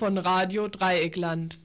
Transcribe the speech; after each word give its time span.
von 0.00 0.16
Radio 0.16 0.66
Dreieckland. 0.66 1.58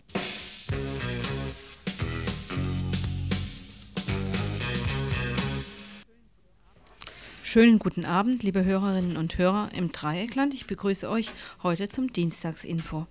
Schönen 7.45 7.79
guten 7.79 8.03
Abend, 8.03 8.43
liebe 8.43 8.65
Hörerinnen 8.65 9.15
und 9.15 9.37
Hörer 9.37 9.69
im 9.73 9.93
Dreieckland. 9.93 10.53
Ich 10.53 10.67
begrüße 10.67 11.09
euch 11.09 11.29
heute 11.63 11.87
zum 11.87 12.11
Dienstagsinfo. 12.11 13.07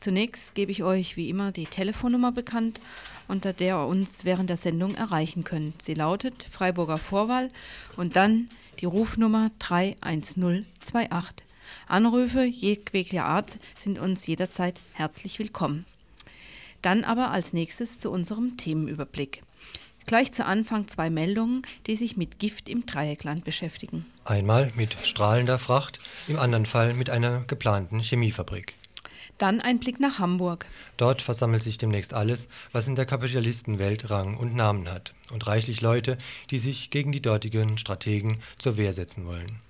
Zunächst 0.00 0.54
gebe 0.54 0.72
ich 0.72 0.82
euch 0.82 1.18
wie 1.18 1.28
immer 1.28 1.52
die 1.52 1.66
Telefonnummer 1.66 2.32
bekannt, 2.32 2.80
unter 3.28 3.52
der 3.52 3.76
ihr 3.76 3.86
uns 3.86 4.24
während 4.24 4.48
der 4.48 4.56
Sendung 4.56 4.94
erreichen 4.94 5.44
könnt. 5.44 5.82
Sie 5.82 5.92
lautet 5.92 6.44
Freiburger 6.44 6.96
Vorwahl 6.96 7.50
und 7.98 8.16
dann 8.16 8.48
die 8.80 8.86
Rufnummer 8.86 9.50
31028. 9.58 11.51
Anrufe 11.88 12.44
jeglicher 12.44 13.24
Art 13.24 13.58
sind 13.76 13.98
uns 13.98 14.26
jederzeit 14.26 14.80
herzlich 14.92 15.38
willkommen. 15.38 15.84
Dann 16.82 17.04
aber 17.04 17.30
als 17.30 17.52
nächstes 17.52 18.00
zu 18.00 18.10
unserem 18.10 18.56
Themenüberblick. 18.56 19.42
Gleich 20.06 20.32
zu 20.32 20.44
Anfang 20.44 20.88
zwei 20.88 21.10
Meldungen, 21.10 21.62
die 21.86 21.96
sich 21.96 22.16
mit 22.16 22.38
Gift 22.38 22.68
im 22.68 22.86
Dreieckland 22.86 23.44
beschäftigen. 23.44 24.04
Einmal 24.24 24.72
mit 24.74 24.96
strahlender 25.04 25.58
Fracht, 25.58 26.00
im 26.28 26.38
anderen 26.38 26.66
Fall 26.66 26.92
mit 26.94 27.08
einer 27.08 27.44
geplanten 27.46 28.00
Chemiefabrik. 28.00 28.74
Dann 29.38 29.60
ein 29.60 29.78
Blick 29.78 29.98
nach 29.98 30.18
Hamburg. 30.18 30.66
Dort 30.96 31.22
versammelt 31.22 31.62
sich 31.62 31.78
demnächst 31.78 32.14
alles, 32.14 32.48
was 32.70 32.86
in 32.86 32.94
der 32.94 33.06
Kapitalistenwelt 33.06 34.10
Rang 34.10 34.36
und 34.36 34.54
Namen 34.54 34.90
hat. 34.90 35.14
Und 35.32 35.46
reichlich 35.46 35.80
Leute, 35.80 36.18
die 36.50 36.58
sich 36.58 36.90
gegen 36.90 37.12
die 37.12 37.22
dortigen 37.22 37.78
Strategen 37.78 38.38
zur 38.58 38.76
Wehr 38.76 38.92
setzen 38.92 39.26
wollen. 39.26 39.60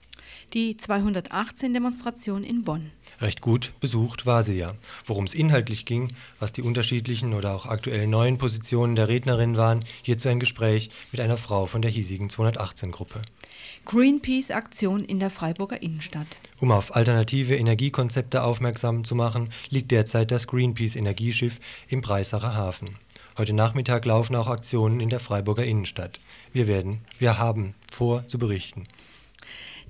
Die 0.55 0.75
218-Demonstration 0.75 2.45
in 2.45 2.63
Bonn. 2.63 2.91
Recht 3.23 3.41
gut 3.41 3.73
besucht 3.81 4.27
war 4.27 4.43
sie 4.43 4.59
ja. 4.59 4.75
Worum 5.07 5.25
es 5.25 5.33
inhaltlich 5.33 5.87
ging, 5.87 6.13
was 6.41 6.53
die 6.53 6.61
unterschiedlichen 6.61 7.33
oder 7.33 7.55
auch 7.55 7.65
aktuell 7.65 8.07
neuen 8.07 8.37
Positionen 8.37 8.95
der 8.95 9.09
Rednerin 9.09 9.57
waren, 9.57 9.83
hierzu 10.03 10.29
ein 10.29 10.41
Gespräch 10.41 10.91
mit 11.11 11.23
einer 11.23 11.39
Frau 11.39 11.65
von 11.65 11.81
der 11.81 11.91
hiesigen 11.91 12.29
218-Gruppe. 12.29 13.23
Greenpeace-Aktion 13.87 15.01
in 15.01 15.21
der 15.21 15.31
Freiburger 15.31 15.81
Innenstadt. 15.81 16.27
Um 16.61 16.71
auf 16.71 16.95
alternative 16.95 17.57
Energiekonzepte 17.57 18.43
aufmerksam 18.43 19.05
zu 19.05 19.15
machen, 19.15 19.49
liegt 19.71 19.91
derzeit 19.91 20.31
das 20.31 20.47
Greenpeace-Energieschiff 20.49 21.61
im 21.89 22.03
Breisacher 22.03 22.55
Hafen. 22.55 22.99
Heute 23.39 23.55
Nachmittag 23.55 24.05
laufen 24.05 24.37
auch 24.37 24.49
Aktionen 24.49 25.01
in 25.01 25.09
der 25.09 25.21
Freiburger 25.21 25.65
Innenstadt. 25.65 26.21
Wir 26.53 26.67
werden, 26.67 27.01
wir 27.19 27.39
haben 27.39 27.75
vor 27.91 28.29
zu 28.29 28.39
berichten. 28.39 28.85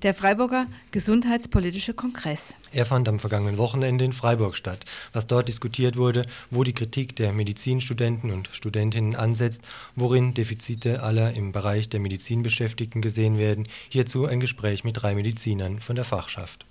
Der 0.03 0.13
Freiburger 0.13 0.67
Gesundheitspolitische 0.91 1.93
Kongress. 1.93 2.55
Er 2.73 2.85
fand 2.85 3.07
am 3.07 3.19
vergangenen 3.19 3.57
Wochenende 3.57 4.03
in 4.03 4.11
Freiburg 4.11 4.57
statt. 4.57 4.83
Was 5.13 5.27
dort 5.27 5.47
diskutiert 5.47 5.95
wurde, 5.95 6.25
wo 6.51 6.65
die 6.65 6.73
Kritik 6.73 7.15
der 7.15 7.31
Medizinstudenten 7.31 8.29
und 8.29 8.49
Studentinnen 8.51 9.15
ansetzt, 9.15 9.61
worin 9.95 10.33
Defizite 10.33 11.01
aller 11.03 11.33
im 11.35 11.53
Bereich 11.53 11.87
der 11.87 12.01
Medizin 12.01 12.43
Beschäftigten 12.43 13.01
gesehen 13.01 13.37
werden, 13.37 13.65
hierzu 13.87 14.25
ein 14.25 14.41
Gespräch 14.41 14.83
mit 14.83 15.01
drei 15.01 15.15
Medizinern 15.15 15.79
von 15.79 15.95
der 15.95 16.03
Fachschaft. 16.03 16.65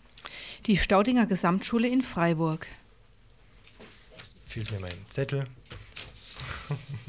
Die 0.66 0.76
Staudinger 0.76 1.24
Gesamtschule 1.24 1.88
in 1.88 2.02
Freiburg. 2.02 2.66
Fehlt 4.44 4.70
mir 4.72 4.80
mein 4.80 5.06
Zettel. 5.08 5.46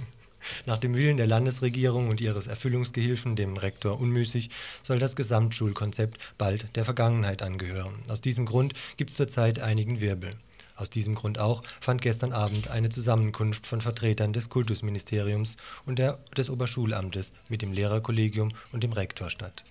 Nach 0.65 0.77
dem 0.77 0.95
Willen 0.95 1.17
der 1.17 1.27
Landesregierung 1.27 2.09
und 2.09 2.21
ihres 2.21 2.47
Erfüllungsgehilfen, 2.47 3.35
dem 3.35 3.57
Rektor 3.57 3.99
Unmüßig, 3.99 4.49
soll 4.81 4.99
das 4.99 5.15
Gesamtschulkonzept 5.15 6.19
bald 6.37 6.75
der 6.75 6.85
Vergangenheit 6.85 7.41
angehören. 7.41 7.95
Aus 8.09 8.21
diesem 8.21 8.45
Grund 8.45 8.73
gibt 8.97 9.11
es 9.11 9.17
zurzeit 9.17 9.59
einigen 9.59 10.01
Wirbel. 10.01 10.35
Aus 10.75 10.89
diesem 10.89 11.13
Grund 11.15 11.37
auch 11.37 11.61
fand 11.79 12.01
gestern 12.01 12.33
Abend 12.33 12.69
eine 12.69 12.89
Zusammenkunft 12.89 13.67
von 13.67 13.81
Vertretern 13.81 14.33
des 14.33 14.49
Kultusministeriums 14.49 15.57
und 15.85 15.99
der, 15.99 16.19
des 16.35 16.49
Oberschulamtes 16.49 17.31
mit 17.49 17.61
dem 17.61 17.71
Lehrerkollegium 17.71 18.49
und 18.71 18.83
dem 18.83 18.93
Rektor 18.93 19.29
statt. 19.29 19.63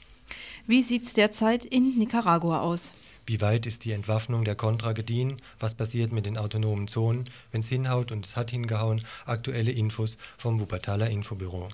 Wie 0.67 0.83
sieht 0.83 1.05
es 1.05 1.13
derzeit 1.13 1.65
in 1.65 1.99
Nicaragua 1.99 2.61
aus? 2.61 2.93
Wie 3.25 3.41
weit 3.41 3.67
ist 3.67 3.85
die 3.85 3.93
Entwaffnung 3.93 4.45
der 4.45 4.57
Contra 4.57 4.93
gediehen? 4.93 5.41
Was 5.61 5.75
passiert 5.75 6.13
mit 6.13 6.27
den 6.27 6.37
autonomen 6.37 6.89
Zonen? 6.89 7.31
Wenn's 7.53 7.69
hinhaut 7.69 8.11
und 8.11 8.27
es 8.27 8.35
hat 8.35 8.51
hingehauen, 8.51 9.03
aktuelle 9.27 9.71
Infos 9.71 10.17
vom 10.39 10.59
Wuppertaler 10.59 11.09
Infobüro. 11.09 11.69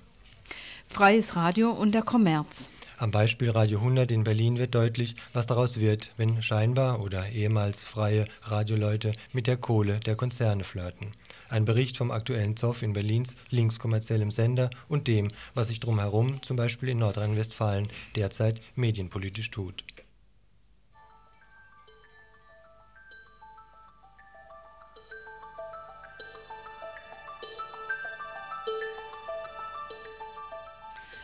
Freies 0.88 1.36
Radio 1.36 1.70
und 1.70 1.92
der 1.92 2.02
Kommerz. 2.02 2.68
Am 2.98 3.12
Beispiel 3.12 3.50
Radio 3.50 3.78
100 3.78 4.10
in 4.10 4.24
Berlin 4.24 4.58
wird 4.58 4.74
deutlich, 4.74 5.14
was 5.32 5.46
daraus 5.46 5.78
wird, 5.78 6.12
wenn 6.16 6.42
scheinbar 6.42 7.00
oder 7.00 7.28
ehemals 7.28 7.86
freie 7.86 8.24
Radioleute 8.42 9.12
mit 9.32 9.46
der 9.46 9.56
Kohle 9.56 10.00
der 10.00 10.16
Konzerne 10.16 10.64
flirten. 10.64 11.12
Ein 11.48 11.64
Bericht 11.64 11.96
vom 11.96 12.10
aktuellen 12.10 12.56
Zoff 12.56 12.82
in 12.82 12.92
Berlins 12.92 13.36
linkskommerziellem 13.50 14.30
Sender 14.30 14.68
und 14.88 15.06
dem, 15.06 15.30
was 15.54 15.68
sich 15.68 15.80
drumherum, 15.80 16.42
zum 16.42 16.56
Beispiel 16.56 16.88
in 16.88 16.98
Nordrhein-Westfalen, 16.98 17.88
derzeit 18.16 18.60
medienpolitisch 18.74 19.50
tut. 19.50 19.84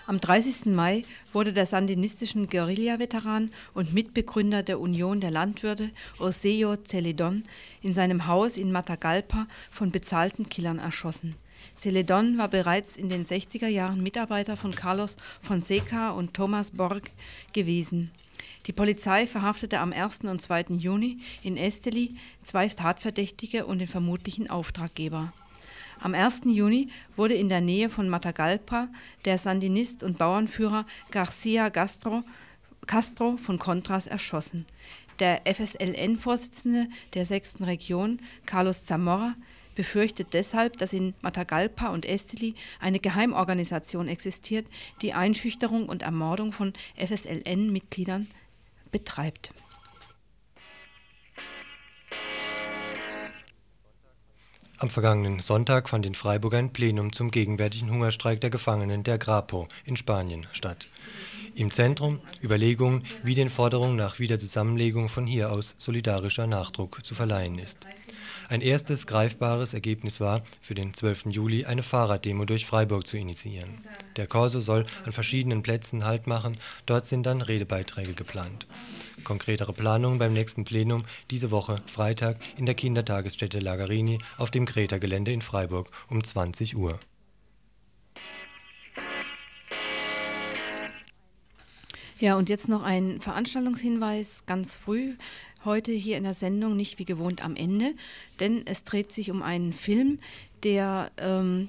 Am 0.07 0.21
30. 0.21 0.67
Mai 0.67 1.05
wurde 1.33 1.55
der 1.55 1.65
sandinistischen 1.65 2.51
Guerilla-Veteran 2.51 3.51
und 3.73 3.95
Mitbegründer 3.95 4.63
der 4.63 4.79
Union 4.79 5.21
der 5.21 5.31
Landwirte 5.31 5.89
Oseo 6.19 6.77
Celedon 6.77 7.45
in 7.81 7.95
seinem 7.95 8.27
Haus 8.27 8.59
in 8.59 8.71
Matagalpa 8.71 9.47
von 9.71 9.91
bezahlten 9.91 10.51
Killern 10.51 10.79
erschossen. 10.79 11.37
Celedon 11.79 12.37
war 12.37 12.49
bereits 12.49 12.99
in 12.99 13.09
den 13.09 13.25
60er 13.25 13.69
Jahren 13.69 14.03
Mitarbeiter 14.03 14.59
von 14.59 14.73
Carlos 14.73 15.17
Fonseca 15.41 16.11
und 16.11 16.35
Thomas 16.35 16.73
Borg 16.73 17.11
gewesen. 17.55 18.11
Die 18.67 18.73
Polizei 18.73 19.27
verhaftete 19.27 19.79
am 19.79 19.95
1. 19.95 20.21
und 20.25 20.43
2. 20.43 20.67
Juni 20.77 21.21
in 21.43 21.57
Esteli 21.57 22.15
zwei 22.43 22.69
Tatverdächtige 22.69 23.65
und 23.65 23.79
den 23.79 23.89
vermutlichen 23.89 24.51
Auftraggeber. 24.51 25.33
Am 26.05 26.15
1. 26.15 26.43
Juni 26.45 26.91
wurde 27.17 27.33
in 27.33 27.49
der 27.49 27.63
Nähe 27.63 27.89
von 27.89 28.11
Matagalpa 28.11 28.89
der 29.25 29.39
Sandinist 29.39 30.03
und 30.03 30.19
Bauernführer 30.19 30.85
Garcia 31.11 31.71
Castro, 31.71 32.23
Castro 32.87 33.39
von 33.39 33.59
Contras 33.59 34.07
erschossen. 34.07 34.67
Der 35.19 35.47
FSLN-Vorsitzende 35.47 36.89
der 37.15 37.25
6. 37.25 37.63
Region, 37.63 38.21
Carlos 38.45 38.85
Zamora, 38.85 39.35
befürchtet 39.77 40.35
deshalb, 40.35 40.77
dass 40.77 40.93
in 40.93 41.15
Matagalpa 41.23 41.89
und 41.89 42.05
Esteli 42.05 42.55
eine 42.81 43.01
Geheimorganisation 43.01 44.07
existiert, 44.07 44.67
die 45.01 45.15
Einschüchterung 45.15 45.89
und 45.89 46.03
Ermordung 46.03 46.53
von 46.53 46.75
FSLN-Mitgliedern 46.99 48.29
betreibt. 48.93 49.55
Am 54.85 54.91
vergangenen 54.91 55.41
Sonntag 55.41 55.89
fand 55.89 56.05
in 56.05 56.15
Freiburg 56.15 56.53
ein 56.53 56.71
Plenum 56.71 57.11
zum 57.11 57.31
gegenwärtigen 57.31 57.91
Hungerstreik 57.91 58.43
der 58.43 58.51
Gefangenen 58.51 59.03
der 59.03 59.17
Grapo 59.17 59.67
in 59.87 59.97
Spanien 59.97 60.47
statt. 60.53 60.89
Im 61.55 61.71
Zentrum 61.71 62.21
Überlegungen, 62.43 63.03
wie 63.23 63.35
den 63.35 63.49
Forderungen 63.49 63.97
nach 63.97 64.19
Wiederzusammenlegung 64.19 65.09
von 65.09 65.27
hier 65.27 65.51
aus 65.51 65.75
solidarischer 65.79 66.47
Nachdruck 66.47 67.03
zu 67.03 67.15
verleihen 67.15 67.59
ist. 67.59 67.79
Ein 68.49 68.61
erstes 68.61 69.07
greifbares 69.07 69.73
Ergebnis 69.75 70.21
war, 70.21 70.43
für 70.61 70.75
den 70.75 70.93
12. 70.93 71.27
Juli 71.27 71.65
eine 71.65 71.83
Fahrraddemo 71.83 72.45
durch 72.45 72.67
Freiburg 72.67 73.07
zu 73.07 73.17
initiieren. 73.17 73.85
Der 74.17 74.27
Corso 74.27 74.61
soll 74.61 74.87
an 75.05 75.13
verschiedenen 75.13 75.63
Plätzen 75.63 76.05
Halt 76.05 76.27
machen, 76.27 76.57
dort 76.87 77.07
sind 77.07 77.25
dann 77.25 77.41
Redebeiträge 77.41 78.15
geplant. 78.15 78.67
Konkretere 79.25 79.73
Planungen 79.73 80.19
beim 80.19 80.35
nächsten 80.35 80.65
Plenum 80.65 81.05
diese 81.31 81.51
Woche 81.51 81.77
Freitag 81.87 82.37
in 82.57 82.67
der 82.67 82.75
Kindertagesstätte 82.75 83.61
Lagarini 83.61 84.19
auf 84.37 84.51
dem 84.51 84.67
Greta-Gelände 84.67 85.33
in 85.33 85.41
Freiburg 85.41 85.89
um 86.11 86.23
20 86.23 86.77
Uhr. 86.77 86.99
Ja, 92.21 92.37
und 92.37 92.49
jetzt 92.49 92.69
noch 92.69 92.83
ein 92.83 93.21
Veranstaltungshinweis 93.21 94.45
ganz 94.47 94.77
früh 94.77 95.15
heute 95.65 95.93
hier 95.93 96.17
in 96.17 96.25
der 96.25 96.35
Sendung, 96.35 96.77
nicht 96.77 96.99
wie 96.99 97.05
gewohnt 97.05 97.45
am 97.45 97.57
Ende, 97.57 97.95
denn 98.41 98.63
es 98.67 98.85
dreht 98.85 99.13
sich 99.13 99.31
um 99.31 99.43
einen 99.43 99.73
Film, 99.73 100.19
der 100.63 101.11
ähm, 101.19 101.69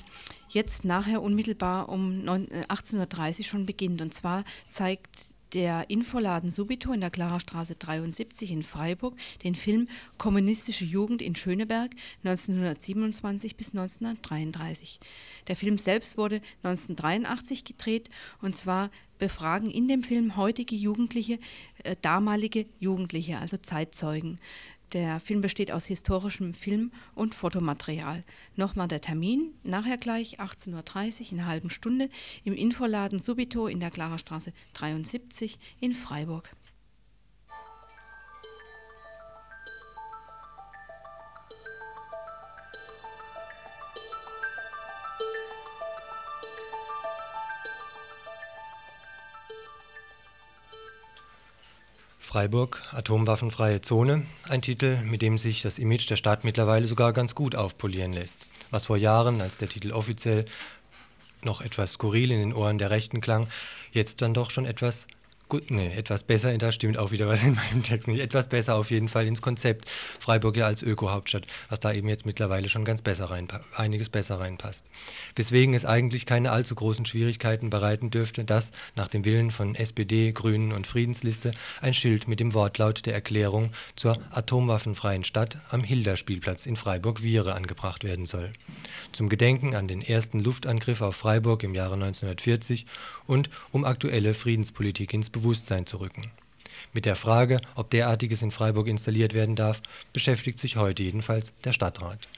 jetzt 0.49 0.85
nachher 0.85 1.21
unmittelbar 1.21 1.89
um 1.89 2.23
18.30 2.23 3.39
Uhr 3.39 3.45
schon 3.45 3.65
beginnt. 3.65 4.01
Und 4.01 4.13
zwar 4.13 4.43
zeigt 4.69 5.09
der 5.55 5.89
Infoladen 5.89 6.51
Subito 6.51 6.91
in 6.91 6.99
der 6.99 7.09
Klarastraße 7.09 7.75
73 7.75 8.51
in 8.51 8.61
Freiburg 8.61 9.15
den 9.43 9.55
Film 9.55 9.87
Kommunistische 10.17 10.83
Jugend 10.83 11.21
in 11.21 11.33
Schöneberg 11.35 11.91
1927 12.25 13.55
bis 13.55 13.69
1933. 13.69 14.99
Der 15.47 15.55
Film 15.55 15.77
selbst 15.77 16.17
wurde 16.17 16.41
1983 16.63 17.63
gedreht 17.63 18.09
und 18.41 18.53
zwar 18.53 18.91
befragen 19.17 19.71
in 19.71 19.87
dem 19.87 20.03
Film 20.03 20.35
heutige 20.35 20.75
Jugendliche, 20.75 21.39
äh, 21.83 21.95
damalige 22.01 22.65
Jugendliche, 22.79 23.39
also 23.39 23.55
Zeitzeugen. 23.55 24.39
Der 24.93 25.19
Film 25.19 25.41
besteht 25.41 25.71
aus 25.71 25.85
historischem 25.85 26.53
Film- 26.53 26.91
und 27.15 27.35
Fotomaterial. 27.35 28.23
Nochmal 28.55 28.87
der 28.87 29.01
Termin, 29.01 29.53
nachher 29.63 29.97
gleich 29.97 30.39
18.30 30.39 30.73
Uhr 30.73 31.31
in 31.31 31.39
einer 31.39 31.47
halben 31.47 31.69
Stunde 31.69 32.09
im 32.43 32.53
Infoladen 32.53 33.19
Subito 33.19 33.67
in 33.67 33.79
der 33.79 33.91
Klarerstraße 33.91 34.53
73 34.73 35.57
in 35.79 35.93
Freiburg. 35.93 36.49
Freiburg, 52.35 52.81
atomwaffenfreie 52.91 53.79
Zone, 53.79 54.23
ein 54.49 54.61
Titel, 54.61 54.97
mit 55.05 55.21
dem 55.21 55.37
sich 55.37 55.61
das 55.61 55.79
Image 55.79 56.09
der 56.09 56.17
Stadt 56.17 56.43
mittlerweile 56.43 56.85
sogar 56.85 57.13
ganz 57.13 57.33
gut 57.33 57.55
aufpolieren 57.55 58.11
lässt. 58.11 58.39
Was 58.71 58.87
vor 58.87 58.97
Jahren, 58.97 59.39
als 59.39 59.55
der 59.55 59.69
Titel 59.69 59.93
offiziell 59.93 60.43
noch 61.43 61.61
etwas 61.61 61.93
skurril 61.93 62.33
in 62.33 62.39
den 62.39 62.53
Ohren 62.53 62.77
der 62.77 62.89
Rechten 62.89 63.21
klang, 63.21 63.47
jetzt 63.93 64.21
dann 64.21 64.33
doch 64.33 64.51
schon 64.51 64.65
etwas 64.65 65.07
Gut, 65.47 65.69
nee, 65.69 65.93
etwas 65.95 66.23
besser, 66.23 66.57
da 66.57 66.71
stimmt 66.71 66.97
auch 66.97 67.11
wieder 67.11 67.27
was 67.27 67.43
in 67.43 67.53
meinem 67.53 67.83
Text 67.83 68.07
nicht. 68.07 68.19
Etwas 68.19 68.49
besser 68.49 68.75
auf 68.75 68.89
jeden 68.89 69.09
Fall 69.09 69.27
ins 69.27 69.43
Konzept 69.43 69.87
Freiburg 70.19 70.57
ja 70.57 70.65
als 70.65 70.81
Öko-Hauptstadt, 70.81 71.45
was 71.69 71.79
da 71.79 71.93
eben 71.93 72.09
jetzt 72.09 72.25
mittlerweile 72.25 72.67
schon 72.67 72.83
ganz 72.83 73.03
besser 73.03 73.25
rein, 73.25 73.47
einiges 73.75 74.09
besser 74.09 74.39
reinpasst. 74.39 74.85
Weswegen 75.35 75.75
es 75.75 75.85
eigentlich 75.85 76.25
keine 76.25 76.49
allzu 76.49 76.73
großen 76.73 77.05
Schwierigkeiten 77.05 77.69
bereiten 77.69 78.09
dürfte, 78.09 78.43
dass 78.43 78.71
nach 78.95 79.07
dem 79.07 79.23
Willen 79.23 79.51
von 79.51 79.75
SPD, 79.75 80.31
Grünen 80.31 80.71
und 80.71 80.87
Friedensliste 80.87 81.51
ein 81.79 81.93
Schild 81.93 82.27
mit 82.27 82.39
dem 82.39 82.55
Wortlaut 82.55 83.05
der 83.05 83.13
Erklärung 83.13 83.71
zur 83.95 84.17
atomwaffenfreien 84.31 85.23
Stadt 85.23 85.59
am 85.69 85.83
Hilderspielplatz 85.83 86.65
in 86.65 86.75
Freiburg-Viere 86.75 87.53
angebracht 87.53 88.03
werden 88.03 88.25
soll. 88.25 88.51
Zum 89.11 89.29
Gedenken 89.29 89.75
an 89.75 89.87
den 89.87 90.01
ersten 90.01 90.39
Luftangriff 90.39 91.01
auf 91.01 91.15
Freiburg 91.15 91.61
im 91.61 91.75
Jahre 91.75 91.93
1940 91.93 92.87
und 93.27 93.51
um 93.71 93.85
aktuelle 93.85 94.33
Friedenspolitik 94.33 95.13
ins 95.13 95.34
Bewusstsein 95.35 95.85
zu 95.85 95.97
rücken. 95.97 96.31
Mit 96.93 97.05
der 97.05 97.17
Frage, 97.17 97.59
ob 97.75 97.89
derartiges 97.89 98.41
in 98.41 98.51
Freiburg 98.51 98.87
installiert 98.87 99.33
werden 99.33 99.57
darf, 99.57 99.81
beschäftigt 100.13 100.59
sich 100.59 100.77
heute 100.77 101.03
jedenfalls 101.03 101.51
der 101.65 101.73
Stadtrat. 101.73 102.29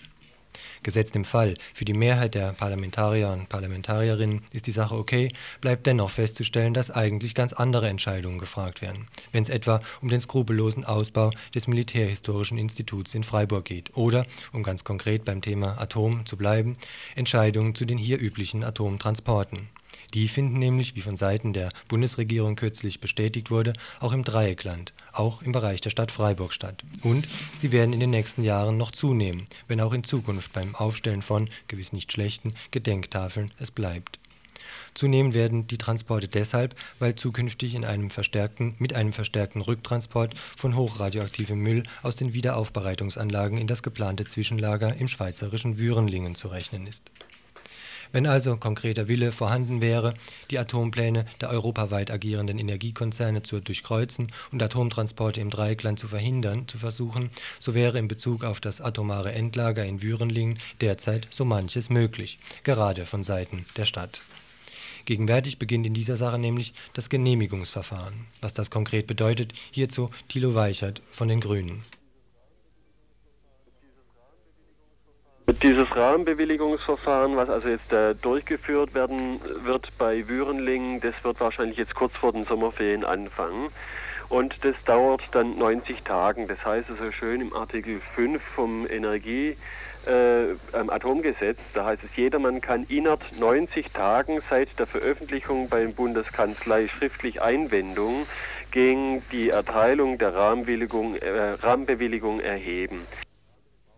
Gesetzt 0.81 1.15
im 1.15 1.25
Fall, 1.25 1.55
für 1.75 1.85
die 1.85 1.93
Mehrheit 1.93 2.33
der 2.33 2.53
Parlamentarier 2.53 3.29
und 3.29 3.49
Parlamentarierinnen 3.49 4.41
ist 4.51 4.65
die 4.65 4.71
Sache 4.71 4.95
okay, 4.95 5.31
bleibt 5.61 5.85
dennoch 5.85 6.09
festzustellen, 6.09 6.73
dass 6.73 6.89
eigentlich 6.89 7.35
ganz 7.35 7.53
andere 7.53 7.87
Entscheidungen 7.87 8.39
gefragt 8.39 8.81
werden, 8.81 9.07
wenn 9.31 9.43
es 9.43 9.49
etwa 9.49 9.81
um 10.01 10.09
den 10.09 10.19
skrupellosen 10.19 10.85
Ausbau 10.85 11.29
des 11.53 11.67
Militärhistorischen 11.67 12.57
Instituts 12.57 13.13
in 13.13 13.23
Freiburg 13.23 13.65
geht 13.65 13.95
oder, 13.95 14.25
um 14.53 14.63
ganz 14.63 14.83
konkret 14.83 15.23
beim 15.25 15.41
Thema 15.41 15.79
Atom 15.79 16.25
zu 16.25 16.35
bleiben, 16.35 16.77
Entscheidungen 17.15 17.75
zu 17.75 17.85
den 17.85 17.99
hier 17.99 18.19
üblichen 18.19 18.63
Atomtransporten. 18.63 19.69
Die 20.13 20.27
finden 20.27 20.59
nämlich, 20.59 20.95
wie 20.95 21.01
von 21.01 21.17
Seiten 21.17 21.53
der 21.53 21.69
Bundesregierung 21.87 22.55
kürzlich 22.55 23.01
bestätigt 23.01 23.51
wurde, 23.51 23.73
auch 23.99 24.13
im 24.13 24.23
Dreieckland, 24.23 24.93
auch 25.11 25.41
im 25.41 25.51
Bereich 25.51 25.81
der 25.81 25.89
Stadt 25.89 26.11
Freiburg 26.11 26.53
statt. 26.53 26.83
Und 27.03 27.27
sie 27.53 27.71
werden 27.71 27.93
in 27.93 27.99
den 27.99 28.09
nächsten 28.09 28.43
Jahren 28.43 28.77
noch 28.77 28.91
zunehmen, 28.91 29.47
wenn 29.67 29.81
auch 29.81 29.93
in 29.93 30.03
Zukunft 30.03 30.53
beim 30.53 30.75
Aufstellen 30.75 31.21
von, 31.21 31.49
gewiss 31.67 31.91
nicht 31.91 32.11
schlechten, 32.11 32.53
Gedenktafeln 32.71 33.51
es 33.59 33.71
bleibt. 33.71 34.19
Zunehmend 34.93 35.33
werden 35.33 35.67
die 35.67 35.77
Transporte 35.77 36.27
deshalb, 36.27 36.75
weil 36.99 37.15
zukünftig 37.15 37.75
in 37.75 37.85
einem 37.85 38.09
verstärkten, 38.09 38.75
mit 38.79 38.93
einem 38.93 39.13
verstärkten 39.13 39.61
Rücktransport 39.61 40.33
von 40.55 40.75
hochradioaktivem 40.75 41.59
Müll 41.59 41.83
aus 42.01 42.15
den 42.15 42.33
Wiederaufbereitungsanlagen 42.33 43.57
in 43.57 43.67
das 43.67 43.83
geplante 43.83 44.25
Zwischenlager 44.25 44.95
im 44.95 45.07
schweizerischen 45.07 45.77
Würenlingen 45.77 46.35
zu 46.35 46.47
rechnen 46.47 46.87
ist 46.87 47.03
wenn 48.11 48.25
also 48.25 48.57
konkreter 48.57 49.07
Wille 49.07 49.31
vorhanden 49.31 49.81
wäre, 49.81 50.13
die 50.51 50.59
Atompläne 50.59 51.25
der 51.41 51.49
europaweit 51.49 52.11
agierenden 52.11 52.59
Energiekonzerne 52.59 53.43
zu 53.43 53.59
durchkreuzen 53.59 54.31
und 54.51 54.61
Atomtransporte 54.61 55.41
im 55.41 55.49
Dreieckland 55.49 55.99
zu 55.99 56.07
verhindern 56.07 56.67
zu 56.67 56.77
versuchen, 56.77 57.29
so 57.59 57.73
wäre 57.73 57.99
in 57.99 58.07
Bezug 58.07 58.43
auf 58.43 58.59
das 58.59 58.81
atomare 58.81 59.31
Endlager 59.31 59.85
in 59.85 60.01
Würenlingen 60.01 60.59
derzeit 60.81 61.27
so 61.29 61.45
manches 61.45 61.89
möglich, 61.89 62.39
gerade 62.63 63.05
von 63.05 63.23
Seiten 63.23 63.65
der 63.75 63.85
Stadt. 63.85 64.21
Gegenwärtig 65.05 65.57
beginnt 65.57 65.85
in 65.85 65.93
dieser 65.93 66.17
Sache 66.17 66.37
nämlich 66.37 66.73
das 66.93 67.09
Genehmigungsverfahren. 67.09 68.25
Was 68.41 68.53
das 68.53 68.69
konkret 68.69 69.07
bedeutet, 69.07 69.53
hierzu 69.71 70.09
Thilo 70.27 70.53
Weichert 70.53 71.01
von 71.11 71.29
den 71.29 71.39
Grünen. 71.39 71.81
Dieses 75.63 75.95
Rahmenbewilligungsverfahren, 75.95 77.37
was 77.37 77.49
also 77.49 77.69
jetzt 77.69 77.93
äh, 77.93 78.13
durchgeführt 78.15 78.93
werden 78.93 79.39
wird 79.63 79.97
bei 79.97 80.27
Würenlingen, 80.27 80.99
das 80.99 81.23
wird 81.23 81.39
wahrscheinlich 81.39 81.77
jetzt 81.77 81.95
kurz 81.95 82.17
vor 82.17 82.33
den 82.33 82.43
Sommerferien 82.43 83.05
anfangen. 83.05 83.69
Und 84.27 84.65
das 84.65 84.75
dauert 84.85 85.21
dann 85.31 85.57
90 85.57 86.03
Tagen. 86.03 86.49
Das 86.49 86.65
heißt 86.65 86.89
also 86.89 87.11
schön 87.11 87.39
im 87.39 87.53
Artikel 87.53 88.01
5 88.01 88.43
vom 88.43 88.85
Energie 88.89 89.55
äh, 90.05 90.47
Atomgesetz, 90.73 91.59
da 91.73 91.85
heißt 91.85 92.03
es, 92.03 92.15
jedermann 92.17 92.59
kann 92.59 92.83
innerhalb 92.83 93.21
90 93.39 93.91
Tagen 93.93 94.41
seit 94.49 94.77
der 94.77 94.85
Veröffentlichung 94.85 95.69
beim 95.69 95.93
Bundeskanzlei 95.93 96.89
schriftlich 96.89 97.41
Einwendungen 97.41 98.25
gegen 98.71 99.23
die 99.31 99.49
Erteilung 99.49 100.17
der 100.17 100.29
äh, 100.29 101.53
Rahmenbewilligung 101.61 102.39
erheben. 102.41 103.01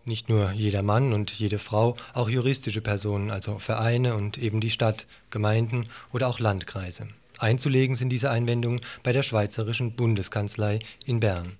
Nicht 0.04 0.28
nur 0.28 0.52
jeder 0.52 0.82
Mann 0.82 1.12
und 1.12 1.30
jede 1.30 1.58
Frau, 1.58 1.96
auch 2.14 2.28
juristische 2.28 2.80
Personen, 2.80 3.30
also 3.30 3.58
Vereine 3.58 4.14
und 4.14 4.38
eben 4.38 4.60
die 4.60 4.70
Stadt, 4.70 5.06
Gemeinden 5.30 5.86
oder 6.12 6.28
auch 6.28 6.40
Landkreise. 6.40 7.08
Einzulegen 7.38 7.94
sind 7.94 8.10
diese 8.10 8.30
Einwendungen 8.30 8.80
bei 9.02 9.12
der 9.12 9.22
Schweizerischen 9.22 9.92
Bundeskanzlei 9.92 10.80
in 11.06 11.20
Bern. 11.20 11.58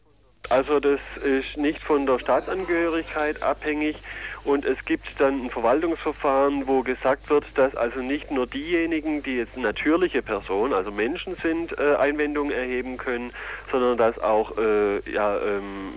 Also 0.49 0.81
das 0.81 1.00
ist 1.23 1.57
nicht 1.57 1.81
von 1.81 2.07
der 2.07 2.19
Staatsangehörigkeit 2.19 3.43
abhängig 3.43 3.97
und 4.45 4.64
es 4.64 4.85
gibt 4.85 5.21
dann 5.21 5.45
ein 5.45 5.50
Verwaltungsverfahren, 5.50 6.67
wo 6.67 6.81
gesagt 6.81 7.29
wird, 7.29 7.45
dass 7.57 7.76
also 7.76 8.00
nicht 8.00 8.31
nur 8.31 8.47
diejenigen, 8.47 9.23
die 9.23 9.37
jetzt 9.37 9.59
natürliche 9.59 10.23
Personen, 10.23 10.73
also 10.73 10.91
Menschen 10.91 11.37
sind, 11.37 11.79
äh, 11.79 11.97
Einwendungen 11.97 12.53
erheben 12.53 12.97
können, 12.97 13.31
sondern 13.71 13.97
dass 13.99 14.19
auch 14.19 14.57
äh, 14.57 14.99
ja, 15.12 15.37
ähm, 15.38 15.93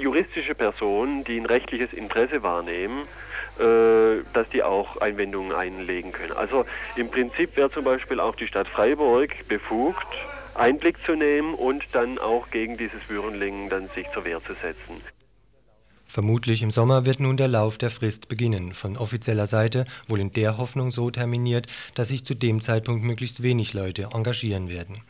juristische 0.00 0.54
Personen, 0.54 1.24
die 1.24 1.38
ein 1.38 1.46
rechtliches 1.46 1.92
Interesse 1.92 2.42
wahrnehmen, 2.42 3.02
äh, 3.58 4.22
dass 4.32 4.48
die 4.50 4.62
auch 4.62 4.96
Einwendungen 4.98 5.52
einlegen 5.52 6.12
können. 6.12 6.32
Also 6.32 6.64
im 6.96 7.10
Prinzip 7.10 7.56
wäre 7.56 7.70
zum 7.70 7.84
Beispiel 7.84 8.20
auch 8.20 8.34
die 8.34 8.46
Stadt 8.46 8.68
Freiburg 8.68 9.30
befugt, 9.48 10.06
Einblick 10.54 10.98
zu 11.04 11.14
nehmen 11.14 11.54
und 11.54 11.82
dann 11.92 12.18
auch 12.18 12.50
gegen 12.50 12.76
dieses 12.76 13.08
Würenlingen 13.08 13.68
dann 13.70 13.88
sich 13.88 14.08
zur 14.10 14.24
Wehr 14.24 14.40
zu 14.40 14.52
setzen. 14.54 14.96
Vermutlich 16.06 16.62
im 16.62 16.70
Sommer 16.70 17.06
wird 17.06 17.20
nun 17.20 17.38
der 17.38 17.48
Lauf 17.48 17.78
der 17.78 17.88
Frist 17.88 18.28
beginnen, 18.28 18.74
von 18.74 18.98
offizieller 18.98 19.46
Seite 19.46 19.86
wohl 20.08 20.20
in 20.20 20.30
der 20.30 20.58
Hoffnung 20.58 20.90
so 20.90 21.10
terminiert, 21.10 21.68
dass 21.94 22.08
sich 22.08 22.22
zu 22.24 22.34
dem 22.34 22.60
Zeitpunkt 22.60 23.02
möglichst 23.02 23.42
wenig 23.42 23.72
Leute 23.72 24.10
engagieren 24.12 24.68
werden. 24.68 25.02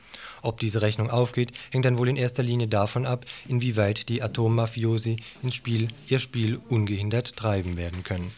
Ob 0.42 0.61
diese 0.61 0.82
Rechnung 0.82 1.11
aufgeht, 1.11 1.52
hängt 1.70 1.84
dann 1.84 1.99
wohl 1.99 2.08
in 2.08 2.16
erster 2.16 2.42
Linie 2.42 2.68
davon 2.68 3.06
ab, 3.06 3.25
inwieweit 3.49 4.08
die 4.08 4.22
Atommafiosi 4.22 5.16
ins 5.42 5.54
Spiel 5.54 5.88
ihr 6.08 6.18
Spiel 6.18 6.61
ungehindert 6.68 7.37
treiben 7.37 7.76
werden 7.76 8.02
können 8.02 8.32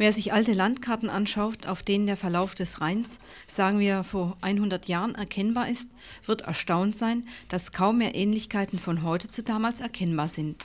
Wer 0.00 0.14
sich 0.14 0.32
alte 0.32 0.54
Landkarten 0.54 1.10
anschaut, 1.10 1.66
auf 1.66 1.82
denen 1.82 2.06
der 2.06 2.16
Verlauf 2.16 2.54
des 2.54 2.80
Rheins, 2.80 3.18
sagen 3.46 3.80
wir 3.80 4.02
vor 4.02 4.34
100 4.40 4.88
Jahren, 4.88 5.14
erkennbar 5.14 5.68
ist, 5.68 5.90
wird 6.24 6.40
erstaunt 6.40 6.96
sein, 6.96 7.28
dass 7.48 7.70
kaum 7.70 7.98
mehr 7.98 8.14
Ähnlichkeiten 8.14 8.78
von 8.78 9.02
heute 9.02 9.28
zu 9.28 9.42
damals 9.42 9.80
erkennbar 9.80 10.30
sind. 10.30 10.64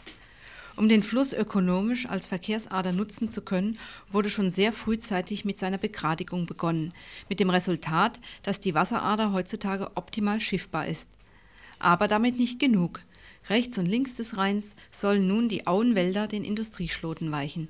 Um 0.78 0.88
den 0.88 1.04
Fluss 1.04 1.34
ökonomisch 1.34 2.06
als 2.06 2.28
Verkehrsader 2.28 2.94
nutzen 2.94 3.30
zu 3.30 3.42
können, 3.42 3.78
wurde 4.10 4.30
schon 4.30 4.52
sehr 4.52 4.72
frühzeitig 4.72 5.44
mit 5.44 5.60
seiner 5.60 5.80
Begradigung 5.80 6.46
begonnen, 6.46 6.94
mit 7.28 7.42
dem 7.42 7.50
Resultat, 7.50 8.22
dass 8.42 8.62
die 8.62 8.74
Wasserader 8.74 9.34
heutzutage 9.34 9.92
optimal 9.96 10.40
schiffbar 10.40 10.88
ist. 10.88 11.10
Aber 11.78 12.08
damit 12.08 12.40
nicht 12.40 12.58
genug. 12.58 13.02
Rechts 13.50 13.78
und 13.78 13.86
links 13.86 14.16
des 14.16 14.38
Rheins 14.38 14.78
sollen 14.92 15.28
nun 15.28 15.50
die 15.50 15.68
Auenwälder 15.68 16.30
den 16.30 16.46
Industrieschloten 16.46 17.34
weichen 17.34 17.68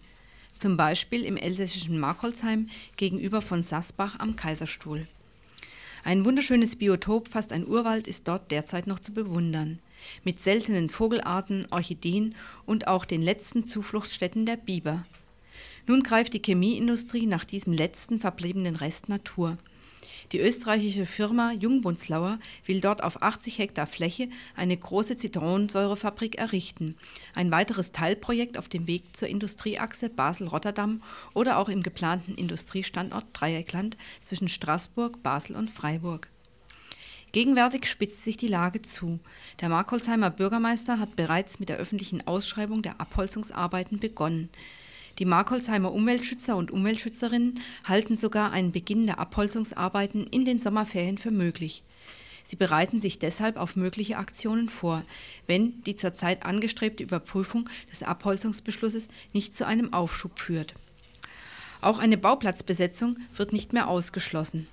zum 0.55 0.77
Beispiel 0.77 1.23
im 1.23 1.37
elsässischen 1.37 1.99
Markholzheim 1.99 2.69
gegenüber 2.97 3.41
von 3.41 3.63
Sassbach 3.63 4.19
am 4.19 4.35
Kaiserstuhl. 4.35 5.07
Ein 6.03 6.23
wunderschönes 6.23 6.75
Biotop, 6.75 7.29
fast 7.29 7.51
ein 7.51 7.67
Urwald, 7.67 8.07
ist 8.07 8.27
dort 8.27 8.51
derzeit 8.51 8.87
noch 8.87 8.99
zu 8.99 9.13
bewundern. 9.13 9.79
mit 10.23 10.39
seltenen 10.39 10.89
Vogelarten, 10.89 11.65
Orchideen 11.71 12.35
und 12.65 12.87
auch 12.87 13.05
den 13.05 13.21
letzten 13.21 13.65
Zufluchtsstätten 13.65 14.45
der 14.45 14.57
Biber. 14.57 15.05
Nun 15.87 16.03
greift 16.03 16.33
die 16.33 16.41
Chemieindustrie 16.41 17.25
nach 17.25 17.43
diesem 17.43 17.73
letzten 17.73 18.19
verbliebenen 18.19 18.75
Rest 18.75 19.09
Natur. 19.09 19.57
Die 20.31 20.39
österreichische 20.39 21.05
Firma 21.05 21.51
Jungbunzlauer 21.51 22.39
will 22.65 22.81
dort 22.81 23.03
auf 23.03 23.21
80 23.21 23.59
Hektar 23.59 23.87
Fläche 23.87 24.29
eine 24.55 24.75
große 24.75 25.17
Zitronensäurefabrik 25.17 26.35
errichten. 26.37 26.95
Ein 27.33 27.51
weiteres 27.51 27.91
Teilprojekt 27.91 28.57
auf 28.57 28.67
dem 28.67 28.87
Weg 28.87 29.15
zur 29.15 29.27
Industrieachse 29.27 30.09
Basel-Rotterdam 30.09 31.01
oder 31.33 31.57
auch 31.57 31.69
im 31.69 31.83
geplanten 31.83 32.35
Industriestandort 32.35 33.25
Dreieckland 33.33 33.97
zwischen 34.21 34.47
Straßburg, 34.47 35.21
Basel 35.23 35.55
und 35.55 35.69
Freiburg. 35.69 36.29
Gegenwärtig 37.35 37.87
spitzt 37.87 38.23
sich 38.23 38.37
die 38.37 38.47
Lage 38.47 38.81
zu. 38.81 39.19
Der 39.59 39.67
Markholzheimer 39.67 40.29
Bürgermeister 40.29 40.99
hat 40.99 41.17
bereits 41.17 41.59
mit 41.59 41.67
der 41.67 41.75
öffentlichen 41.75 42.25
Ausschreibung 42.25 42.81
der 42.81 43.01
Abholzungsarbeiten 43.01 43.99
begonnen. 43.99 44.49
Die 45.17 45.25
Markholzheimer 45.25 45.93
Umweltschützer 45.93 46.57
und 46.57 46.71
Umweltschützerinnen 46.71 47.61
halten 47.85 48.17
sogar 48.17 48.51
einen 48.51 48.73
Beginn 48.73 49.05
der 49.05 49.17
Abholzungsarbeiten 49.17 50.27
in 50.27 50.43
den 50.43 50.59
Sommerferien 50.59 51.17
für 51.17 51.31
möglich. 51.31 51.83
Sie 52.43 52.57
bereiten 52.57 52.99
sich 52.99 53.17
deshalb 53.17 53.57
auf 53.57 53.75
mögliche 53.75 54.17
Aktionen 54.17 54.69
vor, 54.69 55.03
wenn 55.47 55.81
die 55.83 55.95
zurzeit 55.95 56.45
angestrebte 56.45 57.01
Überprüfung 57.01 57.69
des 57.89 58.03
Abholzungsbeschlusses 58.03 59.07
nicht 59.33 59.55
zu 59.55 59.65
einem 59.65 59.93
Aufschub 59.93 60.37
führt. 60.37 60.75
Auch 61.81 61.99
eine 61.99 62.17
Bauplatzbesetzung 62.17 63.17
wird 63.35 63.53
nicht 63.53 63.73
mehr 63.73 63.87
ausgeschlossen. 63.87 64.67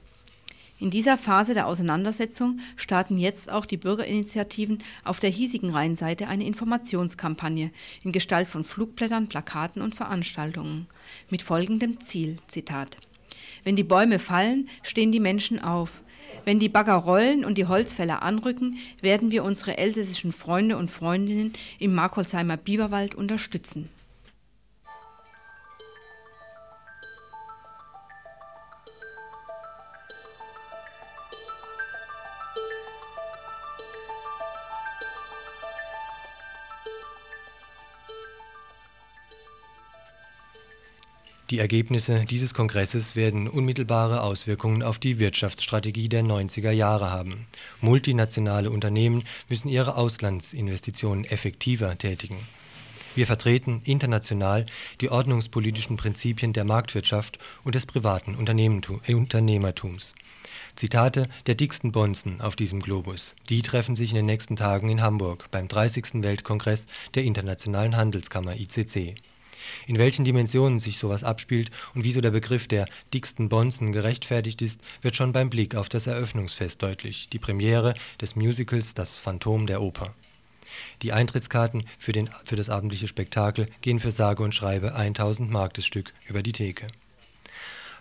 In 0.83 0.91
dieser 0.91 1.17
Phase 1.17 1.55
der 1.55 1.69
Auseinandersetzung 1.69 2.59
starten 2.75 3.17
jetzt 3.17 3.49
auch 3.49 3.67
die 3.67 3.77
Bürgerinitiativen 3.77 4.83
auf 5.05 5.21
der 5.21 5.31
hiesigen 5.31 5.71
Rheinseite 5.71 6.27
eine 6.27 6.45
Informationskampagne 6.45 7.71
in 8.03 8.11
Gestalt 8.11 8.49
von 8.49 8.65
Flugblättern, 8.65 9.29
Plakaten 9.29 9.81
und 9.81 9.95
Veranstaltungen 9.95 10.89
mit 11.31 11.43
folgendem 11.43 12.01
Ziel: 12.01 12.39
Zitat. 12.49 12.97
Wenn 13.63 13.77
die 13.77 13.85
Bäume 13.85 14.19
fallen, 14.19 14.69
stehen 14.83 15.13
die 15.13 15.21
Menschen 15.21 15.63
auf. 15.63 16.03
Wenn 16.45 16.59
die 16.59 16.69
Bagger 16.69 16.95
rollen 16.95 17.45
und 17.45 17.59
die 17.59 17.67
Holzfäller 17.67 18.23
anrücken, 18.23 18.79
werden 19.01 19.31
wir 19.31 19.45
unsere 19.45 19.79
elsässischen 19.79 20.33
Freunde 20.33 20.77
und 20.77 20.91
Freundinnen 20.91 21.53
im 21.79 21.95
Markolsheimer 21.95 22.57
Biberwald 22.57 23.15
unterstützen. 23.15 23.89
Die 41.53 41.59
Ergebnisse 41.59 42.25
dieses 42.25 42.55
Kongresses 42.55 43.15
werden 43.15 43.47
unmittelbare 43.47 44.23
Auswirkungen 44.23 44.83
auf 44.83 44.99
die 44.99 45.19
Wirtschaftsstrategie 45.19 46.09
der 46.09 46.23
90er 46.23 46.71
Jahre 46.71 47.11
haben. 47.11 47.47
Multinationale 47.83 48.71
Unternehmen 48.71 49.23
müssen 49.51 49.69
ihre 49.69 49.99
Auslandsinvestitionen 49.99 51.27
effektiver 51.27 51.99
tätigen. 51.99 52.39
Wir 53.15 53.27
vertreten 53.27 53.83
international 53.85 54.65
die 55.03 55.11
ordnungspolitischen 55.11 55.99
Prinzipien 55.99 56.55
der 56.55 56.65
Marktwirtschaft 56.65 57.39
und 57.65 57.75
des 57.75 57.85
privaten 57.85 58.35
Unternehmertums. 58.35 60.15
Zitate 60.75 61.29
der 61.45 61.55
dicksten 61.55 61.93
Bonzen 61.93 62.41
auf 62.41 62.57
diesem 62.57 62.81
Globus. 62.81 63.37
Die 63.51 63.61
treffen 63.61 63.95
sich 63.95 64.09
in 64.09 64.17
den 64.17 64.25
nächsten 64.25 64.57
Tagen 64.57 64.89
in 64.89 65.03
Hamburg 65.03 65.51
beim 65.51 65.69
30. 65.69 66.23
Weltkongress 66.23 66.87
der 67.15 67.25
Internationalen 67.25 67.99
Handelskammer 67.99 68.57
ICC. 68.57 69.17
In 69.87 69.99
welchen 69.99 70.25
Dimensionen 70.25 70.79
sich 70.79 70.99
sowas 70.99 71.25
abspielt 71.25 71.71
und 71.95 72.05
wieso 72.05 72.21
der 72.21 72.31
Begriff 72.31 72.69
der 72.69 72.87
dicksten 73.13 73.49
Bonzen 73.49 73.93
gerechtfertigt 73.93 74.63
ist, 74.63 74.81
wird 75.03 75.17
schon 75.17 75.33
beim 75.33 75.51
Blick 75.51 75.75
auf 75.75 75.89
das 75.89 76.07
Eröffnungsfest 76.07 76.83
deutlich, 76.83 77.29
die 77.29 77.39
Premiere 77.39 77.95
des 78.21 78.37
Musicals 78.37 78.95
Das 78.95 79.17
Phantom 79.17 79.67
der 79.67 79.83
Oper. 79.83 80.15
Die 81.03 81.13
Eintrittskarten 81.13 81.85
für, 81.99 82.13
den, 82.13 82.31
für 82.45 82.57
das 82.57 82.71
abendliche 82.71 83.09
Spektakel 83.09 83.67
gehen 83.81 84.01
für 84.01 84.11
sage 84.11 84.43
und 84.43 84.55
schreibe 84.55 84.95
1000 84.95 85.51
Mark 85.51 85.75
das 85.75 85.85
Stück 85.85 86.13
über 86.29 86.43
die 86.43 86.53
Theke. 86.53 86.87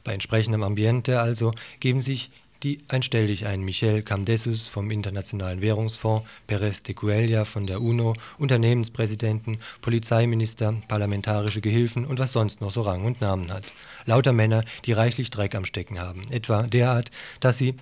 Bei 0.04 0.14
entsprechendem 0.14 0.64
Ambiente 0.64 1.20
also 1.20 1.54
geben 1.80 2.02
sich 2.02 2.32
die 2.64 2.80
ein 2.90 3.62
Michel 3.62 4.04
Camdesus 4.04 4.68
vom 4.68 4.92
Internationalen 4.92 5.62
Währungsfonds, 5.62 6.26
Perez 6.48 6.84
de 6.84 6.94
Cuellar 6.94 7.46
von 7.46 7.66
der 7.66 7.82
UNO, 7.82 8.14
Unternehmenspräsidenten, 8.38 9.58
Polizeiminister, 9.82 10.76
parlamentarische 10.88 11.62
Gehilfen 11.62 12.06
und 12.06 12.20
was 12.20 12.34
sonst 12.34 12.62
noch 12.62 12.72
so 12.72 12.82
Rang 12.82 13.06
und 13.06 13.22
Namen 13.22 13.52
hat. 13.52 13.64
Lauter 14.06 14.34
Männer, 14.34 14.64
die 14.86 14.94
reichlich 14.94 15.30
Dreck 15.30 15.56
am 15.56 15.66
Stecken 15.66 16.00
haben, 16.00 16.26
etwa 16.32 16.64
derart, 16.64 17.12
dass 17.40 17.58
sie 17.58 17.76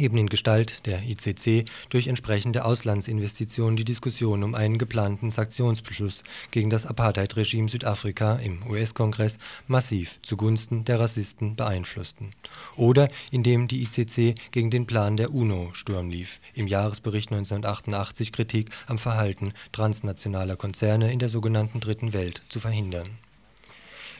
eben 0.00 0.16
in 0.18 0.28
Gestalt 0.28 0.86
der 0.86 1.02
ICC 1.02 1.64
durch 1.90 2.06
entsprechende 2.06 2.64
Auslandsinvestitionen 2.64 3.76
die 3.76 3.84
Diskussion 3.84 4.42
um 4.42 4.54
einen 4.54 4.78
geplanten 4.78 5.30
Sanktionsbeschluss 5.30 6.22
gegen 6.50 6.70
das 6.70 6.86
Apartheid-Regime 6.86 7.68
Südafrika 7.68 8.36
im 8.36 8.62
US-Kongress 8.68 9.38
massiv 9.66 10.18
zugunsten 10.22 10.84
der 10.84 11.00
Rassisten 11.00 11.56
beeinflussten. 11.56 12.30
Oder 12.76 13.08
indem 13.30 13.68
die 13.68 13.82
ICC 13.82 14.34
gegen 14.50 14.70
den 14.70 14.86
Plan 14.86 15.16
der 15.16 15.32
UNO 15.32 15.70
Sturm 15.72 16.10
lief, 16.10 16.40
im 16.54 16.66
Jahresbericht 16.66 17.30
1988 17.30 18.32
Kritik 18.32 18.70
am 18.86 18.98
Verhalten 18.98 19.52
transnationaler 19.72 20.56
Konzerne 20.56 21.12
in 21.12 21.18
der 21.18 21.28
sogenannten 21.28 21.80
Dritten 21.80 22.12
Welt 22.12 22.42
zu 22.48 22.60
verhindern. 22.60 23.08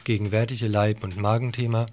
Gegenwärtige 0.05 0.69
Leib- 0.69 1.05
und 1.05 1.19
Magenthema 1.19 1.87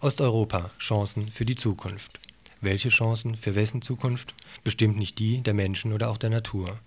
Osteuropa 0.00 0.70
Chancen 0.80 1.28
für 1.28 1.44
die 1.44 1.54
Zukunft 1.54 2.21
welche 2.62 2.88
Chancen 2.88 3.36
für 3.36 3.54
wessen 3.54 3.82
Zukunft? 3.82 4.34
Bestimmt 4.64 4.96
nicht 4.96 5.18
die 5.18 5.42
der 5.42 5.54
Menschen 5.54 5.92
oder 5.92 6.08
auch 6.08 6.18
der 6.18 6.30
Natur 6.30 6.78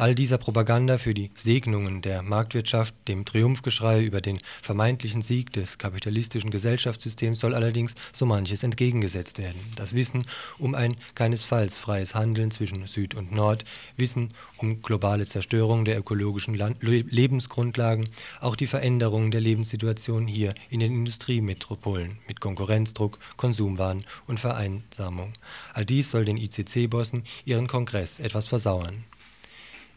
All 0.00 0.14
dieser 0.14 0.38
Propaganda 0.38 0.96
für 0.96 1.12
die 1.12 1.30
Segnungen 1.34 2.00
der 2.00 2.22
Marktwirtschaft, 2.22 2.94
dem 3.06 3.26
Triumphgeschrei 3.26 4.02
über 4.02 4.22
den 4.22 4.38
vermeintlichen 4.62 5.20
Sieg 5.20 5.52
des 5.52 5.76
kapitalistischen 5.76 6.50
Gesellschaftssystems 6.50 7.38
soll 7.38 7.54
allerdings 7.54 7.94
so 8.10 8.24
manches 8.24 8.62
entgegengesetzt 8.62 9.36
werden. 9.36 9.60
Das 9.76 9.92
Wissen 9.92 10.24
um 10.56 10.74
ein 10.74 10.96
keinesfalls 11.14 11.76
freies 11.78 12.14
Handeln 12.14 12.50
zwischen 12.50 12.86
Süd 12.86 13.14
und 13.14 13.30
Nord, 13.30 13.66
Wissen 13.98 14.32
um 14.56 14.80
globale 14.80 15.26
Zerstörung 15.26 15.84
der 15.84 15.98
ökologischen 15.98 16.54
Land 16.54 16.82
Lebensgrundlagen, 16.82 18.08
auch 18.40 18.56
die 18.56 18.68
Veränderung 18.68 19.30
der 19.30 19.42
Lebenssituation 19.42 20.26
hier 20.26 20.54
in 20.70 20.80
den 20.80 20.92
Industriemetropolen 20.92 22.16
mit 22.26 22.40
Konkurrenzdruck, 22.40 23.18
Konsumwahn 23.36 24.06
und 24.26 24.40
Vereinsamung. 24.40 25.34
All 25.74 25.84
dies 25.84 26.10
soll 26.10 26.24
den 26.24 26.38
ICC-Bossen 26.38 27.24
ihren 27.44 27.66
Kongress 27.66 28.18
etwas 28.18 28.48
versauern 28.48 29.04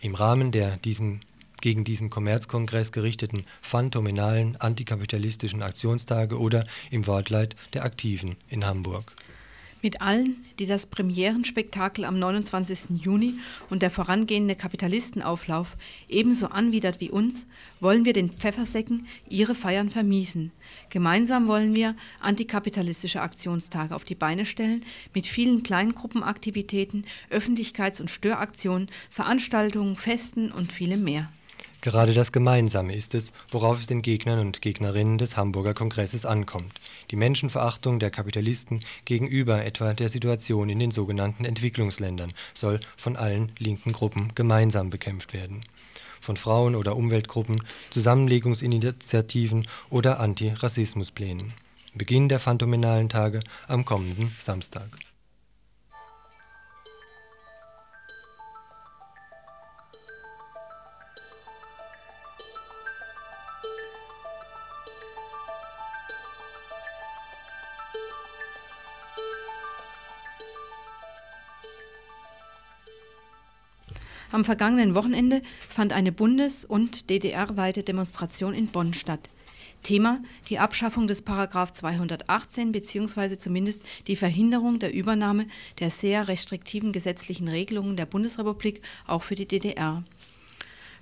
im 0.04 0.16
Rahmen 0.16 0.52
der 0.52 0.78
gegen 1.62 1.86
diesen 1.86 2.10
Kommerzkongress 2.10 2.92
gerichteten 2.92 3.46
phantomenalen 3.62 4.58
antikapitalistischen 4.58 5.64
Aktionstage 5.64 6.38
oder 6.38 6.68
im 6.92 7.08
Wortleit 7.08 7.56
der 7.74 7.86
Aktiven 7.86 8.36
in 8.50 8.66
Hamburg 8.66 9.16
mit 9.84 10.02
allen, 10.02 10.44
die 10.58 10.66
das 10.66 10.86
Premierenspektakel 10.86 12.06
am 12.06 12.18
29. 12.18 13.02
Juni 13.04 13.36
und 13.70 13.82
der 13.82 13.92
vorangehende 13.92 14.56
Kapitalistenauflauf 14.56 15.78
ebenso 16.10 16.48
anwidert 16.48 17.02
wie 17.02 17.12
uns, 17.12 17.46
wollen 17.80 18.06
wir 18.06 18.14
den 18.14 18.30
Pfeffersäcken 18.30 19.06
ihre 19.30 19.54
Feiern 19.54 19.90
vermiesen. 19.90 20.52
Gemeinsam 20.90 21.48
wollen 21.48 21.76
wir 21.76 21.96
antikapitalistische 22.22 23.22
Aktionstage 23.22 23.94
auf 23.94 24.06
die 24.06 24.16
Beine 24.16 24.46
stellen, 24.46 24.84
mit 25.14 25.28
vielen 25.28 25.64
Kleingruppenaktivitäten, 25.64 27.06
Öffentlichkeits- 27.30 28.00
und 28.00 28.10
Störaktionen, 28.10 28.88
Veranstaltungen, 29.12 29.96
Festen 29.96 30.52
und 30.52 30.72
vielem 30.72 31.04
mehr. 31.04 31.30
Gerade 31.84 32.14
das 32.14 32.32
Gemeinsame 32.32 32.96
ist 32.96 33.14
es, 33.14 33.34
worauf 33.52 33.78
es 33.82 33.88
den 33.88 34.02
Gegnern 34.02 34.40
und 34.40 34.62
Gegnerinnen 34.62 35.18
des 35.18 35.36
Hamburger 35.36 35.74
Kongresses 35.74 36.26
ankommt. 36.26 36.80
Die 37.12 37.18
Menschenverachtung 37.18 38.00
der 38.00 38.10
Kapitalisten 38.10 38.80
gegenüber 39.04 39.66
etwa 39.66 39.94
der 39.94 40.08
Situation 40.08 40.70
in 40.70 40.80
den 40.80 40.92
sogenannten 40.92 41.44
Entwicklungsländern 41.44 42.32
soll 42.54 42.80
von 42.96 43.18
allen 43.18 43.52
linken 43.60 43.92
Gruppen 43.92 44.32
gemeinsam 44.34 44.92
bekämpft 44.92 45.34
werden. 45.34 45.66
Von 46.22 46.38
Frauen- 46.38 46.78
oder 46.78 46.96
Umweltgruppen, 46.96 47.62
Zusammenlegungsinitiativen 47.90 49.68
oder 49.90 50.22
Antirassismusplänen. 50.22 51.52
Beginn 51.94 52.30
der 52.30 52.40
phantomenalen 52.40 53.10
Tage 53.10 53.42
am 53.68 53.84
kommenden 53.84 54.34
Samstag. 54.40 54.88
Am 74.34 74.44
vergangenen 74.44 74.96
Wochenende 74.96 75.42
fand 75.70 75.94
eine 75.94 76.12
bundes- 76.12 76.66
und 76.66 77.12
DDR-weite 77.12 77.84
Demonstration 77.84 78.56
in 78.56 78.66
Bonn 78.66 78.96
statt. 78.96 79.30
Thema 79.84 80.24
die 80.50 80.58
Abschaffung 80.58 81.06
des 81.06 81.22
Paragraph 81.22 81.74
218 81.74 82.72
bzw. 82.72 83.38
zumindest 83.38 83.84
die 84.08 84.16
Verhinderung 84.16 84.80
der 84.80 84.92
Übernahme 84.92 85.46
der 85.80 85.92
sehr 85.92 86.28
restriktiven 86.28 86.92
gesetzlichen 86.92 87.48
Regelungen 87.48 87.96
der 87.96 88.08
Bundesrepublik 88.08 88.82
auch 89.06 89.22
für 89.22 89.36
die 89.36 89.48
DDR. 89.48 90.04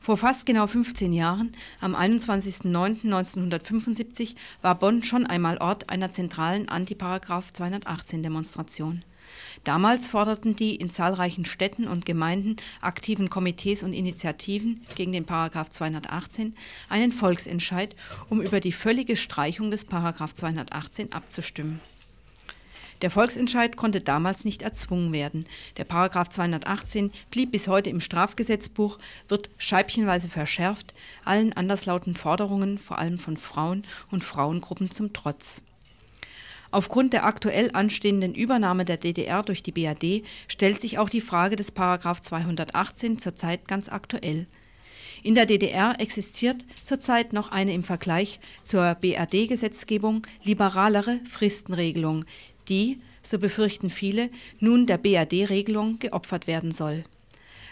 Vor 0.02 0.18
fast 0.18 0.46
genau 0.46 0.68
15 0.68 1.14
Jahren, 1.14 1.54
am 1.80 1.96
21.09.1975, 1.96 4.36
war 4.62 4.76
Bonn 4.76 5.04
schon 5.04 5.26
einmal 5.26 5.58
Ort 5.60 5.90
einer 5.90 6.12
zentralen 6.12 6.68
Antiparagraph 6.68 7.54
218 7.54 8.24
Demonstration. 8.24 9.06
Damals 9.64 10.10
forderten 10.10 10.56
die 10.56 10.76
in 10.76 10.90
zahlreichen 10.90 11.46
Städten 11.46 11.88
und 11.88 12.06
Gemeinden 12.06 12.58
aktiven 12.82 13.30
Komitees 13.30 13.84
und 13.84 13.94
Initiativen 13.94 14.82
gegen 14.96 15.12
den 15.12 15.26
Paragraph 15.26 15.70
218 15.70 16.56
einen 16.90 17.12
Volksentscheid, 17.12 17.96
um 18.30 18.42
über 18.42 18.60
die 18.60 18.72
völlige 18.72 19.16
Streichung 19.16 19.72
des 19.72 19.86
Paragraph 19.86 20.36
218 20.36 21.14
abzustimmen. 21.14 21.80
Der 23.02 23.10
Volksentscheid 23.10 23.78
konnte 23.78 24.00
damals 24.00 24.46
nicht 24.46 24.62
erzwungen 24.62 25.12
werden. 25.12 25.48
Der 25.78 25.86
Paragraph 25.86 26.30
218 26.30 27.12
blieb 27.32 27.52
bis 27.52 27.68
heute 27.68 27.90
im 27.90 28.00
Strafgesetzbuch, 28.00 29.00
wird 29.28 29.50
scheibchenweise 29.58 30.30
verschärft, 30.30 30.94
allen 31.26 31.54
anderslauten 31.54 32.16
Forderungen, 32.16 32.78
vor 32.78 33.00
allem 33.00 33.18
von 33.18 33.38
Frauen 33.38 33.84
und 34.12 34.24
Frauengruppen 34.24 34.92
zum 34.92 35.14
Trotz. 35.14 35.64
Aufgrund 36.72 37.12
der 37.12 37.26
aktuell 37.26 37.70
anstehenden 37.74 38.34
Übernahme 38.34 38.86
der 38.86 38.98
DDR 38.98 39.44
durch 39.44 39.62
die 39.62 39.74
BRD 39.74 40.24
stellt 40.48 40.82
sich 40.82 40.98
auch 40.98 41.10
die 41.10 41.20
Frage 41.20 41.58
des 41.58 41.72
Paragraph 41.72 42.22
218 42.22 43.20
zurzeit 43.20 43.68
ganz 43.68 43.90
aktuell. 43.90 44.48
In 45.22 45.36
der 45.36 45.46
DDR 45.46 46.00
existiert 46.00 46.66
zurzeit 46.84 47.34
noch 47.34 47.52
eine 47.52 47.74
im 47.74 47.84
Vergleich 47.84 48.40
zur 48.64 48.96
BRD-Gesetzgebung 48.96 50.26
liberalere 50.44 51.20
Fristenregelung, 51.30 52.26
die, 52.70 53.00
so 53.22 53.38
befürchten 53.38 53.90
viele, 53.90 54.30
nun 54.60 54.88
der 54.88 54.98
BRD-Regelung 54.98 56.00
geopfert 56.00 56.48
werden 56.48 56.72
soll. 56.72 57.04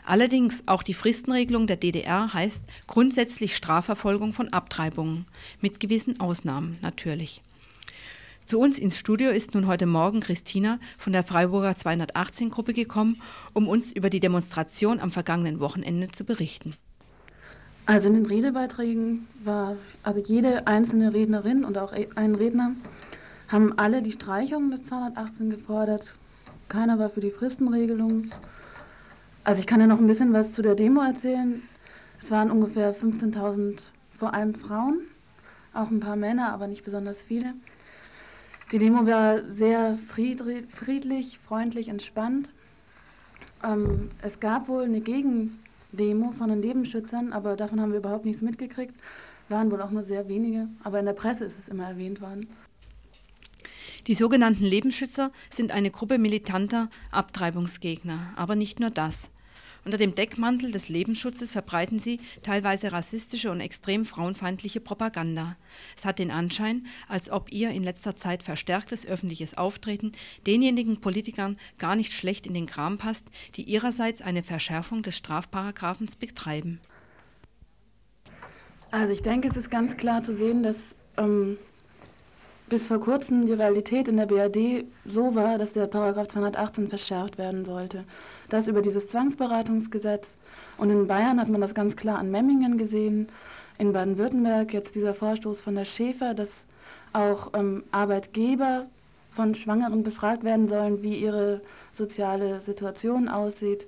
Allerdings 0.06 0.63
auch 0.65 0.84
die 0.84 0.94
Fristenregelung 0.94 1.68
der 1.68 1.77
DDR 1.77 2.34
heißt 2.34 2.63
grundsätzlich 2.88 3.56
Strafverfolgung 3.56 4.34
von 4.34 4.50
Abtreibungen, 4.50 5.25
mit 5.62 5.79
gewissen 5.79 6.20
Ausnahmen 6.20 6.77
natürlich. 6.82 7.41
Zu 8.50 8.58
uns 8.58 8.79
ins 8.79 8.98
Studio 8.98 9.29
ist 9.29 9.53
nun 9.53 9.68
heute 9.68 9.86
Morgen 9.86 10.22
Christina 10.22 10.79
von 10.98 11.13
der 11.13 11.24
Freiburger 11.24 11.74
218-Gruppe 11.74 12.74
gekommen, 12.74 13.22
um 13.53 13.68
uns 13.68 13.91
über 13.91 14.10
die 14.10 14.20
Demonstration 14.20 15.00
am 15.00 15.12
vergangenen 15.12 15.60
Wochenende 15.60 16.08
zu 16.08 16.24
berichten. 16.24 16.74
Also 17.86 18.10
in 18.10 18.15
den 18.15 18.25
Redebeiträgen 18.25 19.27
war, 19.44 19.75
also 20.01 20.20
jede 20.20 20.65
einzelne 20.65 21.13
Rednerin 21.13 21.63
und 21.63 21.77
auch 21.77 21.94
ein 22.15 22.34
Redner 22.34 22.72
haben 23.50 23.77
alle 23.77 24.01
die 24.01 24.13
Streichung 24.13 24.72
des 24.72 24.82
218 24.82 25.51
gefordert. 25.51 26.15
Keiner 26.70 26.98
war 26.98 27.10
für 27.10 27.22
die 27.22 27.29
Fristenregelung. 27.29 28.32
Also 29.44 29.60
ich 29.60 29.68
kann 29.68 29.79
ja 29.79 29.86
noch 29.86 30.00
ein 30.00 30.08
bisschen 30.08 30.34
was 30.34 30.53
zu 30.53 30.63
der 30.63 30.74
Demo 30.74 31.02
erzählen. 31.04 31.62
Es 32.19 32.32
waren 32.32 32.50
ungefähr 32.50 32.95
15.000 32.95 33.91
vor 34.12 34.34
allem 34.34 34.56
Frauen, 34.56 35.02
auch 35.76 35.91
ein 35.91 36.00
paar 36.00 36.15
Männer, 36.15 36.52
aber 36.52 36.67
nicht 36.67 36.84
besonders 36.84 37.24
viele. 37.24 37.54
Die 38.71 38.77
Demo 38.77 39.08
war 39.08 39.39
sehr 39.39 39.95
friedlich, 39.95 41.39
freundlich, 41.39 41.89
entspannt. 41.89 42.53
Ähm, 43.63 44.10
es 44.21 44.39
gab 44.39 44.67
wohl 44.67 44.84
eine 44.84 45.01
Gegendemo 45.01 46.32
von 46.38 46.49
den 46.49 46.60
Nebenschützern, 46.60 47.34
aber 47.34 47.55
davon 47.55 47.82
haben 47.82 47.91
wir 47.91 47.97
überhaupt 47.97 48.25
nichts 48.25 48.43
mitgekriegt. 48.43 48.95
Waren 49.49 49.71
wohl 49.71 49.82
auch 49.82 49.89
nur 49.89 50.03
sehr 50.03 50.29
wenige, 50.29 50.67
aber 50.84 50.99
in 50.99 51.05
der 51.05 51.13
Presse 51.13 51.45
ist 51.45 51.58
es 51.58 51.69
immer 51.69 51.89
erwähnt 51.89 52.21
worden. 52.21 52.47
Die 54.05 54.13
sogenannten 54.13 54.63
Lebensschützer 54.63 55.32
sind 55.49 55.71
eine 55.71 55.89
Gruppe 55.89 56.19
militanter 56.19 56.89
Abtreibungsgegner, 57.10 58.34
aber 58.36 58.55
nicht 58.55 58.79
nur 58.79 58.91
das. 58.91 59.32
Unter 59.86 59.98
dem 59.98 60.15
Deckmantel 60.15 60.72
des 60.72 60.89
Lebensschutzes 60.89 61.52
verbreiten 61.52 62.00
sie 62.00 62.20
teilweise 62.44 62.92
rassistische 62.92 63.52
und 63.52 63.62
extrem 63.62 64.06
frauenfeindliche 64.06 64.80
Propaganda. 64.80 65.56
Es 65.98 66.06
hat 66.06 66.20
den 66.20 66.32
Anschein, 66.32 66.86
als 67.08 67.30
ob 67.30 67.52
ihr 67.52 67.70
in 67.70 67.84
letzter 67.84 68.15
Zeit 68.15 68.44
verstärktes 68.44 69.06
öffentliches 69.06 69.58
Auftreten 69.58 70.12
denjenigen 70.46 71.02
Politikern 71.02 71.58
gar 71.78 71.96
nicht 71.96 72.13
schlecht 72.13 72.46
in 72.46 72.54
den 72.54 72.65
Kram 72.65 72.98
passt, 72.98 73.26
die 73.56 73.63
ihrerseits 73.63 74.22
eine 74.22 74.44
Verschärfung 74.44 75.02
des 75.02 75.18
Strafparagraphens 75.18 76.15
betreiben. 76.15 76.80
Also 78.92 79.13
ich 79.13 79.22
denke, 79.22 79.48
es 79.48 79.56
ist 79.56 79.70
ganz 79.70 79.98
klar 79.98 80.24
zu 80.24 80.36
sehen, 80.36 80.63
dass 80.63 80.98
ähm, 81.18 81.58
bis 82.69 82.88
vor 82.88 82.99
kurzem 82.99 83.45
die 83.45 83.53
Realität 83.53 84.08
in 84.08 84.17
der 84.17 84.27
BRD 84.27 84.86
so 85.05 85.36
war, 85.36 85.58
dass 85.58 85.73
der 85.73 85.88
Paragraph 85.88 86.27
218 86.27 86.88
verschärft 86.88 87.38
werden 87.38 87.65
sollte. 87.65 88.05
Das 88.49 88.67
über 88.67 88.82
dieses 88.82 89.10
Zwangsberatungsgesetz. 89.10 90.38
Und 90.77 90.89
in 90.91 91.08
Bayern 91.08 91.39
hat 91.39 91.49
man 91.49 91.62
das 91.62 91.73
ganz 91.73 91.95
klar 91.95 92.19
an 92.19 92.32
Memmingen 92.32 92.77
gesehen. 92.77 93.27
In 93.77 93.93
Baden-Württemberg 93.93 94.73
jetzt 94.73 94.95
dieser 94.95 95.13
Vorstoß 95.13 95.62
von 95.62 95.75
der 95.75 95.86
Schäfer, 95.86 96.34
dass 96.34 96.67
auch 97.13 97.51
ähm, 97.53 97.84
Arbeitgeber 97.91 98.86
von 99.29 99.55
Schwangeren 99.55 100.03
befragt 100.03 100.43
werden 100.43 100.67
sollen, 100.67 101.01
wie 101.01 101.15
ihre 101.15 101.62
soziale 101.91 102.60
Situation 102.60 103.29
aussieht 103.29 103.86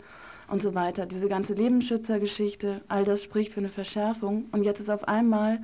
und 0.48 0.62
so 0.62 0.76
weiter. 0.76 1.06
Diese 1.06 1.28
ganze 1.28 1.54
Lebensschützergeschichte, 1.54 2.82
all 2.88 3.04
das 3.04 3.24
spricht 3.24 3.54
für 3.54 3.60
eine 3.60 3.70
Verschärfung. 3.70 4.46
Und 4.52 4.64
jetzt 4.64 4.80
ist 4.80 4.90
auf 4.90 5.08
einmal 5.08 5.60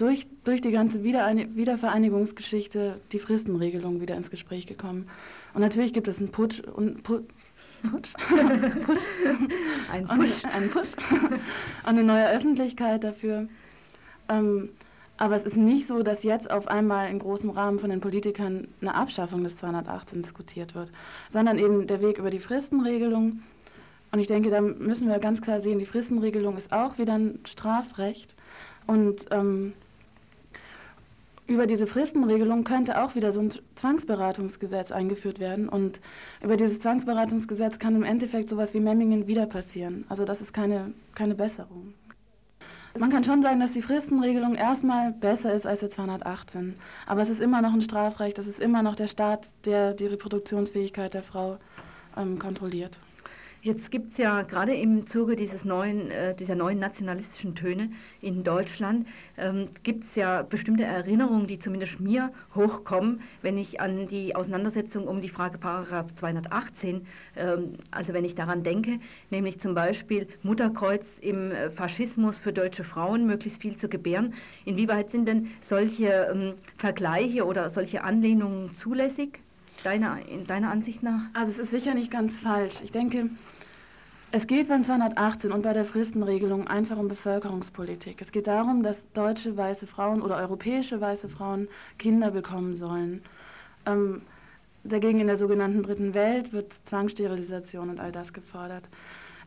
durch, 0.00 0.26
durch 0.44 0.60
die 0.60 0.70
ganze 0.70 1.04
Wiedervereinigungsgeschichte 1.04 3.00
die 3.12 3.18
Fristenregelung 3.18 4.00
wieder 4.00 4.16
ins 4.16 4.30
Gespräch 4.30 4.66
gekommen. 4.66 5.06
Und 5.52 5.60
natürlich 5.60 5.92
gibt 5.92 6.08
es 6.08 6.18
einen 6.18 6.30
Putsch 6.30 6.60
und 6.60 7.02
Putsch. 7.02 7.24
Putsch? 7.90 8.14
Push. 8.86 9.00
Ein 9.92 10.06
Push. 10.06 10.44
Und, 10.44 10.54
ein 10.54 10.70
Push. 10.70 10.94
und 11.20 11.88
eine 11.88 12.04
neue 12.04 12.28
Öffentlichkeit 12.30 13.04
dafür. 13.04 13.46
Ähm, 14.28 14.70
aber 15.18 15.36
es 15.36 15.44
ist 15.44 15.56
nicht 15.56 15.86
so, 15.86 16.02
dass 16.02 16.22
jetzt 16.22 16.50
auf 16.50 16.68
einmal 16.68 17.10
in 17.10 17.18
großem 17.18 17.50
Rahmen 17.50 17.78
von 17.78 17.90
den 17.90 18.00
Politikern 18.00 18.66
eine 18.80 18.94
Abschaffung 18.94 19.44
des 19.44 19.56
218 19.56 20.22
diskutiert 20.22 20.74
wird, 20.74 20.90
sondern 21.28 21.58
eben 21.58 21.86
der 21.86 22.00
Weg 22.00 22.18
über 22.18 22.30
die 22.30 22.38
Fristenregelung. 22.38 23.40
Und 24.12 24.18
ich 24.18 24.28
denke, 24.28 24.48
da 24.48 24.62
müssen 24.62 25.08
wir 25.08 25.18
ganz 25.18 25.42
klar 25.42 25.60
sehen, 25.60 25.78
die 25.78 25.84
Fristenregelung 25.84 26.56
ist 26.56 26.72
auch 26.72 26.96
wieder 26.96 27.14
ein 27.14 27.38
Strafrecht. 27.44 28.34
Und 28.86 29.26
ähm, 29.30 29.74
über 31.50 31.66
diese 31.66 31.88
Fristenregelung 31.88 32.62
könnte 32.62 33.02
auch 33.02 33.16
wieder 33.16 33.32
so 33.32 33.40
ein 33.40 33.50
Zwangsberatungsgesetz 33.74 34.92
eingeführt 34.92 35.40
werden. 35.40 35.68
Und 35.68 36.00
über 36.42 36.56
dieses 36.56 36.78
Zwangsberatungsgesetz 36.78 37.80
kann 37.80 37.96
im 37.96 38.04
Endeffekt 38.04 38.48
sowas 38.48 38.72
wie 38.72 38.78
Memmingen 38.78 39.26
wieder 39.26 39.46
passieren. 39.46 40.04
Also 40.08 40.24
das 40.24 40.40
ist 40.40 40.52
keine, 40.52 40.92
keine 41.16 41.34
Besserung. 41.34 41.94
Man 42.96 43.10
kann 43.10 43.24
schon 43.24 43.42
sagen, 43.42 43.58
dass 43.58 43.72
die 43.72 43.82
Fristenregelung 43.82 44.54
erstmal 44.54 45.10
besser 45.12 45.52
ist 45.52 45.66
als 45.66 45.80
der 45.80 45.90
218. 45.90 46.74
Aber 47.06 47.20
es 47.20 47.30
ist 47.30 47.40
immer 47.40 47.62
noch 47.62 47.72
ein 47.72 47.82
Strafrecht, 47.82 48.38
es 48.38 48.46
ist 48.46 48.60
immer 48.60 48.82
noch 48.82 48.94
der 48.94 49.08
Staat, 49.08 49.52
der 49.64 49.92
die 49.94 50.06
Reproduktionsfähigkeit 50.06 51.14
der 51.14 51.22
Frau 51.24 51.58
ähm, 52.16 52.38
kontrolliert. 52.38 53.00
Jetzt 53.62 53.90
gibt 53.90 54.08
es 54.08 54.16
ja 54.16 54.40
gerade 54.40 54.72
im 54.72 55.04
Zuge 55.04 55.36
dieses 55.36 55.66
neuen, 55.66 56.10
äh, 56.10 56.34
dieser 56.34 56.54
neuen 56.54 56.78
nationalistischen 56.78 57.54
Töne 57.54 57.90
in 58.22 58.42
Deutschland, 58.42 59.06
ähm, 59.36 59.66
gibt 59.82 60.04
es 60.04 60.16
ja 60.16 60.40
bestimmte 60.40 60.84
Erinnerungen, 60.84 61.46
die 61.46 61.58
zumindest 61.58 62.00
mir 62.00 62.32
hochkommen, 62.54 63.20
wenn 63.42 63.58
ich 63.58 63.78
an 63.78 64.06
die 64.06 64.34
Auseinandersetzung 64.34 65.06
um 65.06 65.20
die 65.20 65.28
Frage 65.28 65.58
Paragraph 65.58 66.14
218, 66.14 67.02
ähm, 67.36 67.72
also 67.90 68.14
wenn 68.14 68.24
ich 68.24 68.34
daran 68.34 68.62
denke, 68.62 68.98
nämlich 69.28 69.60
zum 69.60 69.74
Beispiel 69.74 70.26
Mutterkreuz 70.42 71.18
im 71.18 71.52
äh, 71.52 71.70
Faschismus 71.70 72.40
für 72.40 72.54
deutsche 72.54 72.82
Frauen 72.82 73.26
möglichst 73.26 73.60
viel 73.60 73.76
zu 73.76 73.90
gebären. 73.90 74.32
Inwieweit 74.64 75.10
sind 75.10 75.28
denn 75.28 75.50
solche 75.60 76.30
ähm, 76.32 76.54
Vergleiche 76.78 77.44
oder 77.44 77.68
solche 77.68 78.04
Anlehnungen 78.04 78.72
zulässig? 78.72 79.42
Deiner, 79.84 80.18
in 80.28 80.46
deiner 80.46 80.70
Ansicht 80.70 81.02
nach? 81.02 81.22
Also 81.34 81.52
es 81.52 81.58
ist 81.58 81.70
sicher 81.70 81.94
nicht 81.94 82.10
ganz 82.10 82.38
falsch. 82.38 82.80
Ich 82.82 82.92
denke, 82.92 83.30
es 84.32 84.46
geht 84.46 84.68
beim 84.68 84.84
218 84.84 85.50
und 85.50 85.62
bei 85.62 85.72
der 85.72 85.84
Fristenregelung 85.84 86.68
einfach 86.68 86.98
um 86.98 87.08
Bevölkerungspolitik. 87.08 88.20
Es 88.20 88.30
geht 88.30 88.46
darum, 88.46 88.82
dass 88.82 89.10
deutsche 89.12 89.56
weiße 89.56 89.88
Frauen 89.88 90.22
oder 90.22 90.36
europäische 90.36 91.00
weiße 91.00 91.28
Frauen 91.28 91.66
Kinder 91.98 92.30
bekommen 92.30 92.76
sollen. 92.76 93.22
Ähm, 93.86 94.22
dagegen 94.84 95.18
in 95.18 95.26
der 95.26 95.36
sogenannten 95.36 95.82
Dritten 95.82 96.14
Welt 96.14 96.52
wird 96.52 96.72
Zwangssterilisation 96.72 97.90
und 97.90 97.98
all 97.98 98.12
das 98.12 98.32
gefordert. 98.32 98.88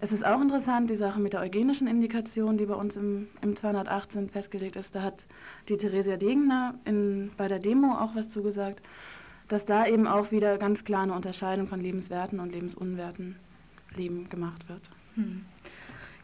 Es 0.01 0.11
ist 0.11 0.25
auch 0.25 0.41
interessant, 0.41 0.89
die 0.89 0.97
Sache 0.97 1.21
mit 1.21 1.31
der 1.31 1.39
eugenischen 1.39 1.87
Indikation, 1.87 2.57
die 2.57 2.65
bei 2.65 2.75
uns 2.75 2.97
im, 2.97 3.27
im 3.41 3.55
218 3.55 4.27
festgelegt 4.27 4.75
ist. 4.75 4.95
Da 4.95 5.01
hat 5.01 5.27
die 5.69 5.77
Theresia 5.77 6.17
Degener 6.17 6.75
in, 6.83 7.31
bei 7.37 7.47
der 7.47 7.59
Demo 7.59 7.93
auch 7.93 8.15
was 8.15 8.29
zugesagt 8.29 8.81
dass 9.53 9.65
da 9.65 9.85
eben 9.85 10.07
auch 10.07 10.31
wieder 10.31 10.57
ganz 10.57 10.83
klar 10.83 11.03
eine 11.03 11.13
Unterscheidung 11.13 11.67
von 11.67 11.79
lebenswerten 11.79 12.39
und 12.39 12.53
lebensunwerten 12.53 13.35
Leben 13.95 14.27
gemacht 14.27 14.67
wird. 14.67 14.89
Hm. 15.13 15.45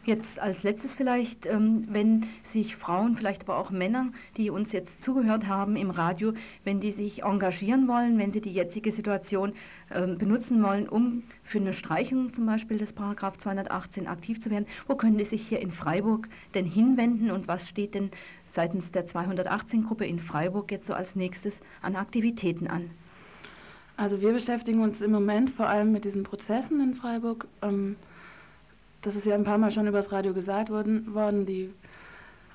Jetzt 0.04 0.40
als 0.40 0.64
letztes 0.64 0.94
vielleicht, 0.94 1.46
ähm, 1.46 1.86
wenn 1.90 2.26
sich 2.42 2.74
Frauen, 2.74 3.14
vielleicht 3.14 3.42
aber 3.42 3.58
auch 3.58 3.70
Männer, 3.70 4.08
die 4.36 4.50
uns 4.50 4.72
jetzt 4.72 5.02
zugehört 5.02 5.46
haben 5.46 5.76
im 5.76 5.90
Radio, 5.90 6.32
wenn 6.64 6.80
die 6.80 6.90
sich 6.90 7.22
engagieren 7.22 7.86
wollen, 7.86 8.18
wenn 8.18 8.32
sie 8.32 8.40
die 8.40 8.50
jetzige 8.50 8.90
Situation 8.90 9.52
ähm, 9.94 10.18
benutzen 10.18 10.60
wollen, 10.64 10.88
um 10.88 11.22
für 11.44 11.58
eine 11.58 11.72
Streichung 11.72 12.32
zum 12.32 12.46
Beispiel 12.46 12.78
des 12.78 12.94
Paragraph 12.94 13.38
218 13.38 14.08
aktiv 14.08 14.40
zu 14.40 14.50
werden, 14.50 14.66
wo 14.88 14.96
können 14.96 15.18
die 15.18 15.24
sich 15.24 15.46
hier 15.46 15.60
in 15.60 15.70
Freiburg 15.70 16.28
denn 16.56 16.64
hinwenden 16.64 17.30
und 17.30 17.46
was 17.46 17.68
steht 17.68 17.94
denn 17.94 18.10
seitens 18.48 18.90
der 18.90 19.06
218-Gruppe 19.06 20.04
in 20.04 20.18
Freiburg 20.18 20.72
jetzt 20.72 20.86
so 20.86 20.94
als 20.94 21.14
nächstes 21.14 21.60
an 21.82 21.94
Aktivitäten 21.94 22.66
an? 22.66 22.90
Also 24.00 24.22
wir 24.22 24.32
beschäftigen 24.32 24.80
uns 24.80 25.02
im 25.02 25.10
Moment 25.10 25.50
vor 25.50 25.68
allem 25.68 25.92
mit 25.92 26.06
diesen 26.06 26.22
Prozessen 26.22 26.80
in 26.80 26.94
Freiburg. 26.94 27.46
Ähm, 27.60 27.96
das 29.02 29.14
ist 29.14 29.26
ja 29.26 29.34
ein 29.34 29.44
paar 29.44 29.58
Mal 29.58 29.70
schon 29.70 29.86
übers 29.86 30.10
Radio 30.10 30.32
gesagt 30.32 30.70
worden, 30.70 31.14
worden 31.14 31.44
die, 31.44 31.70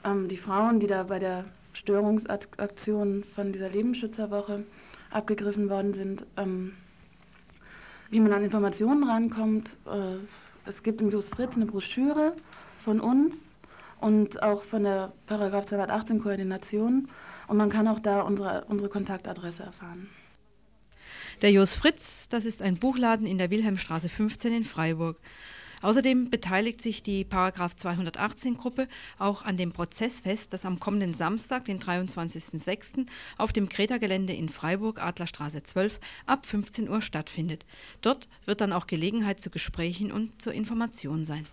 ähm, 0.03 0.27
die 0.27 0.37
Frauen, 0.37 0.79
die 0.79 0.87
da 0.87 1.03
bei 1.03 1.19
der 1.19 1.45
Störungsaktion 1.73 3.23
von 3.23 3.51
dieser 3.51 3.69
Lebensschützerwoche 3.69 4.63
abgegriffen 5.11 5.69
worden 5.69 5.93
sind, 5.93 6.25
ähm, 6.35 6.73
wie 8.09 8.21
man 8.21 8.33
an 8.33 8.43
Informationen 8.43 9.03
rankommt. 9.03 9.77
Äh, 9.85 10.17
es 10.65 10.81
gibt 10.81 10.99
im 11.01 11.11
Just 11.11 11.35
Fritz 11.35 11.57
eine 11.57 11.67
Broschüre 11.67 12.33
von 12.83 12.99
uns 12.99 13.51
und 14.01 14.41
auch 14.41 14.63
von 14.63 14.81
der 14.81 15.11
Paragraph 15.27 15.65
218 15.65 16.23
Koordination 16.23 17.07
und 17.47 17.57
man 17.57 17.69
kann 17.69 17.87
auch 17.87 17.99
da 17.99 18.21
unsere, 18.21 18.65
unsere 18.67 18.89
Kontaktadresse 18.89 19.61
erfahren. 19.61 20.09
Der 21.41 21.51
Jos 21.51 21.75
Fritz, 21.75 22.29
das 22.29 22.45
ist 22.45 22.61
ein 22.61 22.77
Buchladen 22.77 23.27
in 23.27 23.37
der 23.37 23.49
Wilhelmstraße 23.49 24.07
15 24.07 24.53
in 24.53 24.63
Freiburg. 24.63 25.19
Außerdem 25.81 26.29
beteiligt 26.29 26.81
sich 26.81 27.03
die 27.03 27.25
Paragraph 27.25 27.75
218 27.75 28.55
Gruppe 28.55 28.87
auch 29.19 29.43
an 29.43 29.57
dem 29.57 29.73
Prozessfest, 29.73 30.53
das 30.53 30.65
am 30.65 30.79
kommenden 30.79 31.13
Samstag, 31.13 31.65
den 31.65 31.79
23.06. 31.79 33.05
auf 33.37 33.51
dem 33.51 33.67
Kreta-Gelände 33.67 34.31
in 34.31 34.47
Freiburg, 34.47 35.01
Adlerstraße 35.01 35.61
12, 35.61 35.99
ab 36.25 36.45
15 36.45 36.89
Uhr 36.89 37.01
stattfindet. 37.01 37.65
Dort 38.01 38.29
wird 38.45 38.61
dann 38.61 38.71
auch 38.71 38.87
Gelegenheit 38.87 39.41
zu 39.41 39.49
Gesprächen 39.49 40.13
und 40.13 40.41
zur 40.41 40.53
Information 40.53 41.25
sein. 41.25 41.45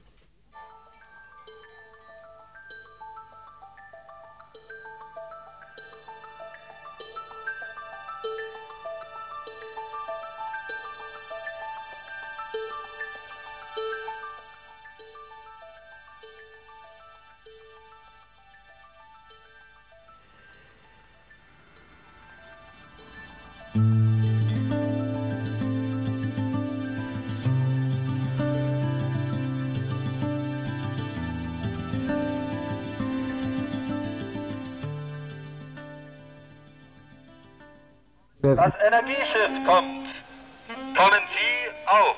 Das 38.42 38.74
Energieschiff 38.85 39.64
kommt. 39.64 40.09
Kommen 40.96 41.22
Sie 41.31 41.87
auch. 41.87 42.16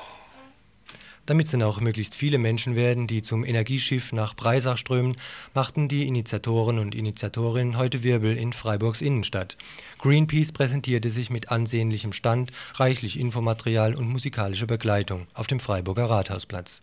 Damit 1.27 1.47
es 1.47 1.53
dann 1.53 1.63
auch 1.63 1.81
möglichst 1.81 2.15
viele 2.15 2.39
Menschen 2.39 2.77
werden, 2.77 3.07
die 3.07 3.21
zum 3.21 3.45
Energieschiff 3.45 4.11
nach 4.13 4.35
Breisach 4.35 4.79
strömen, 4.79 5.19
machten 5.53 5.87
die 5.87 6.07
Initiatoren 6.07 6.79
und 6.79 6.95
Initiatorinnen 6.95 7.77
heute 7.77 8.03
Wirbel 8.03 8.39
in 8.39 8.55
Freiburgs 8.55 9.03
Innenstadt. 9.03 9.59
Greenpeace 9.99 10.53
präsentierte 10.53 11.11
sich 11.11 11.29
mit 11.29 11.51
ansehnlichem 11.51 12.15
Stand, 12.15 12.53
reichlich 12.75 13.21
Infomaterial 13.21 13.95
und 13.95 14.09
musikalischer 14.09 14.67
Begleitung 14.67 15.27
auf 15.35 15.47
dem 15.47 15.61
Freiburger 15.61 16.07
Rathausplatz. 16.07 16.83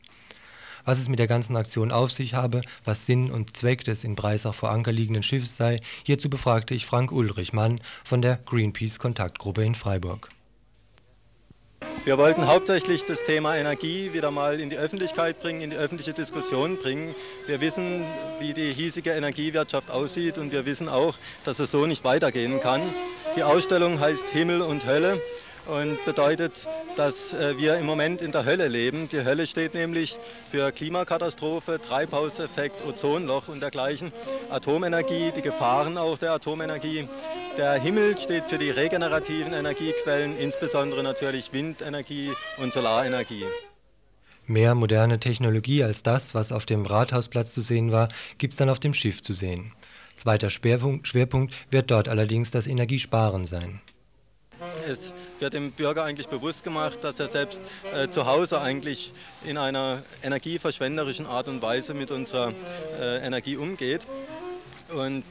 Was 0.85 0.99
es 0.99 1.09
mit 1.09 1.19
der 1.19 1.27
ganzen 1.27 1.55
Aktion 1.55 1.91
auf 1.91 2.11
sich 2.11 2.33
habe, 2.33 2.61
was 2.83 3.05
Sinn 3.05 3.31
und 3.31 3.55
Zweck 3.55 3.83
des 3.83 4.03
in 4.03 4.15
Breisach 4.15 4.53
vor 4.53 4.71
Anker 4.71 4.91
liegenden 4.91 5.23
Schiffes 5.23 5.57
sei, 5.57 5.79
hierzu 6.05 6.29
befragte 6.29 6.73
ich 6.73 6.85
Frank 6.85 7.11
Ulrich 7.11 7.53
Mann 7.53 7.79
von 8.03 8.21
der 8.21 8.37
Greenpeace 8.45 8.99
Kontaktgruppe 8.99 9.63
in 9.63 9.75
Freiburg. 9.75 10.29
Wir 12.03 12.17
wollten 12.17 12.47
hauptsächlich 12.47 13.05
das 13.05 13.21
Thema 13.21 13.55
Energie 13.55 14.11
wieder 14.11 14.31
mal 14.31 14.59
in 14.59 14.71
die 14.71 14.77
Öffentlichkeit 14.77 15.39
bringen, 15.39 15.61
in 15.61 15.69
die 15.69 15.75
öffentliche 15.75 16.13
Diskussion 16.13 16.77
bringen. 16.77 17.13
Wir 17.45 17.61
wissen, 17.61 18.03
wie 18.39 18.53
die 18.53 18.71
hiesige 18.71 19.11
Energiewirtschaft 19.11 19.91
aussieht 19.91 20.39
und 20.39 20.51
wir 20.51 20.65
wissen 20.65 20.89
auch, 20.89 21.13
dass 21.45 21.59
es 21.59 21.69
so 21.69 21.85
nicht 21.85 22.03
weitergehen 22.03 22.59
kann. 22.59 22.81
Die 23.35 23.43
Ausstellung 23.43 23.99
heißt 23.99 24.29
Himmel 24.29 24.61
und 24.61 24.85
Hölle 24.87 25.21
und 25.71 26.03
bedeutet, 26.03 26.67
dass 26.97 27.33
äh, 27.33 27.57
wir 27.57 27.77
im 27.77 27.85
Moment 27.85 28.21
in 28.21 28.31
der 28.31 28.45
Hölle 28.45 28.67
leben. 28.67 29.07
Die 29.07 29.23
Hölle 29.23 29.47
steht 29.47 29.73
nämlich 29.73 30.19
für 30.49 30.71
Klimakatastrophe, 30.71 31.79
Treibhauseffekt, 31.79 32.85
Ozonloch 32.85 33.47
und 33.47 33.61
dergleichen, 33.61 34.11
Atomenergie, 34.49 35.31
die 35.35 35.41
Gefahren 35.41 35.97
auch 35.97 36.17
der 36.17 36.33
Atomenergie. 36.33 37.07
Der 37.57 37.73
Himmel 37.73 38.17
steht 38.17 38.45
für 38.45 38.57
die 38.57 38.69
regenerativen 38.69 39.53
Energiequellen, 39.53 40.37
insbesondere 40.37 41.03
natürlich 41.03 41.53
Windenergie 41.53 42.31
und 42.57 42.73
Solarenergie. 42.73 43.45
Mehr 44.47 44.75
moderne 44.75 45.19
Technologie 45.19 45.83
als 45.83 46.03
das, 46.03 46.35
was 46.35 46.51
auf 46.51 46.65
dem 46.65 46.85
Rathausplatz 46.85 47.53
zu 47.53 47.61
sehen 47.61 47.93
war, 47.93 48.09
gibt 48.37 48.53
es 48.53 48.57
dann 48.57 48.69
auf 48.69 48.79
dem 48.79 48.93
Schiff 48.93 49.21
zu 49.21 49.31
sehen. 49.31 49.71
Zweiter 50.15 50.49
Schwerpunkt 50.49 51.71
wird 51.71 51.89
dort 51.91 52.09
allerdings 52.09 52.51
das 52.51 52.67
Energiesparen 52.67 53.45
sein. 53.45 53.79
Es 54.85 55.13
wird 55.41 55.53
dem 55.53 55.71
Bürger 55.71 56.03
eigentlich 56.03 56.27
bewusst 56.27 56.63
gemacht, 56.63 56.99
dass 57.03 57.19
er 57.19 57.31
selbst 57.31 57.61
äh, 57.95 58.09
zu 58.09 58.25
Hause 58.25 58.61
eigentlich 58.61 59.11
in 59.43 59.57
einer 59.57 60.03
energieverschwenderischen 60.23 61.25
Art 61.25 61.47
und 61.47 61.61
Weise 61.61 61.93
mit 61.93 62.11
unserer 62.11 62.53
äh, 62.99 63.25
Energie 63.25 63.57
umgeht. 63.57 64.05
Und 64.93 65.23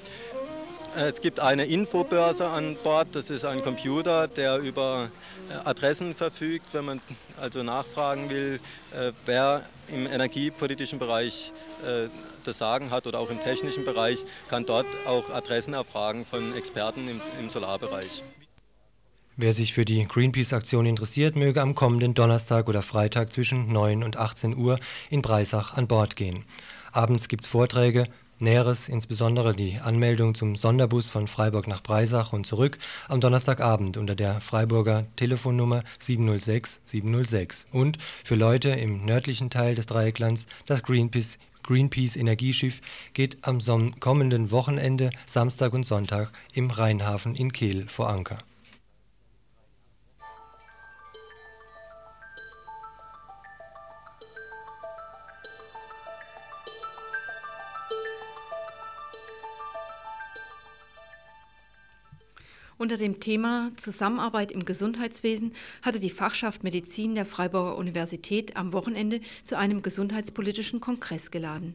äh, 0.97 1.11
es 1.11 1.21
gibt 1.21 1.39
eine 1.39 1.67
Infobörse 1.67 2.47
an 2.49 2.77
Bord, 2.83 3.09
das 3.13 3.31
ist 3.31 3.45
ein 3.45 3.63
Computer, 3.63 4.27
der 4.27 4.59
über 4.59 5.11
äh, 5.49 5.69
Adressen 5.69 6.15
verfügt, 6.15 6.67
wenn 6.73 6.85
man 6.85 7.01
also 7.41 7.63
nachfragen 7.63 8.29
will, 8.31 8.61
äh, 8.93 9.13
wer 9.27 9.63
im 9.89 10.07
energiepolitischen 10.07 10.99
Bereich 10.99 11.53
das 12.45 12.59
Sagen 12.59 12.91
hat 12.91 13.07
oder 13.07 13.19
auch 13.19 13.31
im 13.31 13.41
technischen 13.41 13.85
Bereich, 13.85 14.25
kann 14.49 14.67
dort 14.67 14.87
auch 15.07 15.31
Adressen 15.31 15.75
erfragen 15.75 16.27
von 16.27 16.55
Experten 16.57 17.09
im, 17.09 17.21
im 17.41 17.49
Solarbereich. 17.51 18.23
Wer 19.43 19.55
sich 19.55 19.73
für 19.73 19.87
die 19.87 20.07
Greenpeace-Aktion 20.07 20.85
interessiert, 20.85 21.35
möge 21.35 21.63
am 21.63 21.75
kommenden 21.75 22.13
Donnerstag 22.13 22.69
oder 22.69 22.83
Freitag 22.83 23.33
zwischen 23.33 23.73
9 23.73 24.03
und 24.03 24.19
18 24.19 24.55
Uhr 24.55 24.79
in 25.09 25.23
Breisach 25.23 25.73
an 25.73 25.89
Bord 25.89 26.15
gehen. 26.15 26.45
Abends 26.93 27.27
gibt 27.27 27.45
es 27.45 27.49
Vorträge, 27.49 28.05
Näheres, 28.39 28.91
insbesondere 28.91 29.55
die 29.55 29.79
Anmeldung 29.79 30.35
zum 30.35 30.57
Sonderbus 30.57 31.09
von 31.09 31.27
Freiburg 31.27 31.69
nach 31.69 31.83
Breisach 31.83 32.35
und 32.35 32.47
zurück, 32.47 32.77
am 33.09 33.23
Donnerstagabend 33.23 33.97
unter 33.97 34.15
der 34.15 34.43
Freiburger 34.43 35.07
Telefonnummer 35.17 35.85
706 35.99 36.83
706. 36.85 37.67
Und 37.73 37.97
für 38.23 38.35
Leute 38.35 38.69
im 38.69 39.07
nördlichen 39.07 39.49
Teil 39.49 39.75
des 39.75 39.87
Dreiecklands 39.87 40.49
das 40.67 40.83
Greenpeace 40.83 41.39
Greenpeace 41.63 42.17
Energieschiff 42.17 42.83
geht 43.15 43.39
am 43.49 43.61
kommenden 44.01 44.51
Wochenende, 44.51 45.09
Samstag 45.25 45.73
und 45.73 45.85
Sonntag, 45.87 46.31
im 46.53 46.71
Rheinhafen 46.71 47.35
in 47.35 47.53
Kehl 47.53 47.89
vor 47.89 48.11
Anker. 48.11 48.37
Unter 62.81 62.97
dem 62.97 63.21
Thema 63.21 63.73
Zusammenarbeit 63.77 64.51
im 64.51 64.65
Gesundheitswesen 64.65 65.53
hatte 65.83 66.01
die 66.01 66.09
Fachschaft 66.09 66.65
Medizin 66.65 67.15
der 67.15 67.27
Freiburger 67.27 67.77
Universität 67.77 68.57
am 68.57 68.73
Wochenende 68.73 69.21
zu 69.45 69.59
einem 69.59 69.83
gesundheitspolitischen 69.83 70.81
Kongress 70.81 71.31
geladen. 71.31 71.75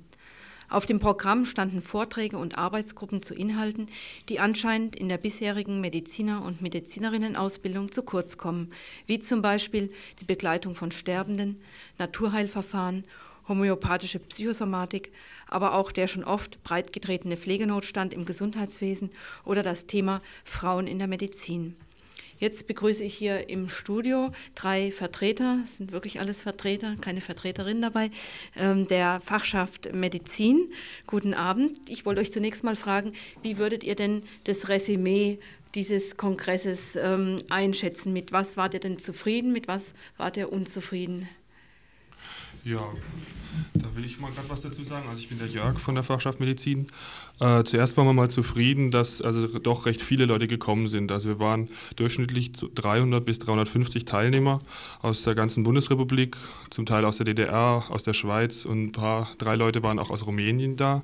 Auf 0.67 0.87
dem 0.87 0.99
Programm 0.99 1.45
standen 1.45 1.83
Vorträge 1.83 2.39
und 2.39 2.57
Arbeitsgruppen 2.57 3.21
zu 3.21 3.35
Inhalten, 3.35 3.87
die 4.29 4.39
anscheinend 4.39 4.95
in 4.95 5.07
der 5.07 5.19
bisherigen 5.19 5.79
Mediziner- 5.79 6.43
und 6.43 6.63
Medizinerinnenausbildung 6.63 7.91
zu 7.91 8.01
kurz 8.01 8.39
kommen, 8.39 8.71
wie 9.05 9.19
zum 9.19 9.43
Beispiel 9.43 9.93
die 10.21 10.25
Begleitung 10.25 10.73
von 10.73 10.89
Sterbenden, 10.89 11.61
Naturheilverfahren 11.99 13.03
homöopathische 13.47 14.19
Psychosomatik, 14.19 15.11
aber 15.47 15.73
auch 15.73 15.91
der 15.91 16.07
schon 16.07 16.23
oft 16.23 16.63
breitgetretene 16.63 17.37
Pflegenotstand 17.37 18.13
im 18.13 18.25
Gesundheitswesen 18.25 19.09
oder 19.43 19.63
das 19.63 19.85
Thema 19.85 20.21
Frauen 20.43 20.87
in 20.87 20.99
der 20.99 21.07
Medizin. 21.07 21.75
Jetzt 22.37 22.67
begrüße 22.67 23.01
ich 23.01 23.13
hier 23.13 23.49
im 23.49 23.69
Studio 23.69 24.31
drei 24.55 24.91
Vertreter, 24.91 25.59
es 25.63 25.77
sind 25.77 25.93
wirklich 25.93 26.19
alles 26.19 26.41
Vertreter, 26.41 26.95
keine 26.99 27.21
Vertreterin 27.21 27.81
dabei, 27.81 28.11
ähm, 28.57 28.87
der 28.87 29.21
Fachschaft 29.21 29.93
Medizin. 29.93 30.69
Guten 31.07 31.33
Abend. 31.33 31.77
Ich 31.87 32.05
wollte 32.05 32.19
euch 32.19 32.33
zunächst 32.33 32.65
mal 32.65 32.75
fragen, 32.75 33.13
wie 33.41 33.57
würdet 33.57 33.85
ihr 33.85 33.95
denn 33.95 34.23
das 34.43 34.67
Resümee 34.67 35.39
dieses 35.75 36.17
Kongresses 36.17 36.97
ähm, 36.97 37.37
einschätzen? 37.49 38.11
Mit 38.11 38.33
was 38.33 38.57
wart 38.57 38.73
ihr 38.73 38.81
denn 38.81 38.99
zufrieden, 38.99 39.53
mit 39.53 39.69
was 39.69 39.93
wart 40.17 40.35
ihr 40.35 40.51
unzufrieden? 40.51 41.29
Ja, 42.65 42.83
da 43.75 43.95
will 43.95 44.03
ich 44.05 44.19
mal 44.19 44.31
gerade 44.31 44.49
was 44.49 44.61
dazu 44.61 44.83
sagen. 44.83 45.07
Also 45.07 45.21
ich 45.21 45.29
bin 45.29 45.37
der 45.37 45.47
Jörg 45.47 45.79
von 45.79 45.93
der 45.93 46.03
Fachschaft 46.03 46.39
Medizin. 46.39 46.87
Äh, 47.39 47.63
zuerst 47.63 47.95
waren 47.95 48.07
wir 48.07 48.13
mal 48.13 48.31
zufrieden, 48.31 48.89
dass 48.89 49.21
also 49.21 49.59
doch 49.59 49.85
recht 49.85 50.01
viele 50.01 50.25
Leute 50.25 50.47
gekommen 50.47 50.87
sind. 50.87 51.11
Also 51.11 51.29
wir 51.29 51.39
waren 51.39 51.67
durchschnittlich 51.95 52.53
300 52.53 53.23
bis 53.23 53.37
350 53.37 54.05
Teilnehmer 54.05 54.61
aus 55.03 55.21
der 55.21 55.35
ganzen 55.35 55.63
Bundesrepublik, 55.63 56.37
zum 56.71 56.87
Teil 56.87 57.05
aus 57.05 57.17
der 57.17 57.27
DDR, 57.27 57.83
aus 57.87 58.03
der 58.03 58.13
Schweiz 58.13 58.65
und 58.65 58.85
ein 58.85 58.91
paar, 58.91 59.29
drei 59.37 59.55
Leute 59.55 59.83
waren 59.83 59.99
auch 59.99 60.09
aus 60.09 60.25
Rumänien 60.25 60.75
da. 60.75 61.03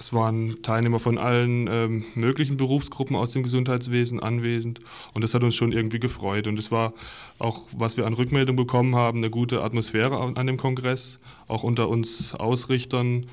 Es 0.00 0.12
waren 0.12 0.62
Teilnehmer 0.62 1.00
von 1.00 1.18
allen 1.18 1.66
ähm, 1.66 2.04
möglichen 2.14 2.56
Berufsgruppen 2.56 3.16
aus 3.16 3.30
dem 3.30 3.42
Gesundheitswesen 3.42 4.20
anwesend 4.20 4.78
und 5.12 5.24
das 5.24 5.34
hat 5.34 5.42
uns 5.42 5.56
schon 5.56 5.72
irgendwie 5.72 5.98
gefreut. 5.98 6.46
Und 6.46 6.56
es 6.56 6.70
war 6.70 6.94
auch, 7.40 7.64
was 7.72 7.96
wir 7.96 8.06
an 8.06 8.14
Rückmeldung 8.14 8.54
bekommen 8.54 8.94
haben, 8.94 9.18
eine 9.18 9.30
gute 9.30 9.62
Atmosphäre 9.64 10.16
an 10.36 10.46
dem 10.46 10.56
Kongress. 10.56 11.18
Auch 11.48 11.64
unter 11.64 11.88
uns 11.88 12.32
Ausrichtern 12.32 13.26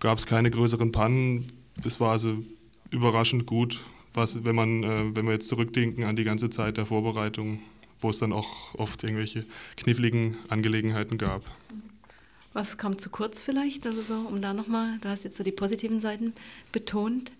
gab 0.00 0.18
es 0.18 0.26
keine 0.26 0.50
größeren 0.50 0.92
Pannen. 0.92 1.46
Das 1.82 1.98
war 1.98 2.12
also 2.12 2.36
überraschend 2.90 3.46
gut, 3.46 3.80
was, 4.12 4.44
wenn, 4.44 4.54
man, 4.54 4.82
äh, 4.82 5.16
wenn 5.16 5.24
wir 5.24 5.32
jetzt 5.32 5.48
zurückdenken 5.48 6.04
an 6.04 6.16
die 6.16 6.24
ganze 6.24 6.50
Zeit 6.50 6.76
der 6.76 6.84
Vorbereitung, 6.84 7.60
wo 8.02 8.10
es 8.10 8.18
dann 8.18 8.34
auch 8.34 8.74
oft 8.74 9.02
irgendwelche 9.02 9.46
kniffligen 9.76 10.36
Angelegenheiten 10.50 11.16
gab. 11.16 11.42
Was 12.52 12.76
kam 12.76 12.98
zu 12.98 13.08
kurz 13.10 13.40
vielleicht? 13.40 13.86
Also 13.86 14.02
so, 14.02 14.14
um 14.28 14.42
da 14.42 14.52
nochmal, 14.52 14.98
du 15.00 15.08
hast 15.08 15.24
jetzt 15.24 15.36
so 15.36 15.44
die 15.44 15.52
positiven 15.52 16.00
Seiten 16.00 16.34
betont. 16.70 17.32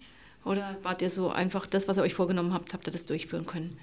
Oder 0.45 0.77
wart 0.83 1.03
ihr 1.03 1.11
so 1.11 1.31
einfach 1.31 1.67
das, 1.67 1.87
was 1.87 1.99
ihr 1.99 2.03
euch 2.03 2.15
vorgenommen 2.15 2.53
habt, 2.53 2.73
habt 2.75 2.87
ihr 2.89 2.93
das 2.93 3.05
durchführen 3.05 3.47
können? 3.47 3.79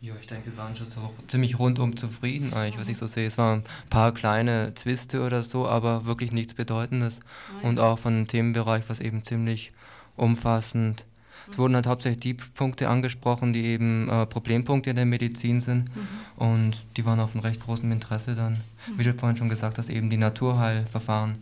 Ja, 0.00 0.14
ich 0.20 0.28
denke, 0.28 0.52
wir 0.52 0.56
waren 0.56 0.76
schon 0.76 0.90
so 0.90 1.12
ziemlich 1.26 1.58
rundum 1.58 1.96
zufrieden 1.96 2.54
eigentlich, 2.54 2.78
was 2.78 2.88
ich 2.88 2.96
so 2.96 3.08
sehe. 3.08 3.26
Es 3.26 3.36
waren 3.36 3.60
ein 3.60 3.90
paar 3.90 4.12
kleine 4.14 4.72
Zwiste 4.74 5.24
oder 5.24 5.42
so, 5.42 5.66
aber 5.66 6.06
wirklich 6.06 6.30
nichts 6.30 6.54
Bedeutendes. 6.54 7.18
Ah, 7.62 7.66
Und 7.66 7.80
auch 7.80 7.98
von 7.98 8.14
dem 8.14 8.26
Themenbereich, 8.28 8.84
was 8.88 9.00
eben 9.00 9.24
ziemlich 9.24 9.72
umfassend 10.16 11.04
es 11.50 11.58
wurden 11.58 11.74
halt 11.74 11.86
hauptsächlich 11.86 12.20
die 12.20 12.34
Punkte 12.34 12.88
angesprochen, 12.88 13.52
die 13.52 13.64
eben 13.64 14.08
äh, 14.08 14.26
Problempunkte 14.26 14.90
in 14.90 14.96
der 14.96 15.06
Medizin 15.06 15.60
sind. 15.60 15.84
Mhm. 15.94 16.08
Und 16.36 16.76
die 16.96 17.04
waren 17.04 17.20
auf 17.20 17.34
einem 17.34 17.42
recht 17.42 17.60
großen 17.60 17.90
Interesse 17.90 18.34
dann. 18.34 18.54
Mhm. 18.54 18.98
Wie 18.98 19.04
du 19.04 19.14
vorhin 19.14 19.36
schon 19.36 19.48
gesagt 19.48 19.78
hast, 19.78 19.90
eben 19.90 20.10
die 20.10 20.16
Naturheilverfahren. 20.16 21.36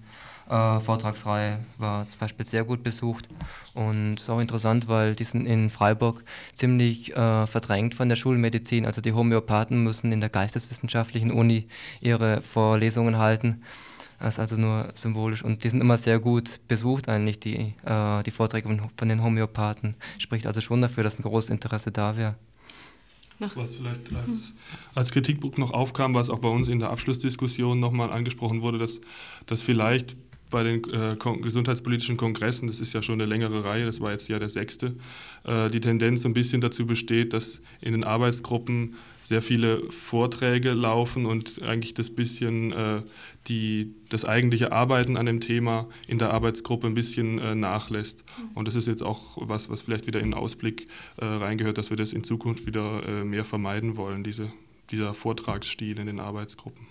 Äh, 0.48 0.78
Vortragsreihe 0.78 1.58
war 1.76 2.08
zum 2.08 2.20
Beispiel 2.20 2.46
sehr 2.46 2.62
gut 2.62 2.84
besucht 2.84 3.28
und 3.74 4.20
ist 4.20 4.30
auch 4.30 4.38
interessant, 4.38 4.86
weil 4.86 5.16
die 5.16 5.24
sind 5.24 5.44
in 5.44 5.70
Freiburg 5.70 6.22
ziemlich 6.54 7.16
äh, 7.16 7.46
verdrängt 7.48 7.96
von 7.96 8.08
der 8.08 8.14
Schulmedizin. 8.14 8.86
Also 8.86 9.00
die 9.00 9.12
Homöopathen 9.12 9.82
müssen 9.82 10.12
in 10.12 10.20
der 10.20 10.30
geisteswissenschaftlichen 10.30 11.32
Uni 11.32 11.66
ihre 12.00 12.42
Vorlesungen 12.42 13.18
halten 13.18 13.62
das 14.18 14.34
ist 14.34 14.40
also 14.40 14.56
nur 14.56 14.90
symbolisch 14.94 15.42
und 15.42 15.62
die 15.62 15.68
sind 15.68 15.80
immer 15.80 15.96
sehr 15.96 16.18
gut 16.18 16.60
besucht 16.68 17.08
eigentlich, 17.08 17.38
die, 17.38 17.74
äh, 17.84 18.22
die 18.22 18.30
Vorträge 18.30 18.68
von, 18.68 18.80
von, 18.96 19.08
den 19.08 19.22
Homöopathen. 19.22 19.96
Spricht 20.18 20.46
also 20.46 20.60
schon 20.60 20.80
dafür, 20.82 21.04
dass 21.04 21.18
ein 21.18 21.22
großes 21.22 21.50
Interesse 21.50 21.92
da 21.92 22.16
wäre. 22.16 22.36
Was 23.38 23.74
vielleicht 23.74 24.14
als, 24.14 24.54
als 24.94 25.12
Kritikpunkt 25.12 25.58
noch 25.58 25.72
aufkam, 25.72 26.14
was 26.14 26.30
auch 26.30 26.38
bei 26.38 26.48
uns 26.48 26.68
in 26.68 26.78
der 26.78 26.88
Abschlussdiskussion 26.88 27.78
nochmal 27.78 28.10
angesprochen 28.10 28.62
wurde, 28.62 28.78
dass, 28.78 28.98
dass 29.44 29.60
vielleicht 29.60 30.16
bei 30.50 30.62
den 30.62 30.82
äh, 30.92 31.16
gesundheitspolitischen 31.42 32.16
Kongressen, 32.16 32.68
das 32.68 32.80
ist 32.80 32.92
ja 32.92 33.02
schon 33.02 33.20
eine 33.20 33.26
längere 33.26 33.64
Reihe, 33.64 33.84
das 33.84 34.00
war 34.00 34.12
jetzt 34.12 34.28
ja 34.28 34.38
der 34.38 34.48
sechste, 34.48 34.94
äh, 35.44 35.70
die 35.70 35.80
Tendenz 35.80 36.22
so 36.22 36.28
ein 36.28 36.34
bisschen 36.34 36.60
dazu 36.60 36.86
besteht, 36.86 37.32
dass 37.32 37.60
in 37.80 37.92
den 37.92 38.04
Arbeitsgruppen 38.04 38.94
sehr 39.22 39.42
viele 39.42 39.90
Vorträge 39.90 40.72
laufen 40.72 41.26
und 41.26 41.60
eigentlich 41.62 41.94
das 41.94 42.10
bisschen 42.10 42.72
äh, 42.72 43.02
die, 43.48 43.92
das 44.08 44.24
eigentliche 44.24 44.70
Arbeiten 44.70 45.16
an 45.16 45.26
dem 45.26 45.40
Thema 45.40 45.88
in 46.06 46.18
der 46.18 46.32
Arbeitsgruppe 46.32 46.86
ein 46.86 46.94
bisschen 46.94 47.40
äh, 47.40 47.56
nachlässt. 47.56 48.22
Und 48.54 48.68
das 48.68 48.76
ist 48.76 48.86
jetzt 48.86 49.02
auch 49.02 49.36
was, 49.40 49.68
was 49.68 49.82
vielleicht 49.82 50.06
wieder 50.06 50.20
in 50.20 50.26
den 50.26 50.34
Ausblick 50.34 50.86
äh, 51.16 51.24
reingehört, 51.24 51.76
dass 51.76 51.90
wir 51.90 51.96
das 51.96 52.12
in 52.12 52.22
Zukunft 52.22 52.66
wieder 52.66 53.02
äh, 53.06 53.24
mehr 53.24 53.44
vermeiden 53.44 53.96
wollen, 53.96 54.22
diese, 54.22 54.52
dieser 54.92 55.12
Vortragsstil 55.12 55.98
in 55.98 56.06
den 56.06 56.20
Arbeitsgruppen. 56.20 56.86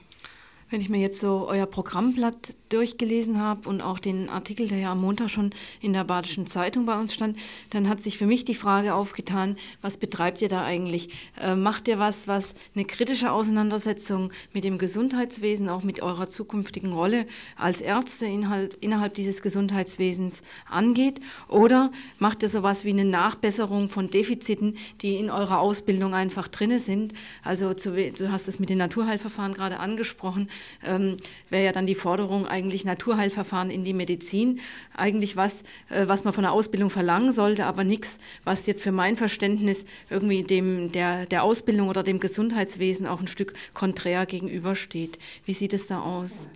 Wenn 0.71 0.81
ich 0.81 0.89
mir 0.89 0.99
jetzt 0.99 1.21
so 1.21 1.45
euer 1.47 1.67
Programmblatt 1.67 2.55
durchgelesen 2.69 3.39
habe 3.39 3.69
und 3.69 3.81
auch 3.81 3.99
den 3.99 4.29
Artikel, 4.29 4.67
der 4.67 4.79
ja 4.79 4.93
am 4.93 5.01
Montag 5.01 5.29
schon 5.29 5.51
in 5.79 5.93
der 5.93 6.03
Badischen 6.03 6.47
Zeitung 6.47 6.87
bei 6.87 6.97
uns 6.97 7.13
stand, 7.13 7.37
dann 7.69 7.87
hat 7.87 8.01
sich 8.01 8.17
für 8.17 8.25
mich 8.25 8.45
die 8.45 8.55
Frage 8.55 8.95
aufgetan, 8.95 9.57
was 9.83 9.97
betreibt 9.97 10.41
ihr 10.41 10.49
da 10.49 10.65
eigentlich? 10.65 11.09
Äh, 11.39 11.55
macht 11.55 11.87
ihr 11.87 11.99
was, 11.99 12.27
was 12.27 12.55
eine 12.73 12.83
kritische 12.83 13.31
Auseinandersetzung 13.31 14.33
mit 14.53 14.63
dem 14.63 14.79
Gesundheitswesen, 14.79 15.69
auch 15.69 15.83
mit 15.83 16.01
eurer 16.01 16.29
zukünftigen 16.29 16.93
Rolle 16.93 17.27
als 17.55 17.79
Ärzte 17.79 18.25
innerhalb, 18.25 18.75
innerhalb 18.83 19.13
dieses 19.13 19.43
Gesundheitswesens 19.43 20.41
angeht? 20.67 21.21
Oder 21.47 21.91
macht 22.17 22.41
ihr 22.41 22.49
sowas 22.49 22.83
wie 22.85 22.89
eine 22.89 23.05
Nachbesserung 23.05 23.87
von 23.87 24.09
Defiziten, 24.09 24.77
die 25.01 25.17
in 25.17 25.29
eurer 25.29 25.59
Ausbildung 25.59 26.15
einfach 26.15 26.47
drinne 26.47 26.79
sind? 26.79 27.13
Also 27.43 27.75
zu, 27.75 27.91
du 27.91 28.31
hast 28.31 28.47
es 28.47 28.59
mit 28.59 28.69
den 28.69 28.79
Naturheilverfahren 28.79 29.53
gerade 29.53 29.79
angesprochen 29.79 30.49
ähm, 30.85 31.17
wäre 31.49 31.65
ja 31.65 31.71
dann 31.71 31.87
die 31.87 31.95
Forderung 31.95 32.47
eigentlich 32.47 32.85
Naturheilverfahren 32.85 33.69
in 33.69 33.83
die 33.83 33.93
Medizin. 33.93 34.59
Eigentlich 34.95 35.35
was, 35.35 35.63
äh, 35.89 36.07
was 36.07 36.23
man 36.23 36.33
von 36.33 36.43
der 36.43 36.51
Ausbildung 36.51 36.89
verlangen 36.89 37.31
sollte, 37.31 37.65
aber 37.65 37.83
nichts, 37.83 38.17
was 38.43 38.65
jetzt 38.65 38.83
für 38.83 38.91
mein 38.91 39.17
Verständnis 39.17 39.85
irgendwie 40.09 40.43
dem, 40.43 40.91
der, 40.91 41.25
der 41.25 41.43
Ausbildung 41.43 41.89
oder 41.89 42.03
dem 42.03 42.19
Gesundheitswesen 42.19 43.07
auch 43.07 43.19
ein 43.19 43.27
Stück 43.27 43.53
konträr 43.73 44.25
gegenübersteht. 44.25 45.19
Wie 45.45 45.53
sieht 45.53 45.73
es 45.73 45.87
da 45.87 46.01
aus? 46.01 46.47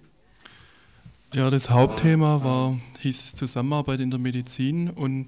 Ja, 1.31 1.51
das 1.51 1.69
Hauptthema 1.69 2.43
war, 2.43 2.79
hieß 3.01 3.35
Zusammenarbeit 3.35 3.99
in 3.99 4.09
der 4.09 4.19
Medizin 4.19 4.89
und 4.89 5.27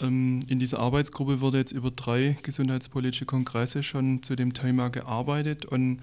ähm, 0.00 0.40
in 0.48 0.58
dieser 0.58 0.80
Arbeitsgruppe 0.80 1.40
wurde 1.40 1.58
jetzt 1.58 1.72
über 1.72 1.90
drei 1.90 2.36
gesundheitspolitische 2.42 3.24
Kongresse 3.24 3.82
schon 3.82 4.22
zu 4.22 4.36
dem 4.36 4.52
Thema 4.52 4.90
gearbeitet 4.90 5.64
und 5.64 6.00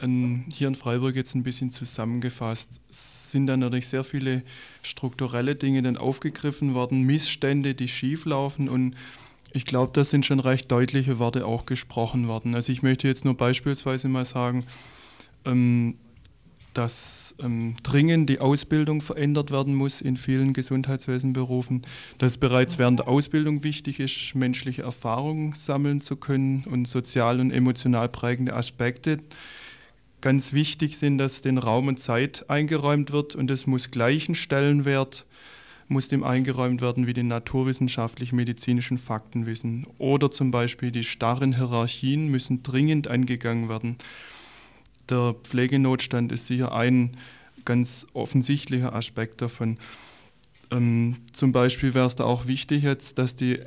hier 0.00 0.68
in 0.68 0.74
Freiburg 0.74 1.16
jetzt 1.16 1.34
ein 1.34 1.42
bisschen 1.42 1.70
zusammengefasst, 1.70 2.80
sind 2.90 3.46
dann 3.46 3.60
natürlich 3.60 3.88
sehr 3.88 4.04
viele 4.04 4.42
strukturelle 4.82 5.56
Dinge 5.56 5.82
dann 5.82 5.96
aufgegriffen 5.96 6.74
worden, 6.74 7.02
Missstände, 7.02 7.74
die 7.74 7.88
schieflaufen 7.88 8.68
und 8.68 8.94
ich 9.52 9.64
glaube, 9.64 9.92
da 9.94 10.04
sind 10.04 10.26
schon 10.26 10.40
recht 10.40 10.70
deutliche 10.70 11.18
Worte 11.18 11.46
auch 11.46 11.64
gesprochen 11.64 12.28
worden. 12.28 12.54
Also 12.54 12.70
ich 12.70 12.82
möchte 12.82 13.08
jetzt 13.08 13.24
nur 13.24 13.34
beispielsweise 13.34 14.08
mal 14.08 14.26
sagen, 14.26 14.66
ähm, 15.46 15.94
dass 16.74 17.34
ähm, 17.40 17.76
dringend 17.82 18.28
die 18.28 18.40
Ausbildung 18.40 19.00
verändert 19.00 19.50
werden 19.50 19.74
muss 19.74 20.00
in 20.00 20.16
vielen 20.16 20.52
Gesundheitswesenberufen, 20.52 21.82
dass 22.18 22.38
bereits 22.38 22.78
während 22.78 23.00
der 23.00 23.08
Ausbildung 23.08 23.64
wichtig 23.64 24.00
ist, 24.00 24.34
menschliche 24.34 24.82
Erfahrungen 24.82 25.54
sammeln 25.54 26.02
zu 26.02 26.16
können 26.16 26.64
und 26.70 26.86
sozial 26.86 27.40
und 27.40 27.50
emotional 27.50 28.08
prägende 28.08 28.54
Aspekte 28.54 29.18
ganz 30.20 30.52
wichtig 30.52 30.98
sind, 30.98 31.18
dass 31.18 31.42
den 31.42 31.58
Raum 31.58 31.88
und 31.88 32.00
Zeit 32.00 32.48
eingeräumt 32.48 33.12
wird 33.12 33.34
und 33.34 33.50
es 33.50 33.66
muss 33.66 33.90
gleichen 33.90 34.34
Stellenwert 34.34 35.26
muss 35.88 36.08
dem 36.08 36.22
eingeräumt 36.22 36.80
werden 36.80 37.06
wie 37.06 37.14
den 37.14 37.28
naturwissenschaftlich-medizinischen 37.28 38.98
Faktenwissen. 38.98 39.86
Oder 39.98 40.30
zum 40.30 40.50
Beispiel 40.50 40.90
die 40.90 41.04
starren 41.04 41.56
Hierarchien 41.56 42.28
müssen 42.28 42.62
dringend 42.62 43.08
angegangen 43.08 43.68
werden. 43.68 43.96
Der 45.08 45.34
Pflegenotstand 45.42 46.30
ist 46.30 46.46
sicher 46.46 46.74
ein 46.74 47.16
ganz 47.64 48.06
offensichtlicher 48.12 48.94
Aspekt 48.94 49.40
davon. 49.40 49.78
Ähm, 50.70 51.16
zum 51.32 51.52
Beispiel 51.52 51.94
wäre 51.94 52.06
es 52.06 52.16
da 52.16 52.24
auch 52.24 52.46
wichtig 52.46 52.82
jetzt, 52.82 53.18
dass 53.18 53.34
die 53.34 53.60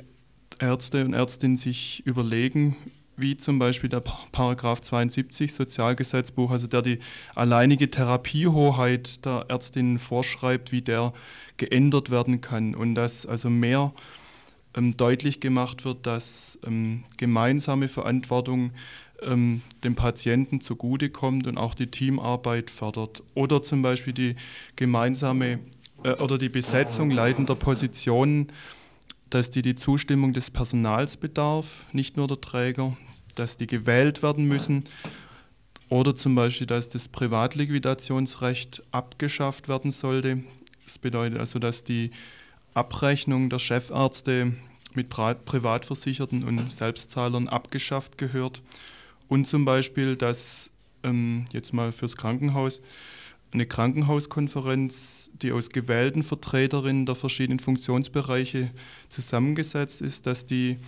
Ärzte 0.60 1.04
und 1.04 1.14
Ärztinnen 1.14 1.56
sich 1.56 2.06
überlegen, 2.06 2.76
wie 3.22 3.36
zum 3.36 3.58
Beispiel 3.58 3.88
der 3.88 4.02
Paragraph 4.32 4.82
72 4.82 5.54
Sozialgesetzbuch, 5.54 6.50
also 6.50 6.66
der 6.66 6.82
die 6.82 6.98
alleinige 7.34 7.88
Therapiehoheit 7.88 9.24
der 9.24 9.46
Ärztinnen 9.48 9.98
vorschreibt, 9.98 10.72
wie 10.72 10.82
der 10.82 11.14
geändert 11.56 12.10
werden 12.10 12.40
kann 12.40 12.74
und 12.74 12.94
dass 12.94 13.24
also 13.24 13.48
mehr 13.48 13.92
ähm, 14.74 14.96
deutlich 14.96 15.40
gemacht 15.40 15.84
wird, 15.84 16.06
dass 16.06 16.58
ähm, 16.66 17.04
gemeinsame 17.16 17.88
Verantwortung 17.88 18.72
ähm, 19.22 19.62
dem 19.84 19.94
Patienten 19.94 20.60
zugutekommt 20.60 21.46
und 21.46 21.56
auch 21.56 21.74
die 21.74 21.86
Teamarbeit 21.86 22.70
fördert. 22.70 23.22
Oder 23.34 23.62
zum 23.62 23.82
Beispiel 23.82 24.12
die 24.12 24.36
gemeinsame 24.76 25.60
äh, 26.02 26.14
oder 26.14 26.36
die 26.36 26.48
Besetzung 26.48 27.10
leitender 27.10 27.54
Positionen 27.54 28.52
dass 29.32 29.48
die 29.48 29.62
die 29.62 29.74
Zustimmung 29.74 30.34
des 30.34 30.50
Personals 30.50 31.16
bedarf, 31.16 31.86
nicht 31.92 32.18
nur 32.18 32.28
der 32.28 32.40
Träger, 32.42 32.94
dass 33.34 33.56
die 33.56 33.66
gewählt 33.66 34.22
werden 34.22 34.46
müssen 34.46 34.84
oder 35.88 36.16
zum 36.16 36.34
Beispiel, 36.34 36.66
dass 36.66 36.88
das 36.88 37.08
Privatliquidationsrecht 37.08 38.82
abgeschafft 38.92 39.68
werden 39.68 39.90
sollte. 39.90 40.42
Das 40.84 40.98
bedeutet 40.98 41.38
also, 41.38 41.58
dass 41.58 41.84
die 41.84 42.10
Abrechnung 42.74 43.50
der 43.50 43.58
Chefärzte 43.58 44.54
mit 44.94 45.10
Privatversicherten 45.10 46.44
und 46.44 46.72
Selbstzahlern 46.72 47.48
abgeschafft 47.48 48.18
gehört. 48.18 48.62
Und 49.28 49.46
zum 49.46 49.64
Beispiel, 49.64 50.16
dass 50.16 50.70
ähm, 51.02 51.44
jetzt 51.52 51.72
mal 51.72 51.92
fürs 51.92 52.16
Krankenhaus 52.16 52.80
eine 53.52 53.66
Krankenhauskonferenz, 53.66 55.30
die 55.34 55.52
aus 55.52 55.70
gewählten 55.70 56.22
Vertreterinnen 56.22 57.04
der 57.04 57.14
verschiedenen 57.14 57.58
Funktionsbereiche 57.58 58.70
zusammengesetzt 59.10 60.00
ist, 60.00 60.26
dass 60.26 60.46
die 60.46 60.78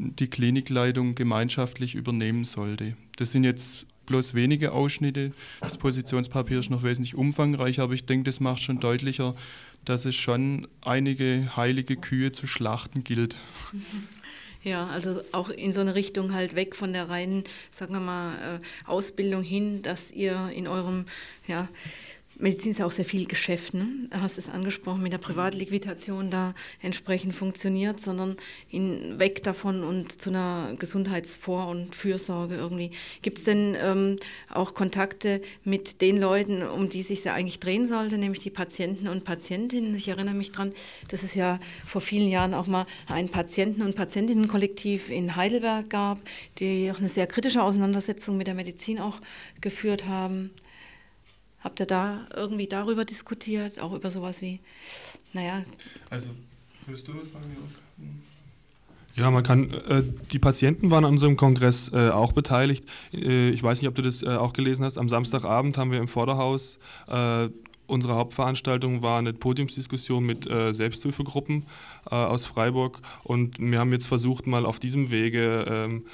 die 0.00 0.28
Klinikleitung 0.28 1.14
gemeinschaftlich 1.14 1.94
übernehmen 1.94 2.44
sollte. 2.44 2.96
Das 3.16 3.32
sind 3.32 3.44
jetzt 3.44 3.86
bloß 4.06 4.34
wenige 4.34 4.72
Ausschnitte. 4.72 5.32
Das 5.60 5.78
Positionspapier 5.78 6.58
ist 6.58 6.70
noch 6.70 6.82
wesentlich 6.82 7.14
umfangreicher, 7.14 7.82
aber 7.82 7.94
ich 7.94 8.06
denke, 8.06 8.24
das 8.24 8.40
macht 8.40 8.62
schon 8.62 8.80
deutlicher, 8.80 9.34
dass 9.84 10.04
es 10.04 10.16
schon 10.16 10.66
einige 10.80 11.56
heilige 11.56 11.96
Kühe 11.96 12.32
zu 12.32 12.46
schlachten 12.46 13.04
gilt. 13.04 13.36
Ja, 14.62 14.88
also 14.88 15.22
auch 15.32 15.48
in 15.48 15.72
so 15.72 15.80
eine 15.80 15.94
Richtung 15.94 16.34
halt 16.34 16.54
weg 16.54 16.76
von 16.76 16.92
der 16.92 17.08
reinen, 17.08 17.44
sagen 17.70 17.94
wir 17.94 18.00
mal, 18.00 18.34
äh, 18.60 18.86
Ausbildung 18.86 19.42
hin, 19.42 19.80
dass 19.80 20.10
ihr 20.10 20.50
in 20.54 20.68
eurem, 20.68 21.06
ja, 21.46 21.66
Medizin 22.40 22.70
ist 22.70 22.78
ja 22.78 22.86
auch 22.86 22.90
sehr 22.90 23.04
viel 23.04 23.26
Geschäft, 23.26 23.74
ne? 23.74 23.86
Du 24.10 24.20
hast 24.20 24.38
es 24.38 24.48
angesprochen, 24.48 25.02
mit 25.02 25.12
der 25.12 25.18
Privatliquidation 25.18 26.30
da 26.30 26.54
entsprechend 26.80 27.34
funktioniert, 27.34 28.00
sondern 28.00 28.36
in, 28.70 29.18
weg 29.18 29.42
davon 29.42 29.84
und 29.84 30.20
zu 30.20 30.30
einer 30.30 30.74
Gesundheitsvor- 30.78 31.68
und 31.68 31.94
Fürsorge 31.94 32.56
irgendwie. 32.56 32.92
Gibt 33.20 33.38
es 33.38 33.44
denn 33.44 33.76
ähm, 33.78 34.16
auch 34.48 34.74
Kontakte 34.74 35.42
mit 35.64 36.00
den 36.00 36.18
Leuten, 36.18 36.62
um 36.62 36.88
die 36.88 37.02
sich 37.02 37.22
ja 37.24 37.34
eigentlich 37.34 37.60
drehen 37.60 37.86
sollte, 37.86 38.16
nämlich 38.16 38.40
die 38.40 38.50
Patienten 38.50 39.08
und 39.08 39.24
Patientinnen? 39.24 39.94
Ich 39.94 40.08
erinnere 40.08 40.34
mich 40.34 40.52
daran, 40.52 40.72
dass 41.08 41.22
es 41.22 41.34
ja 41.34 41.60
vor 41.86 42.00
vielen 42.00 42.28
Jahren 42.28 42.54
auch 42.54 42.66
mal 42.66 42.86
ein 43.06 43.28
Patienten- 43.28 43.82
und 43.82 43.94
Patientinnenkollektiv 43.94 45.10
in 45.10 45.36
Heidelberg 45.36 45.90
gab, 45.90 46.18
die 46.58 46.90
auch 46.90 46.98
eine 46.98 47.08
sehr 47.08 47.26
kritische 47.26 47.62
Auseinandersetzung 47.62 48.38
mit 48.38 48.46
der 48.46 48.54
Medizin 48.54 48.98
auch 48.98 49.20
geführt 49.60 50.06
haben. 50.06 50.50
Habt 51.60 51.80
ihr 51.80 51.86
da 51.86 52.26
irgendwie 52.34 52.66
darüber 52.66 53.04
diskutiert, 53.04 53.80
auch 53.80 53.92
über 53.92 54.10
sowas 54.10 54.40
wie, 54.42 54.60
naja. 55.32 55.64
Also, 56.08 56.30
willst 56.86 57.06
du 57.06 57.18
was 57.18 57.30
sagen, 57.30 57.44
Jörg? 57.54 57.68
Ja, 59.16 59.30
man 59.30 59.42
kann, 59.42 59.70
äh, 59.70 60.02
die 60.32 60.38
Patienten 60.38 60.90
waren 60.90 61.04
an 61.04 61.12
unserem 61.12 61.36
Kongress 61.36 61.92
äh, 61.92 62.10
auch 62.10 62.32
beteiligt. 62.32 62.84
Äh, 63.12 63.50
ich 63.50 63.62
weiß 63.62 63.80
nicht, 63.80 63.88
ob 63.88 63.94
du 63.94 64.02
das 64.02 64.22
äh, 64.22 64.28
auch 64.28 64.52
gelesen 64.52 64.84
hast. 64.84 64.98
Am 64.98 65.08
Samstagabend 65.08 65.76
haben 65.76 65.90
wir 65.90 65.98
im 65.98 66.08
Vorderhaus 66.08 66.78
äh, 67.08 67.48
unsere 67.86 68.14
Hauptveranstaltung 68.14 69.02
war 69.02 69.18
eine 69.18 69.32
Podiumsdiskussion 69.32 70.24
mit 70.24 70.48
äh, 70.48 70.72
Selbsthilfegruppen 70.72 71.66
aus 72.04 72.44
Freiburg 72.44 73.00
und 73.24 73.58
wir 73.60 73.80
haben 73.80 73.92
jetzt 73.92 74.06
versucht, 74.06 74.46
mal 74.46 74.64
auf 74.64 74.78
diesem 74.78 75.10
Wege 75.10 75.64
ähm, 75.68 76.04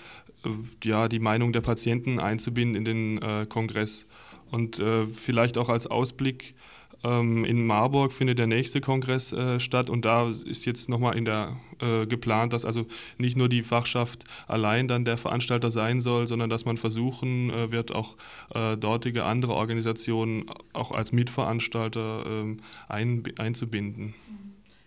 ja, 0.82 1.06
die 1.06 1.18
Meinung 1.18 1.52
der 1.52 1.60
Patienten 1.60 2.18
einzubinden 2.18 2.76
in 2.76 2.84
den 2.84 3.48
Kongress. 3.48 4.05
Und 4.50 4.78
äh, 4.78 5.06
vielleicht 5.06 5.58
auch 5.58 5.68
als 5.68 5.86
Ausblick, 5.86 6.54
ähm, 7.04 7.44
in 7.44 7.66
Marburg 7.66 8.12
findet 8.12 8.38
der 8.38 8.46
nächste 8.46 8.80
Kongress 8.80 9.32
äh, 9.32 9.60
statt 9.60 9.90
und 9.90 10.04
da 10.04 10.28
ist 10.28 10.64
jetzt 10.64 10.88
nochmal 10.88 11.16
in 11.16 11.24
der 11.24 11.56
äh, 11.80 12.06
geplant, 12.06 12.52
dass 12.52 12.64
also 12.64 12.86
nicht 13.18 13.36
nur 13.36 13.48
die 13.48 13.62
Fachschaft 13.62 14.24
allein 14.46 14.88
dann 14.88 15.04
der 15.04 15.18
Veranstalter 15.18 15.70
sein 15.70 16.00
soll, 16.00 16.26
sondern 16.26 16.50
dass 16.50 16.64
man 16.64 16.76
versuchen 16.76 17.50
äh, 17.50 17.70
wird, 17.70 17.94
auch 17.94 18.16
äh, 18.54 18.76
dortige 18.76 19.24
andere 19.24 19.54
Organisationen 19.54 20.46
auch 20.72 20.90
als 20.90 21.12
Mitveranstalter 21.12 22.24
ähm, 22.26 22.60
ein, 22.88 23.22
einzubinden. 23.38 24.14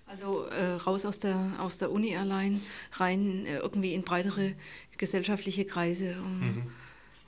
Also 0.08 0.46
äh, 0.46 0.74
raus 0.74 1.06
aus 1.06 1.20
der, 1.20 1.54
aus 1.60 1.78
der 1.78 1.92
Uni 1.92 2.18
allein, 2.18 2.62
rein 2.94 3.46
äh, 3.46 3.60
irgendwie 3.60 3.94
in 3.94 4.02
breitere 4.02 4.54
gesellschaftliche 4.98 5.66
Kreise. 5.66 6.16
Um 6.26 6.40
mhm 6.40 6.64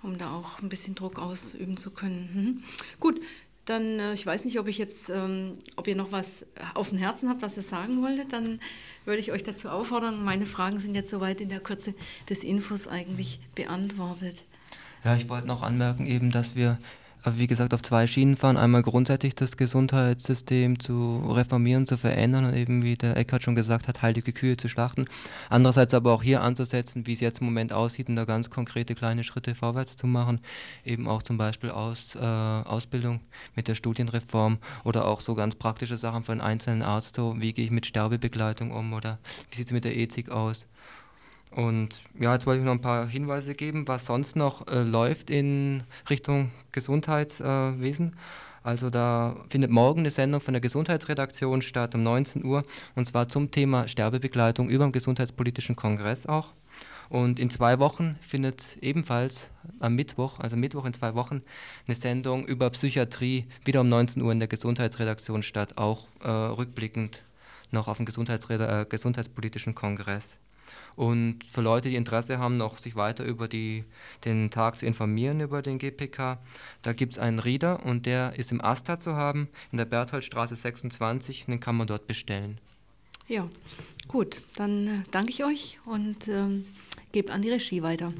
um 0.03 0.17
da 0.17 0.33
auch 0.33 0.61
ein 0.61 0.69
bisschen 0.69 0.95
Druck 0.95 1.19
ausüben 1.19 1.77
zu 1.77 1.91
können. 1.91 2.29
Mhm. 2.33 2.63
Gut, 2.99 3.21
dann, 3.65 3.99
äh, 3.99 4.13
ich 4.13 4.25
weiß 4.25 4.45
nicht, 4.45 4.59
ob 4.59 4.67
ich 4.67 4.77
jetzt, 4.77 5.09
ähm, 5.09 5.59
ob 5.75 5.87
ihr 5.87 5.95
noch 5.95 6.11
was 6.11 6.45
auf 6.73 6.89
dem 6.89 6.97
Herzen 6.97 7.29
habt, 7.29 7.41
was 7.41 7.57
ihr 7.57 7.63
sagen 7.63 8.01
wolltet, 8.01 8.33
dann 8.33 8.59
würde 9.05 9.19
ich 9.19 9.31
euch 9.31 9.43
dazu 9.43 9.69
auffordern. 9.69 10.23
Meine 10.23 10.45
Fragen 10.45 10.79
sind 10.79 10.95
jetzt 10.95 11.09
soweit 11.09 11.41
in 11.41 11.49
der 11.49 11.59
Kürze 11.59 11.93
des 12.29 12.43
Infos 12.43 12.87
eigentlich 12.87 13.39
beantwortet. 13.55 14.43
Ja, 15.03 15.15
ich 15.15 15.29
wollte 15.29 15.47
noch 15.47 15.63
anmerken 15.63 16.05
eben, 16.05 16.31
dass 16.31 16.55
wir 16.55 16.77
wie 17.25 17.47
gesagt, 17.47 17.73
auf 17.73 17.81
zwei 17.81 18.07
Schienen 18.07 18.35
fahren. 18.35 18.57
Einmal 18.57 18.81
grundsätzlich 18.81 19.35
das 19.35 19.57
Gesundheitssystem 19.57 20.79
zu 20.79 21.23
reformieren, 21.27 21.85
zu 21.85 21.97
verändern 21.97 22.45
und 22.45 22.55
eben, 22.55 22.83
wie 22.83 22.95
der 22.95 23.15
Eckhardt 23.17 23.43
schon 23.43 23.55
gesagt 23.55 23.87
hat, 23.87 24.01
heilige 24.01 24.33
Kühe 24.33 24.57
zu 24.57 24.67
schlachten. 24.67 25.05
Andererseits 25.49 25.93
aber 25.93 26.13
auch 26.13 26.23
hier 26.23 26.41
anzusetzen, 26.41 27.05
wie 27.07 27.13
es 27.13 27.19
jetzt 27.19 27.39
im 27.39 27.45
Moment 27.45 27.73
aussieht 27.73 28.09
und 28.09 28.15
da 28.15 28.25
ganz 28.25 28.49
konkrete 28.49 28.95
kleine 28.95 29.23
Schritte 29.23 29.55
vorwärts 29.55 29.95
zu 29.95 30.07
machen. 30.07 30.41
Eben 30.83 31.07
auch 31.07 31.23
zum 31.23 31.37
Beispiel 31.37 31.69
aus, 31.69 32.15
äh, 32.15 32.19
Ausbildung 32.19 33.21
mit 33.55 33.67
der 33.67 33.75
Studienreform 33.75 34.57
oder 34.83 35.05
auch 35.07 35.21
so 35.21 35.35
ganz 35.35 35.55
praktische 35.55 35.97
Sachen 35.97 36.23
für 36.23 36.31
einen 36.31 36.41
einzelnen 36.41 36.81
Arzt, 36.81 37.15
so 37.15 37.35
wie 37.39 37.53
gehe 37.53 37.65
ich 37.65 37.71
mit 37.71 37.85
Sterbebegleitung 37.85 38.71
um 38.71 38.93
oder 38.93 39.19
wie 39.49 39.57
sieht 39.57 39.67
es 39.67 39.73
mit 39.73 39.85
der 39.85 39.95
Ethik 39.95 40.29
aus. 40.29 40.67
Und 41.51 42.01
ja, 42.17 42.33
jetzt 42.33 42.45
wollte 42.45 42.59
ich 42.59 42.65
noch 42.65 42.73
ein 42.73 42.81
paar 42.81 43.07
Hinweise 43.07 43.55
geben, 43.55 43.87
was 43.87 44.05
sonst 44.05 44.35
noch 44.35 44.67
äh, 44.67 44.81
läuft 44.81 45.29
in 45.29 45.83
Richtung 46.09 46.51
Gesundheitswesen. 46.71 48.15
Also 48.63 48.89
da 48.89 49.35
findet 49.49 49.71
morgen 49.71 50.01
eine 50.01 50.11
Sendung 50.11 50.39
von 50.39 50.53
der 50.53 50.61
Gesundheitsredaktion 50.61 51.61
statt 51.61 51.95
um 51.95 52.03
19 52.03 52.45
Uhr 52.45 52.63
und 52.95 53.07
zwar 53.07 53.27
zum 53.27 53.49
Thema 53.51 53.87
Sterbebegleitung 53.87 54.69
über 54.69 54.85
den 54.85 54.91
Gesundheitspolitischen 54.91 55.75
Kongress 55.75 56.25
auch. 56.25 56.53
Und 57.09 57.39
in 57.39 57.49
zwei 57.49 57.79
Wochen 57.79 58.17
findet 58.21 58.77
ebenfalls 58.79 59.49
am 59.79 59.95
Mittwoch, 59.95 60.39
also 60.39 60.55
Mittwoch 60.55 60.85
in 60.85 60.93
zwei 60.93 61.13
Wochen, 61.15 61.41
eine 61.85 61.95
Sendung 61.95 62.45
über 62.45 62.69
Psychiatrie 62.69 63.47
wieder 63.65 63.81
um 63.81 63.89
19 63.89 64.21
Uhr 64.21 64.31
in 64.31 64.39
der 64.39 64.47
Gesundheitsredaktion 64.47 65.43
statt, 65.43 65.77
auch 65.77 66.05
äh, 66.23 66.29
rückblickend 66.29 67.23
noch 67.71 67.89
auf 67.89 67.97
dem 67.97 68.05
Gesundheitsreda 68.05 68.81
äh, 68.81 68.85
Gesundheitspolitischen 68.85 69.75
Kongress. 69.75 70.37
Und 71.01 71.43
für 71.49 71.61
Leute, 71.61 71.89
die 71.89 71.95
Interesse 71.95 72.37
haben, 72.37 72.57
noch 72.57 72.77
sich 72.77 72.95
weiter 72.95 73.23
über 73.23 73.47
die, 73.47 73.85
den 74.23 74.51
Tag 74.51 74.77
zu 74.77 74.85
informieren 74.85 75.39
über 75.39 75.63
den 75.63 75.79
GPK, 75.79 76.37
da 76.83 76.93
gibt 76.93 77.13
es 77.13 77.17
einen 77.17 77.39
Reader 77.39 77.83
und 77.83 78.05
der 78.05 78.37
ist 78.37 78.51
im 78.51 78.63
Asta 78.63 78.99
zu 78.99 79.15
haben, 79.15 79.49
in 79.71 79.79
der 79.79 79.85
Bertholdstraße 79.85 80.53
26, 80.53 81.47
den 81.47 81.59
kann 81.59 81.75
man 81.75 81.87
dort 81.87 82.05
bestellen. 82.05 82.59
Ja, 83.27 83.49
gut, 84.07 84.43
dann 84.57 84.87
äh, 84.87 85.03
danke 85.09 85.31
ich 85.31 85.43
euch 85.43 85.79
und 85.85 86.27
ähm, 86.27 86.65
gebe 87.11 87.31
an 87.31 87.41
die 87.41 87.49
Regie 87.49 87.81
weiter. 87.81 88.13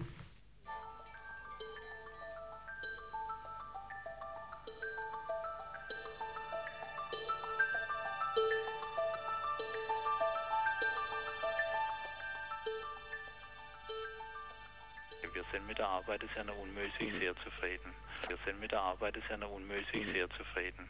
Arbeit 16.02 16.24
des 16.24 16.36
Herrn 16.36 16.50
Unmöglich 16.50 17.14
sehr 17.20 17.36
zufrieden. 17.38 17.94
Wir 18.28 18.38
sind 18.46 18.60
mit 18.60 18.72
der 18.72 18.82
Arbeit 18.82 19.16
des 19.16 19.24
Herrn 19.30 19.44
Unmöglich 19.44 20.06
sehr 20.14 20.30
zufrieden. 20.32 20.90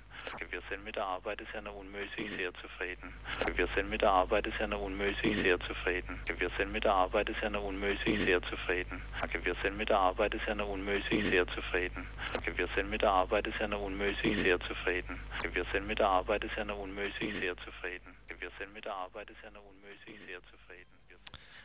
Wir 0.49 0.62
sind 0.70 0.84
mit 0.84 0.95
der 0.95 1.05
Arbeit 1.05 1.39
des 1.39 1.47
Herrn 1.53 1.68
Unmöglich 1.68 2.32
sehr 2.38 2.53
zufrieden. 2.55 3.14
Wir 3.55 3.68
sind 3.76 3.89
mit 3.89 4.01
der 4.01 4.12
Arbeit 4.12 4.45
des 4.45 4.53
Herrn 4.59 4.74
Unmöglich 4.74 5.43
sehr 5.43 5.59
zufrieden. 5.59 6.20
Wir 6.38 6.49
sind 6.57 6.72
mit 6.72 6.84
der 6.84 6.93
Arbeit 6.95 7.30
des 7.30 7.36
Herrn 7.38 7.55
Unmöglich 7.55 8.20
sehr 8.26 8.41
zufrieden. 8.41 9.01
Wir 9.43 9.55
sind 9.62 9.78
mit 9.78 9.89
der 9.89 9.99
Arbeit 9.99 10.34
des 10.34 10.41
Herrn 10.47 10.62
Unmöglich 10.62 11.30
sehr 11.30 11.47
zufrieden. 11.47 12.07
Wir 12.55 12.68
sind 12.76 12.89
mit 12.89 13.01
der 13.01 13.12
Arbeit 13.12 13.45
des 13.47 13.59
Herrn 13.59 13.74
Unmöglich 13.74 14.36
sehr 14.43 14.59
zufrieden. 14.59 15.20
Wir 15.53 15.66
sind 15.72 15.88
mit 15.88 15.99
der 15.99 16.09
Arbeit 16.09 16.43
des 16.43 16.55
Herrn 16.55 16.70
Unmöglich 16.72 17.34
sehr 17.39 17.57
zufrieden. 17.57 18.16
Wir 18.39 18.51
sind 18.57 18.74
mit 18.74 18.86
der 18.86 18.95
Arbeit 18.95 19.30
des 19.30 19.38
Herrn 19.41 19.57
Unmöglich 19.57 20.20
sehr 20.28 20.41
zufrieden. 20.43 21.01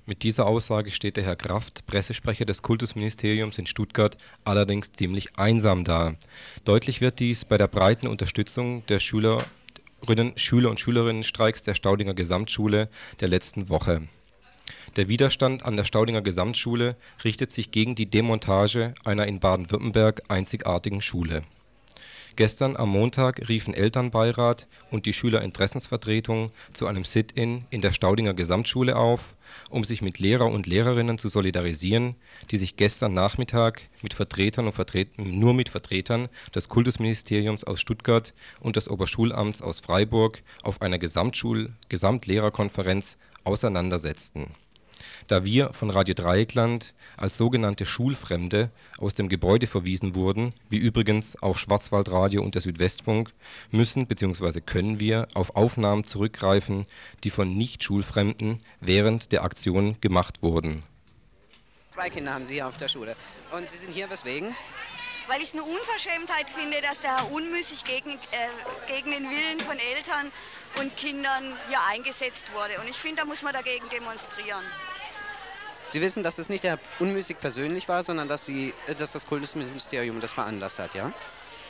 Mit 0.09 0.23
dieser 0.23 0.47
Aussage 0.47 0.93
steht 0.93 1.17
der 1.17 1.25
Herr 1.25 1.35
Kraft, 1.35 1.85
Pressesprecher 1.87 2.45
des 2.45 2.63
Kultusministeriums 2.63 3.59
in 3.59 3.67
Stuttgart, 3.67 4.17
allerdings 4.45 4.93
ziemlich 4.93 5.37
einsam 5.37 5.83
da. 5.83 6.15
Deutlich 6.65 7.01
wird 7.01 7.19
dies 7.19 7.45
bei 7.45 7.59
der 7.59 7.67
breiten 7.67 8.07
Unterstützung 8.07 8.87
der 8.87 9.01
Schülerinnen, 9.01 10.33
Schüler 10.37 10.71
und 10.71 10.79
Schülerinnenstreiks 10.79 11.63
der 11.63 11.75
Staudinger 11.75 12.15
Gesamtschule 12.15 12.89
der 13.19 13.27
letzten 13.27 13.69
Woche. 13.69 14.07
Der 14.95 15.09
Widerstand 15.09 15.65
an 15.65 15.77
der 15.77 15.85
Staudinger 15.85 16.23
Gesamtschule 16.23 16.95
richtet 17.25 17.51
sich 17.51 17.73
gegen 17.73 17.97
die 17.97 18.07
Demontage 18.07 18.95
einer 19.05 19.27
in 19.27 19.41
Baden-Württemberg 19.41 20.23
einzigartigen 20.29 21.03
Schule 21.03 21.43
Gestern 22.37 22.77
am 22.77 22.91
Montag 22.91 23.49
riefen 23.49 23.73
Elternbeirat 23.73 24.67
und 24.91 25.07
die 25.07 25.15
Schülerinteressensvertretung 25.15 26.53
zu 26.75 26.87
einem 26.87 27.05
Sit-in 27.05 27.65
in 27.71 27.81
der 27.81 27.93
Staudinger 27.93 28.35
Gesamtschule 28.35 28.97
auf, 28.97 29.36
um 29.71 29.85
sich 29.85 30.03
mit 30.03 30.19
Lehrer 30.19 30.47
und 30.47 30.67
Lehrerinnen 30.67 31.19
zu 31.19 31.29
solidarisieren, 31.29 32.17
die 32.51 32.57
sich 32.57 32.77
gestern 32.77 33.15
Nachmittag 33.15 33.83
mit 34.03 34.15
Vertretern 34.15 34.67
und 34.67 34.73
Vertret 34.73 35.19
nur 35.19 35.55
mit 35.55 35.69
Vertretern 35.69 36.29
des 36.55 36.69
Kultusministeriums 36.69 37.65
aus 37.65 37.81
Stuttgart 37.81 38.35
und 38.61 38.77
des 38.77 38.89
Oberschulamts 38.89 39.63
aus 39.63 39.81
Freiburg 39.81 40.43
auf 40.63 40.83
einer 40.83 40.99
Gesamtschul 40.99 41.73
Gesamtlehrerkonferenz 41.89 43.17
auseinandersetzten 43.45 44.49
da 45.27 45.45
wir 45.45 45.73
von 45.73 45.91
Radio 45.91 46.15
Dreieckland 46.15 46.95
als 47.17 47.37
sogenannte 47.37 47.87
Schulfremde 47.87 48.71
aus 48.99 49.15
dem 49.15 49.29
Gebäude 49.29 49.67
verwiesen 49.67 50.15
wurden, 50.15 50.53
wie 50.69 50.77
übrigens 50.77 51.41
auch 51.43 51.57
Schwarzwaldradio 51.57 52.43
und 52.43 52.55
der 52.55 52.63
Südwestfunk, 52.63 53.33
müssen 53.71 54.07
bzw. 54.07 54.61
können 54.61 55.01
wir 55.01 55.29
auf 55.35 55.57
Aufnahmen 55.57 56.05
zurückgreifen, 56.05 56.87
die 57.25 57.31
von 57.31 57.57
Nicht-Schulfremden 57.57 58.61
während 58.81 59.33
der 59.33 59.45
Aktion 59.45 60.01
gemacht 60.01 60.43
wurden. 60.43 60.83
Zwei 61.91 62.11
Kinder 62.11 62.35
haben 62.35 62.45
Sie 62.45 62.55
hier 62.55 62.69
auf 62.69 62.77
der 62.77 62.89
Schule. 62.89 63.17
Und 63.53 63.71
Sie 63.71 63.79
sind 63.79 63.95
hier 63.95 64.11
weswegen? 64.11 64.55
weil 65.29 65.43
ich 65.43 65.49
es 65.49 65.55
eine 65.55 65.65
Unverschämtheit 65.65 66.51
finde, 66.51 66.81
dass 66.83 67.01
der 67.01 67.17
Herr 67.17 67.33
unmüßig 67.33 67.85
gegen, 67.85 68.11
äh, 68.11 68.49
gegen 68.87 69.11
den 69.11 69.29
Willen 69.29 69.61
von 69.61 69.79
Eltern 69.79 70.31
und 70.79 70.97
Kindern 70.97 71.53
hier 71.69 71.81
eingesetzt 71.89 72.45
wurde. 72.55 72.81
Und 72.81 72.89
ich 72.89 72.97
finde, 72.97 73.23
da 73.23 73.25
muss 73.25 73.43
man 73.43 73.53
dagegen 73.53 73.89
demonstrieren. 73.89 74.65
Sie 75.87 76.01
wissen, 76.01 76.23
dass 76.23 76.39
es 76.39 76.49
nicht 76.49 76.65
der 76.65 76.79
Unmüßig 76.99 77.39
persönlich 77.41 77.89
war, 77.89 78.03
sondern 78.03 78.29
dass, 78.29 78.45
Sie, 78.45 78.75
äh, 78.87 78.95
dass 78.95 79.13
das 79.13 79.27
Kultusministerium 79.27 80.21
das 80.21 80.33
veranlasst 80.33 80.79
hat, 80.79 80.95
ja? 80.95 81.13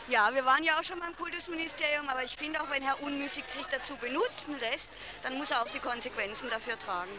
Ja, 0.09 0.31
wir 0.33 0.45
waren 0.45 0.63
ja 0.63 0.79
auch 0.79 0.85
schon 0.85 1.01
beim 1.01 1.17
Kultusministerium, 1.17 2.09
aber 2.09 2.23
ich 2.23 2.37
finde 2.37 2.61
auch, 2.61 2.71
wenn 2.71 2.83
Herr 2.83 3.03
Unmüßig 3.03 3.45
sich 3.53 3.67
dazu 3.73 3.97
benutzen 3.97 4.57
lässt, 4.61 4.89
dann 5.25 5.37
muss 5.37 5.51
er 5.51 5.63
auch 5.63 5.69
die 5.69 5.81
Konsequenzen 5.81 6.49
dafür 6.49 6.79
tragen. 6.79 7.11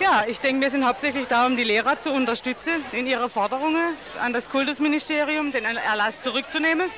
Ja, 0.00 0.24
ich 0.26 0.40
denke, 0.40 0.62
wir 0.62 0.70
sind 0.70 0.86
hauptsächlich 0.86 1.28
da, 1.28 1.46
um 1.46 1.56
die 1.56 1.64
Lehrer 1.64 2.00
zu 2.00 2.10
unterstützen 2.10 2.84
in 2.92 3.06
ihrer 3.06 3.28
Forderungen 3.28 3.96
an 4.20 4.32
das 4.32 4.48
Kultusministerium, 4.48 5.52
den 5.52 5.64
Erlass 5.64 6.14
zurückzunehmen. 6.22 6.90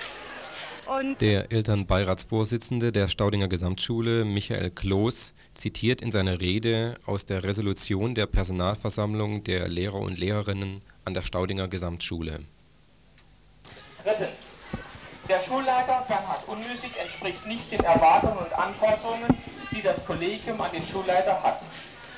Und 0.99 1.21
der 1.21 1.53
Elternbeiratsvorsitzende 1.53 2.91
der 2.91 3.07
Staudinger 3.07 3.47
Gesamtschule, 3.47 4.25
Michael 4.25 4.73
Kloß, 4.73 5.35
zitiert 5.55 6.03
in 6.03 6.11
seiner 6.11 6.41
Rede 6.41 6.97
aus 7.07 7.25
der 7.25 7.45
Resolution 7.45 8.17
der 8.17 8.27
Personalversammlung 8.27 9.45
der 9.45 9.69
Lehrer 9.69 10.01
und 10.01 10.19
Lehrerinnen 10.19 10.83
an 11.05 11.15
der 11.15 11.23
Staudinger 11.23 11.69
Gesamtschule. 11.69 12.41
Drittens. 14.03 14.31
Der 15.29 15.41
Schulleiter 15.41 16.05
Bernhard 16.09 16.49
Unmüßig 16.49 16.91
entspricht 17.01 17.47
nicht 17.47 17.71
den 17.71 17.85
Erwartungen 17.85 18.39
und 18.39 18.53
Anforderungen, 18.53 19.29
die 19.71 19.83
das 19.83 20.05
Kollegium 20.05 20.61
an 20.61 20.73
den 20.73 20.89
Schulleiter 20.89 21.41
hat. 21.41 21.63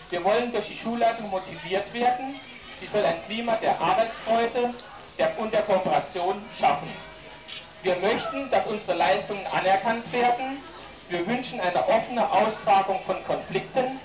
Wir 0.09 0.25
wollen 0.25 0.51
durch 0.51 0.69
die 0.69 0.79
Schulleitung 0.79 1.29
motiviert 1.29 1.93
werden. 1.93 2.37
Sie 2.81 2.87
soll 2.87 3.05
ein 3.05 3.23
Klima 3.27 3.57
der 3.57 3.79
Arbeitsfreude 3.79 4.73
und 5.37 5.53
der 5.53 5.61
Kooperation 5.61 6.37
schaffen. 6.59 6.89
Wir 7.83 7.97
möchten, 7.97 8.49
dass 8.51 8.69
unsere 8.69 8.97
Leistungen 8.97 9.45
anerkannt 9.49 10.13
werden. 10.13 10.59
Wir 11.09 11.27
wünschen 11.27 11.61
eine 11.61 11.89
offene 11.89 12.31
Austragung 12.31 13.01
von 13.03 13.17
Konflikten. 13.27 13.99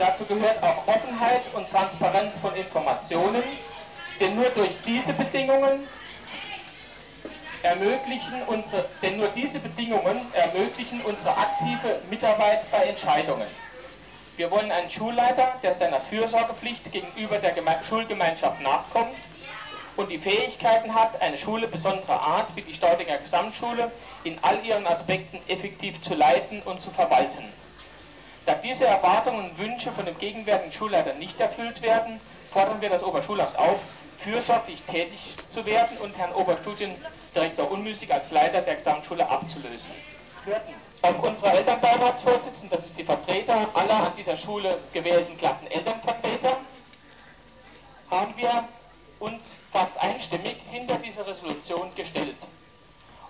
Dazu 0.00 0.24
gehört 0.24 0.60
auch 0.60 0.88
Offenheit 0.88 1.42
und 1.54 1.70
Transparenz 1.70 2.36
von 2.38 2.54
Informationen, 2.56 3.44
denn 4.18 4.34
nur 4.34 4.50
durch 4.50 4.72
diese 4.84 5.12
Bedingungen 5.12 5.86
ermöglichen 7.62 8.42
unsere, 8.48 8.84
denn 9.00 9.18
nur 9.18 9.28
diese 9.28 9.60
Bedingungen 9.60 10.20
ermöglichen 10.34 11.00
unsere 11.02 11.36
aktive 11.36 12.00
Mitarbeit 12.10 12.68
bei 12.72 12.86
Entscheidungen. 12.86 13.46
Wir 14.36 14.50
wollen 14.50 14.72
einen 14.72 14.90
Schulleiter, 14.90 15.52
der 15.62 15.74
seiner 15.74 16.00
Fürsorgepflicht 16.00 16.90
gegenüber 16.90 17.38
der 17.38 17.54
Schulgemeinschaft 17.88 18.60
nachkommt 18.60 19.14
und 19.96 20.10
die 20.10 20.18
Fähigkeiten 20.18 20.94
hat, 20.94 21.20
eine 21.22 21.38
Schule 21.38 21.68
besonderer 21.68 22.20
Art 22.20 22.54
wie 22.54 22.62
die 22.62 22.74
Staudinger 22.74 23.18
Gesamtschule 23.18 23.90
in 24.24 24.38
all 24.42 24.64
ihren 24.64 24.86
Aspekten 24.86 25.38
effektiv 25.48 26.00
zu 26.02 26.14
leiten 26.14 26.62
und 26.62 26.82
zu 26.82 26.90
verwalten. 26.90 27.44
Da 28.44 28.54
diese 28.54 28.86
Erwartungen 28.86 29.50
und 29.50 29.58
Wünsche 29.58 29.90
von 29.90 30.04
dem 30.04 30.18
gegenwärtigen 30.18 30.72
Schulleiter 30.72 31.14
nicht 31.14 31.40
erfüllt 31.40 31.82
werden, 31.82 32.20
fordern 32.48 32.80
wir 32.80 32.90
das 32.90 33.02
Oberschulamt 33.02 33.58
auf, 33.58 33.78
fürsorglich 34.18 34.82
tätig 34.82 35.34
zu 35.50 35.66
werden 35.66 35.96
und 35.98 36.16
Herrn 36.16 36.32
Oberstudiendirektor 36.32 37.70
Unmüßig 37.70 38.12
als 38.12 38.30
Leiter 38.30 38.60
der 38.60 38.76
Gesamtschule 38.76 39.28
abzulösen. 39.28 39.90
Auf 41.02 41.22
unserer 41.22 41.54
Elternbeiratsvorsitzenden, 41.54 42.70
das 42.70 42.86
ist 42.86 42.96
die 42.96 43.04
Vertreter 43.04 43.68
aller 43.74 43.94
an 43.94 44.12
dieser 44.16 44.36
Schule 44.36 44.78
gewählten 44.92 45.36
Klassenelternvertreter, 45.36 46.56
haben 48.10 48.34
wir 48.36 48.64
uns 49.18 49.56
fast 49.76 50.00
einstimmig 50.00 50.56
hinter 50.70 50.96
diese 51.04 51.26
Resolution 51.26 51.94
gestellt. 51.94 52.38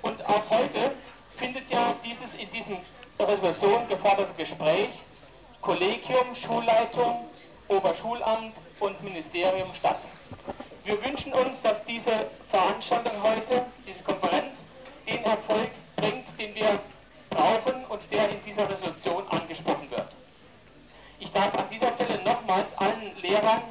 Und 0.02 0.24
auch 0.28 0.48
heute 0.48 0.92
findet 1.36 1.68
ja 1.68 1.92
dieses 2.04 2.34
in 2.36 2.48
diesem 2.52 2.76
Resolution 3.18 3.88
geforderte 3.88 4.32
Gespräch 4.34 4.90
Kollegium, 5.60 6.36
Schulleitung, 6.40 7.24
Oberschulamt 7.66 8.54
und 8.78 9.02
Ministerium 9.02 9.74
statt. 9.74 9.98
Wir 10.84 11.04
wünschen 11.04 11.32
uns, 11.32 11.62
dass 11.62 11.84
diese 11.84 12.12
Veranstaltung 12.48 13.20
heute, 13.24 13.66
diese 13.84 14.04
Konferenz, 14.04 14.66
den 15.04 15.24
Erfolg 15.24 15.70
bringt, 15.96 16.28
den 16.38 16.54
wir 16.54 16.78
brauchen 17.28 17.84
und 17.86 18.02
der 18.12 18.28
in 18.30 18.40
dieser 18.44 18.70
Resolution 18.70 19.26
angesprochen 19.30 19.90
wird. 19.90 20.12
Ich 21.18 21.32
darf 21.32 21.52
an 21.58 21.64
dieser 21.72 21.92
Stelle 21.94 22.22
nochmals 22.22 22.78
allen 22.78 23.20
Lehrern 23.20 23.62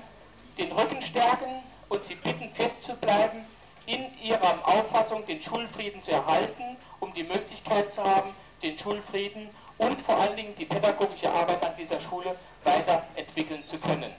den 0.58 0.74
Rücken 0.74 1.02
stärken, 1.02 1.64
und 1.90 2.04
sie 2.06 2.16
bitten 2.16 2.50
festzubleiben, 2.54 3.46
in 3.86 4.06
ihrer 4.22 4.68
Auffassung 4.68 5.26
den 5.26 5.42
Schulfrieden 5.42 6.02
zu 6.02 6.12
erhalten, 6.12 6.78
um 7.00 7.14
die 7.14 7.24
Möglichkeit 7.24 7.94
zu 7.94 8.04
haben, 8.04 8.32
den 9.16 9.32
Schulfrieden 9.32 9.50
und 9.78 10.00
vor 10.02 10.18
allen 10.18 10.36
Dingen 10.36 10.54
die 10.58 10.66
pädagogische 10.66 11.32
Arbeit 11.32 11.64
an 11.64 11.74
dieser 11.78 12.00
Schule 12.02 12.36
weiterentwickeln 12.64 13.66
zu 13.66 13.78
können. 13.78 14.12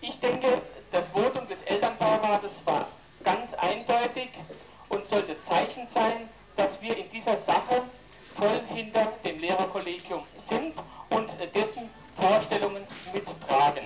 Ich 0.00 0.18
denke, 0.20 0.62
das 0.92 1.08
Votum 1.08 1.46
des 1.48 1.62
Elternbeirates 1.62 2.64
war 2.64 2.86
ganz 3.24 3.54
eindeutig 3.54 4.28
und 4.88 5.06
sollte 5.08 5.40
Zeichen 5.42 5.86
sein, 5.88 6.28
dass 6.56 6.80
wir 6.80 6.96
in 6.96 7.10
dieser 7.10 7.36
Sache 7.36 7.82
voll 8.36 8.60
hinter 8.72 9.12
dem 9.24 9.40
Lehrerkollegium 9.40 10.22
sind 10.38 10.74
und 11.10 11.30
dessen 11.54 11.90
Vorstellungen 12.16 12.84
mittragen 13.12 13.84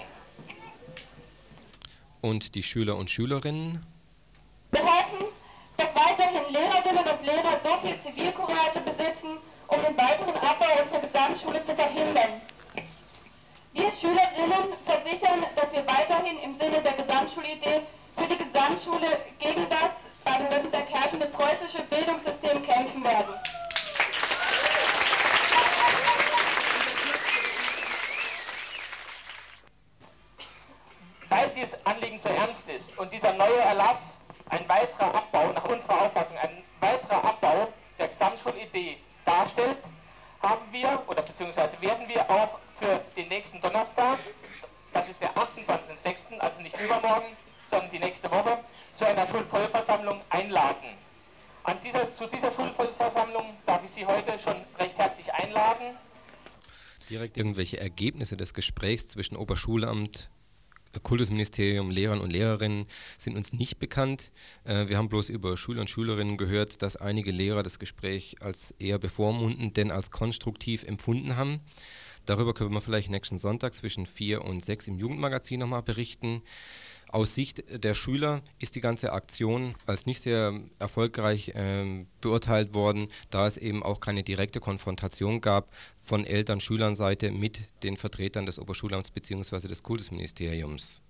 und 2.21 2.55
die 2.55 2.63
Schüler 2.63 2.97
und 2.97 3.11
Schülerinnen. 3.11 3.85
Irgendwelche 57.63 57.81
Ergebnisse 57.81 58.37
des 58.37 58.55
Gesprächs 58.55 59.07
zwischen 59.07 59.37
Oberschulamt, 59.37 60.33
Kultusministerium, 61.05 61.93
Lehrern 61.93 62.21
und 62.21 62.33
Lehrerinnen 62.33 62.87
sind 63.19 63.37
uns 63.37 63.53
nicht 63.53 63.79
bekannt. 63.79 64.33
Äh, 64.65 64.89
wir 64.89 64.99
haben 64.99 65.09
bloß 65.09 65.29
über 65.29 65.57
Schüler 65.57 65.83
und 65.83 65.89
Schülerinnen 65.89 66.39
gehört, 66.39 66.83
dass 66.83 66.97
einige 66.97 67.31
Lehrer 67.31 67.63
das 67.63 67.79
Gespräch 67.79 68.35
als 68.41 68.73
eher 68.81 68.99
bevormundend, 68.99 69.77
denn 69.77 69.93
als 69.93 70.11
konstruktiv 70.11 70.83
empfunden 70.83 71.37
haben. 71.37 71.61
Darüber 72.27 72.53
können 72.53 72.73
wir 72.73 72.81
vielleicht 72.81 73.13
nächsten 73.13 73.39
Sonntag 73.39 73.75
zwischen 73.75 74.07
4 74.07 74.43
und 74.43 74.65
6 74.65 74.89
im 74.89 74.99
Jugendmagazin 74.99 75.61
nochmal 75.61 75.85
berichten. 75.85 76.43
Aus 77.13 77.35
Sicht 77.35 77.63
der 77.69 77.93
Schüler 77.93 78.41
ist 78.59 78.75
die 78.75 78.81
ganze 78.81 79.13
Aktion 79.13 79.75
als 79.85 80.07
nicht 80.07 80.23
sehr 80.23 80.59
erfolgreich 80.79 81.51
äh, 81.51 82.07
beurteilt 82.23 82.73
worden, 82.73 83.09
da 83.29 83.47
es 83.47 83.59
eben 83.59 83.83
auch 83.83 84.01
keine 84.01 84.23
direkte 84.23 84.61
Konfrontation 84.61 85.43
gab 85.43 85.71
von 86.01 86.25
Eltern, 86.25 86.61
Schülern-Seite 86.61 87.31
mit 87.31 87.69
den 87.83 87.99
Vertretern 87.99 88.47
des 88.47 88.59
Oberschulamts 88.59 89.11
bzw. 89.11 89.69
des 89.69 89.83
Kultusministeriums. 89.83 91.03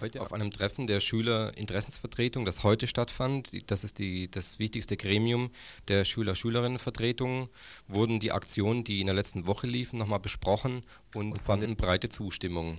Heute 0.00 0.22
auf 0.22 0.32
einem 0.32 0.52
Treffen 0.52 0.86
der 0.86 1.00
Schülerinteressensvertretung, 1.00 2.44
das 2.44 2.62
heute 2.62 2.86
stattfand, 2.86 3.68
das 3.68 3.82
ist 3.82 3.98
die, 3.98 4.30
das 4.30 4.60
wichtigste 4.60 4.96
Gremium 4.96 5.50
der 5.88 6.04
Schüler-Schülerinnenvertretung, 6.04 7.48
wurden 7.88 8.20
die 8.20 8.30
Aktionen, 8.30 8.84
die 8.84 9.00
in 9.00 9.08
der 9.08 9.16
letzten 9.16 9.48
Woche 9.48 9.66
liefen, 9.66 9.98
nochmal 9.98 10.20
besprochen 10.20 10.82
und 11.14 11.36
fanden 11.42 11.74
breite 11.74 12.08
Zustimmung. 12.08 12.78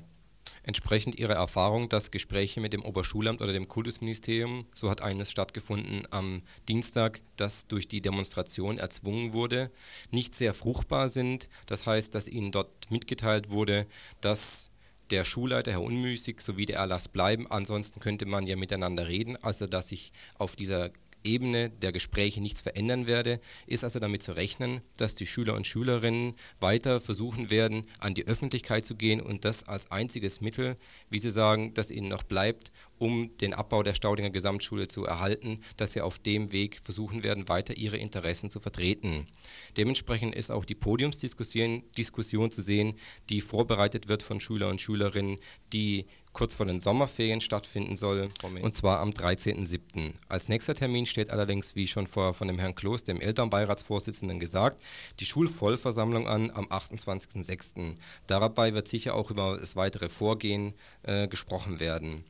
Entsprechend 0.64 1.16
ihrer 1.16 1.34
Erfahrung, 1.34 1.90
dass 1.90 2.12
Gespräche 2.12 2.62
mit 2.62 2.74
dem 2.74 2.84
Oberschulamt 2.84 3.42
oder 3.42 3.54
dem 3.54 3.68
Kultusministerium, 3.68 4.66
so 4.74 4.90
hat 4.90 5.02
eines 5.02 5.32
stattgefunden 5.32 6.04
am 6.12 6.44
Dienstag, 6.68 7.22
das 7.36 7.68
durch 7.68 7.88
die 7.88 8.02
Demonstration 8.02 8.78
erzwungen 8.78 9.34
wurde, 9.34 9.72
nicht 10.12 10.36
sehr 10.36 10.54
fruchtbar 10.54 11.10
sind. 11.10 11.50
Das 11.66 11.86
heißt, 11.86 12.14
dass 12.16 12.28
ihnen 12.28 12.52
dort 12.52 12.92
mitgeteilt 12.92 13.50
wurde, 13.50 13.88
dass 14.22 14.72
der 15.12 15.26
Schulleiter, 15.26 15.72
Herr 15.72 15.82
Unmüßig, 15.82 16.42
sowie 16.42 16.66
der 16.66 16.78
Erlass 16.78 17.08
bleiben. 17.08 17.50
Ansonsten 17.50 18.00
könnte 18.00 18.26
man 18.26 18.48
ja 18.48 18.56
miteinander 18.56 19.08
reden, 19.08 19.36
also 19.38 19.68
dass 19.68 19.90
sich 19.90 20.14
auf 20.38 20.56
dieser 20.56 20.92
Ebene 21.24 21.70
der 21.70 21.92
Gespräche 21.92 22.42
nichts 22.42 22.62
verändern 22.62 23.08
werde, 23.08 23.40
ist 23.68 23.84
also 23.84 24.00
damit 24.00 24.24
zu 24.24 24.36
rechnen, 24.36 24.82
dass 24.98 25.16
die 25.16 25.28
Schüler 25.28 25.56
und 25.56 25.68
Schülerinnen 25.68 26.34
weiter 26.60 27.02
versuchen 27.02 27.50
werden, 27.50 27.86
an 28.00 28.14
die 28.14 28.28
Öffentlichkeit 28.28 28.86
zu 28.86 28.96
gehen 28.96 29.22
und 29.22 29.46
das 29.46 29.68
als 29.68 29.92
einziges 29.92 30.42
Mittel, 30.42 30.76
wie 31.10 31.20
sie 31.20 31.30
sagen, 31.30 31.74
das 31.74 31.92
ihnen 31.92 32.10
noch 32.10 32.24
bleibt, 32.24 32.72
um 32.98 33.36
den 33.38 33.54
Abbau 33.54 33.82
der 33.82 33.96
Staudinger 33.96 34.30
Gesamtschule 34.30 34.88
zu 34.88 35.06
erhalten, 35.06 35.60
dass 35.76 35.94
sie 35.94 36.02
auf 36.02 36.20
dem 36.20 36.52
Weg 36.52 36.80
versuchen 36.84 37.24
werden, 37.24 37.50
weiter 37.50 37.76
ihre 37.76 37.98
Interessen 37.98 38.52
zu 38.52 38.60
vertreten. 38.60 39.28
Dementsprechend 39.76 40.36
ist 40.36 40.52
auch 40.52 40.66
die 40.66 40.76
Podiumsdiskussion 40.76 41.84
Diskussion 41.98 42.52
zu 42.52 42.62
sehen, 42.62 42.94
die 43.30 43.42
vorbereitet 43.42 44.08
wird 44.08 44.22
von 44.22 44.40
Schüler 44.40 44.70
und 44.70 44.82
Schülerinnen, 44.82 45.38
die 45.74 46.06
kurz 46.34 46.56
vor 46.56 46.66
den 46.66 46.80
Sommerferien 46.80 47.42
stattfinden 47.42 47.98
soll, 47.98 48.30
und 48.62 48.74
zwar 48.74 49.00
am 49.00 49.10
13.07. 49.10 50.14
Als 50.30 50.50
nächster 50.50 50.76
Termin 50.76 51.06
steht 51.06 51.32
allerdings, 51.32 51.76
wie 51.76 51.88
schon 51.88 52.08
vor 52.08 52.34
von 52.34 52.48
dem 52.48 52.60
Herrn 52.60 52.76
Kloß, 52.76 53.04
dem 53.04 53.20
Elternbeiratsvorsitzenden, 53.20 54.40
gesagt, 54.40 54.82
die 55.20 55.26
Schulvollversammlung 55.26 56.28
an 56.28 56.52
am 56.52 56.66
28.06. 56.66 57.96
Dabei 58.28 58.74
wird 58.74 58.88
sicher 58.88 59.16
auch 59.16 59.32
über 59.32 59.58
das 59.58 59.76
weitere 59.76 60.10
Vorgehen 60.10 60.74
äh, 61.04 61.28
gesprochen 61.28 61.80
werden. 61.80 62.24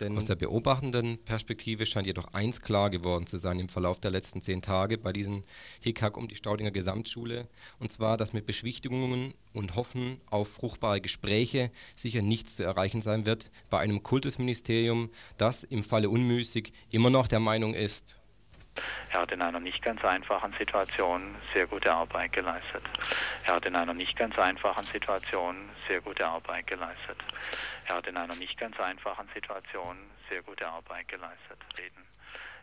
Denn 0.00 0.16
Aus 0.16 0.26
der 0.26 0.36
beobachtenden 0.36 1.18
Perspektive 1.24 1.86
scheint 1.86 2.06
jedoch 2.06 2.32
eins 2.32 2.60
klar 2.60 2.90
geworden 2.90 3.26
zu 3.26 3.36
sein 3.36 3.58
im 3.58 3.68
Verlauf 3.68 3.98
der 3.98 4.10
letzten 4.10 4.42
zehn 4.42 4.62
Tage 4.62 4.98
bei 4.98 5.12
diesem 5.12 5.42
Hickhack 5.80 6.16
um 6.16 6.28
die 6.28 6.36
Staudinger 6.36 6.70
Gesamtschule, 6.70 7.48
und 7.78 7.90
zwar, 7.90 8.16
dass 8.16 8.32
mit 8.32 8.46
Beschwichtigungen 8.46 9.34
und 9.52 9.74
Hoffen 9.74 10.20
auf 10.30 10.52
fruchtbare 10.52 11.00
Gespräche 11.00 11.70
sicher 11.94 12.22
nichts 12.22 12.56
zu 12.56 12.62
erreichen 12.62 13.00
sein 13.00 13.26
wird 13.26 13.50
bei 13.70 13.80
einem 13.80 14.02
Kultusministerium, 14.02 15.10
das 15.36 15.64
im 15.64 15.82
Falle 15.82 16.10
unmüßig 16.10 16.72
immer 16.90 17.10
noch 17.10 17.26
der 17.26 17.40
Meinung 17.40 17.74
ist, 17.74 18.20
er 19.10 19.22
hat 19.22 19.32
in 19.32 19.42
einer 19.42 19.60
nicht 19.60 19.82
ganz 19.82 20.04
einfachen 20.04 20.52
Situation 20.58 21.34
sehr 21.54 21.66
gute 21.66 21.92
Arbeit 21.92 22.32
geleistet. 22.32 22.82
Er 23.44 23.54
hat 23.54 23.66
in 23.66 23.74
einer 23.74 23.94
nicht 23.94 24.16
ganz 24.16 24.38
einfachen 24.38 24.84
Situation 24.84 25.56
sehr 25.88 26.00
gute 26.00 26.26
Arbeit 26.26 26.66
geleistet. 26.66 27.16
Er 27.88 27.94
hat 27.94 28.06
in 28.06 28.18
einer 28.18 28.34
nicht 28.34 28.58
ganz 28.58 28.78
einfachen 28.78 29.28
Situation 29.32 29.96
sehr 30.28 30.42
gute 30.42 30.68
Arbeit 30.68 31.08
geleistet. 31.08 31.58
Reden. 31.78 32.06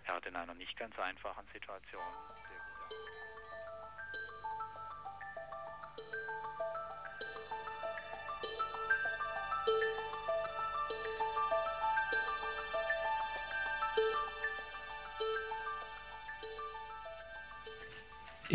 Er 0.05 0.15
hat 0.15 0.25
in 0.27 0.35
einer 0.35 0.53
nicht 0.53 0.77
ganz 0.77 0.97
einfachen 0.99 1.45
Situation 1.51 2.03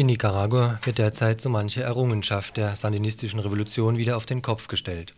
In 0.00 0.06
Nicaragua 0.06 0.78
wird 0.84 0.96
derzeit 0.98 1.40
so 1.42 1.50
manche 1.50 1.82
Errungenschaft 1.82 2.56
der 2.56 2.74
sandinistischen 2.74 3.40
Revolution 3.40 3.98
wieder 3.98 4.16
auf 4.16 4.24
den 4.24 4.40
Kopf 4.40 4.68
gestellt. 4.68 5.14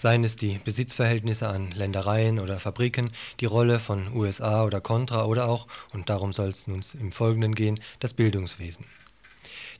Seien 0.00 0.24
es 0.24 0.36
die 0.36 0.58
Besitzverhältnisse 0.64 1.46
an 1.46 1.72
Ländereien 1.72 2.38
oder 2.38 2.58
Fabriken, 2.58 3.10
die 3.38 3.44
Rolle 3.44 3.78
von 3.78 4.10
USA 4.14 4.64
oder 4.64 4.80
Contra 4.80 5.26
oder 5.26 5.46
auch, 5.46 5.66
und 5.92 6.08
darum 6.08 6.32
soll 6.32 6.48
es 6.48 6.66
nun 6.66 6.80
im 6.98 7.12
Folgenden 7.12 7.54
gehen, 7.54 7.78
das 7.98 8.14
Bildungswesen. 8.14 8.86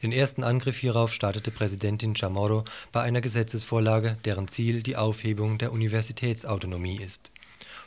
Den 0.03 0.13
ersten 0.13 0.45
Angriff 0.45 0.77
hierauf 0.77 1.15
startete 1.15 1.51
Präsidentin 1.51 2.15
Chamorro 2.15 2.65
bei 2.93 3.01
einer 3.01 3.23
Gesetzesvorlage, 3.23 4.19
deren 4.27 4.47
Ziel 4.47 4.83
die 4.83 4.97
Aufhebung 4.97 5.57
der 5.57 5.73
Universitätsautonomie 5.73 7.01
ist. 7.01 7.31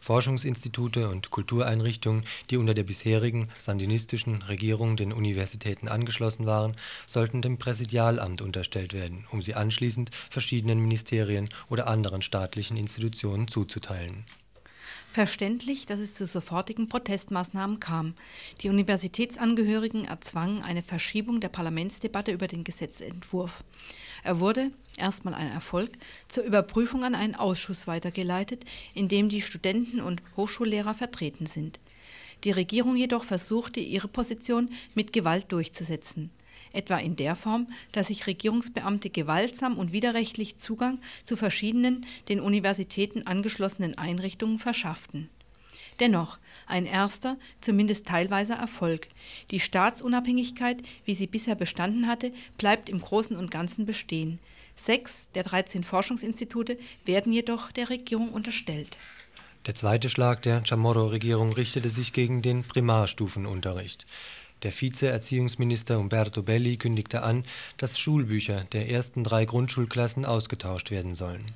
Forschungsinstitute 0.04 1.08
und 1.08 1.30
Kultureinrichtungen, 1.30 2.26
die 2.49 2.58
unter 2.58 2.74
der 2.74 2.84
bisherigen 2.84 3.47
sandinistischen 3.58 4.41
Regierung 4.41 4.97
den 4.97 5.14
Universitäten 5.14 5.88
angeschlossen 5.88 6.45
waren, 6.45 6.76
sollten 7.08 7.41
dem 7.41 7.58
Präsidialamt 7.58 8.41
unterstellt 8.41 8.91
werden, 8.91 9.26
um 9.32 9.41
sie 9.41 9.56
anschließend 9.56 10.12
verschiedenen 10.30 10.80
Ministerien 10.80 11.47
oder 11.70 11.88
anderen 11.88 12.22
staatlichen 12.22 12.76
Institutionen 12.76 13.47
zuzuteilen 13.47 14.26
Verständlich, 15.14 15.86
dass 15.86 15.99
es 15.99 16.16
zu 16.16 16.26
sofortigen 16.26 16.89
Protestmaßnahmen 16.89 17.80
kam. 17.80 18.16
Die 18.61 18.70
Universitätsangehörigen 18.70 20.05
erzwangen 20.05 20.64
eine 20.64 20.82
Verschiebung 20.82 21.39
der 21.39 21.49
Parlamentsdebatte 21.49 22.32
über 22.32 22.47
den 22.47 22.64
Gesetzentwurf. 22.64 23.64
Er 24.24 24.39
wurde, 24.39 24.72
erstmal 24.97 25.36
ein 25.36 25.51
Erfolg, 25.51 25.91
zur 26.30 26.43
Überprüfung 26.45 27.03
an 27.03 27.14
einen 27.14 27.36
Ausschuss 27.36 27.86
weitergeleitet, 27.86 28.66
in 28.95 29.07
dem 29.07 29.30
die 29.30 29.43
Studenten 29.43 30.01
und 30.01 30.24
Hochschullehrer 30.36 30.95
vertreten 30.95 31.45
sind. 31.45 31.80
Die 32.43 32.49
Regierung 32.49 32.95
jedoch 32.95 33.24
versuchte, 33.24 33.82
ihre 33.82 34.07
Position 34.07 34.72
mit 34.95 35.14
Gewalt 35.14 35.51
durchzusetzen 35.51 36.32
etwa 36.74 36.97
in 36.97 37.15
der 37.15 37.36
Form, 37.36 37.67
dass 37.91 38.07
sich 38.07 38.28
Regierungsbeamte 38.28 39.09
gewaltsam 39.09 39.78
und 39.78 39.93
widerrechtlich 39.93 40.57
Zugang 40.57 40.99
zu 41.24 41.38
verschiedenen 41.38 42.05
den 42.28 42.39
Universitäten 42.39 43.26
angeschlossenen 43.26 43.97
Einrichtungen 43.97 44.59
verschafften. 44.59 45.30
Dennoch 45.99 46.39
ein 46.65 46.86
erster, 46.86 47.38
zumindest 47.61 48.07
teilweiser 48.07 48.55
Erfolg. 48.55 49.07
Die 49.51 49.59
Staatsunabhängigkeit, 49.59 50.82
wie 51.05 51.15
sie 51.15 51.28
bisher 51.28 51.55
bestanden 51.55 52.07
hatte, 52.07 52.34
bleibt 52.57 52.89
im 52.89 52.99
Großen 52.99 53.38
und 53.38 53.51
Ganzen 53.51 53.86
bestehen. 53.86 54.39
Sechs 54.76 55.30
der 55.36 55.43
13 55.43 55.84
Forschungsinstitute 55.84 56.78
werden 57.05 57.32
jedoch 57.32 57.71
der 57.71 57.89
Regierung 57.89 58.30
unterstellt. 58.30 58.97
Der 59.67 59.76
zweite 59.76 60.09
Schlag 60.09 60.41
der 60.41 60.65
Chamorro-Regierung 60.65 61.53
richtete 61.53 61.89
sich 61.89 62.11
gegen 62.11 62.41
den 62.41 62.63
Primarstufenunterricht. 62.63 64.05
Der 64.64 64.72
Vize-Erziehungsminister 64.72 65.99
Umberto 65.99 66.41
Belli 66.41 66.78
kündigte 66.78 67.24
an, 67.24 67.43
dass 67.78 67.99
Schulbücher 67.99 68.64
der 68.72 68.89
ersten 68.89 69.26
drei 69.26 69.43
Grundschulklassen 69.43 70.26
ausgetauscht 70.26 70.89
werden 70.89 71.16
sollen. 71.16 71.51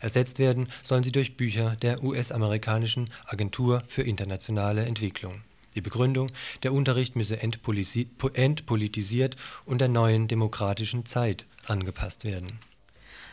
Ersetzt 0.00 0.38
werden 0.38 0.68
sollen 0.82 1.02
sie 1.02 1.12
durch 1.12 1.36
Bücher 1.36 1.76
der 1.80 2.02
US-amerikanischen 2.02 3.10
Agentur 3.24 3.82
für 3.88 4.02
internationale 4.02 4.84
Entwicklung. 4.84 5.40
Die 5.74 5.80
Begründung, 5.80 6.30
der 6.62 6.74
Unterricht 6.74 7.16
müsse 7.16 7.38
entpolitisiert 7.40 9.36
und 9.64 9.80
der 9.80 9.88
neuen 9.88 10.28
demokratischen 10.28 11.06
Zeit 11.06 11.46
angepasst 11.66 12.24
werden 12.24 12.58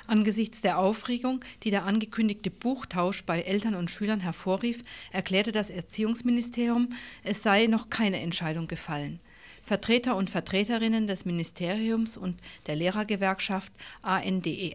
Angesichts 0.09 0.61
der 0.61 0.79
Aufregung, 0.79 1.41
die 1.61 1.69
der 1.69 1.85
angekündigte 1.85 2.49
Buchtausch 2.49 3.23
bei 3.25 3.41
Eltern 3.41 3.75
und 3.75 3.91
Schülern 3.91 4.21
hervorrief, 4.21 4.83
erklärte 5.11 5.51
das 5.51 5.69
Erziehungsministerium, 5.69 6.89
es 7.23 7.43
sei 7.43 7.67
noch 7.67 7.91
keine 7.91 8.19
Entscheidung 8.19 8.67
gefallen. 8.67 9.19
Vertreter 9.61 10.15
und 10.15 10.31
Vertreterinnen 10.31 11.05
des 11.05 11.25
Ministeriums 11.25 12.17
und 12.17 12.39
der 12.65 12.75
Lehrergewerkschaft 12.75 13.71
ANDEN 14.01 14.51
e 14.51 14.73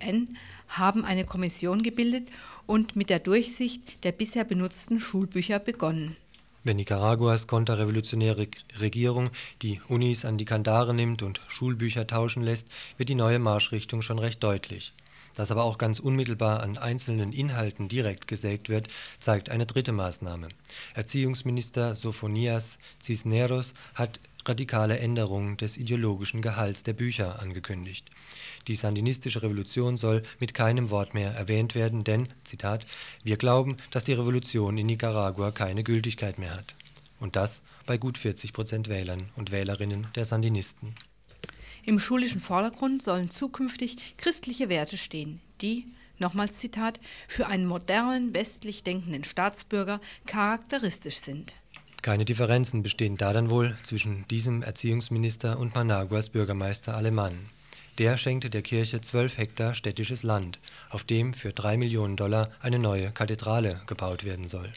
haben 0.68 1.04
eine 1.04 1.24
Kommission 1.24 1.82
gebildet 1.82 2.28
und 2.66 2.94
mit 2.94 3.10
der 3.10 3.18
Durchsicht 3.18 4.04
der 4.04 4.12
bisher 4.12 4.44
benutzten 4.44 5.00
Schulbücher 5.00 5.58
begonnen. 5.58 6.16
Wenn 6.62 6.76
Nicaraguas 6.76 7.48
konterrevolutionäre 7.48 8.46
Regierung 8.78 9.30
die 9.62 9.80
Unis 9.88 10.24
an 10.24 10.38
die 10.38 10.44
Kandare 10.44 10.94
nimmt 10.94 11.24
und 11.24 11.40
Schulbücher 11.48 12.06
tauschen 12.06 12.44
lässt, 12.44 12.68
wird 12.98 13.08
die 13.08 13.16
neue 13.16 13.40
Marschrichtung 13.40 14.00
schon 14.00 14.20
recht 14.20 14.40
deutlich. 14.44 14.92
Dass 15.34 15.50
aber 15.50 15.64
auch 15.64 15.78
ganz 15.78 15.98
unmittelbar 15.98 16.62
an 16.62 16.78
einzelnen 16.78 17.32
Inhalten 17.32 17.88
direkt 17.88 18.28
gesägt 18.28 18.68
wird, 18.68 18.88
zeigt 19.18 19.50
eine 19.50 19.66
dritte 19.66 19.92
Maßnahme. 19.92 20.48
Erziehungsminister 20.94 21.96
Sofonias 21.96 22.78
Cisneros 23.02 23.74
hat 23.94 24.20
radikale 24.46 24.98
Änderung 24.98 25.56
des 25.56 25.76
ideologischen 25.76 26.42
Gehalts 26.42 26.82
der 26.82 26.92
Bücher 26.92 27.40
angekündigt. 27.40 28.10
Die 28.68 28.76
sandinistische 28.76 29.42
Revolution 29.42 29.96
soll 29.96 30.22
mit 30.38 30.54
keinem 30.54 30.90
Wort 30.90 31.14
mehr 31.14 31.32
erwähnt 31.32 31.74
werden, 31.74 32.04
denn, 32.04 32.28
Zitat, 32.44 32.86
wir 33.22 33.36
glauben, 33.36 33.76
dass 33.90 34.04
die 34.04 34.12
Revolution 34.12 34.78
in 34.78 34.86
Nicaragua 34.86 35.50
keine 35.50 35.82
Gültigkeit 35.82 36.38
mehr 36.38 36.54
hat. 36.54 36.74
Und 37.20 37.36
das 37.36 37.62
bei 37.86 37.96
gut 37.96 38.18
40 38.18 38.52
Prozent 38.52 38.88
Wählern 38.88 39.30
und 39.36 39.50
Wählerinnen 39.50 40.08
der 40.14 40.24
Sandinisten. 40.24 40.94
Im 41.86 41.98
schulischen 41.98 42.40
Vordergrund 42.40 43.02
sollen 43.02 43.28
zukünftig 43.28 43.96
christliche 44.16 44.68
Werte 44.68 44.96
stehen, 44.96 45.40
die, 45.60 45.86
nochmals 46.18 46.58
Zitat, 46.58 46.98
für 47.28 47.46
einen 47.46 47.66
modernen, 47.66 48.34
westlich 48.34 48.82
denkenden 48.82 49.24
Staatsbürger 49.24 50.00
charakteristisch 50.26 51.18
sind. 51.18 51.54
Keine 52.00 52.24
Differenzen 52.24 52.82
bestehen 52.82 53.16
da 53.16 53.32
dann 53.32 53.50
wohl 53.50 53.76
zwischen 53.82 54.26
diesem 54.28 54.62
Erziehungsminister 54.62 55.58
und 55.58 55.74
Managuas 55.74 56.30
Bürgermeister 56.30 56.94
Alemann. 56.96 57.48
Der 57.98 58.16
schenkte 58.16 58.50
der 58.50 58.62
Kirche 58.62 59.00
zwölf 59.00 59.38
Hektar 59.38 59.72
städtisches 59.72 60.22
Land, 60.22 60.58
auf 60.90 61.04
dem 61.04 61.32
für 61.32 61.52
drei 61.52 61.76
Millionen 61.76 62.16
Dollar 62.16 62.50
eine 62.60 62.78
neue 62.78 63.10
Kathedrale 63.12 63.80
gebaut 63.86 64.24
werden 64.24 64.48
soll. 64.48 64.72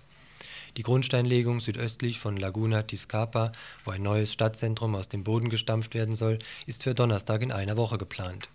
Die 0.77 0.83
Grundsteinlegung 0.83 1.59
südöstlich 1.59 2.19
von 2.19 2.37
Laguna 2.37 2.83
Tizcapa, 2.83 3.51
wo 3.83 3.89
ein 3.89 4.03
neues 4.03 4.31
Stadtzentrum 4.31 4.93
aus 4.93 5.09
dem 5.09 5.23
Boden 5.23 5.49
gestampft 5.49 5.95
werden 5.95 6.15
soll, 6.15 6.37
ist 6.67 6.83
für 6.83 6.93
Donnerstag 6.93 7.41
in 7.41 7.51
einer 7.51 7.77
Woche 7.77 7.97
geplant. 7.97 8.49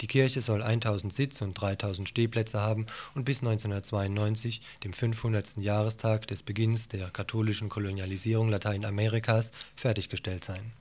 Die 0.00 0.06
Kirche 0.06 0.40
soll 0.40 0.62
1000 0.62 1.12
Sitz- 1.12 1.42
und 1.42 1.52
3000 1.52 2.08
Stehplätze 2.08 2.62
haben 2.62 2.86
und 3.14 3.24
bis 3.24 3.40
1992, 3.40 4.62
dem 4.82 4.94
500. 4.94 5.58
Jahrestag 5.58 6.26
des 6.26 6.42
Beginns 6.42 6.88
der 6.88 7.10
katholischen 7.10 7.68
Kolonialisierung 7.68 8.48
Lateinamerikas, 8.48 9.52
fertiggestellt 9.76 10.44
sein. 10.44 10.72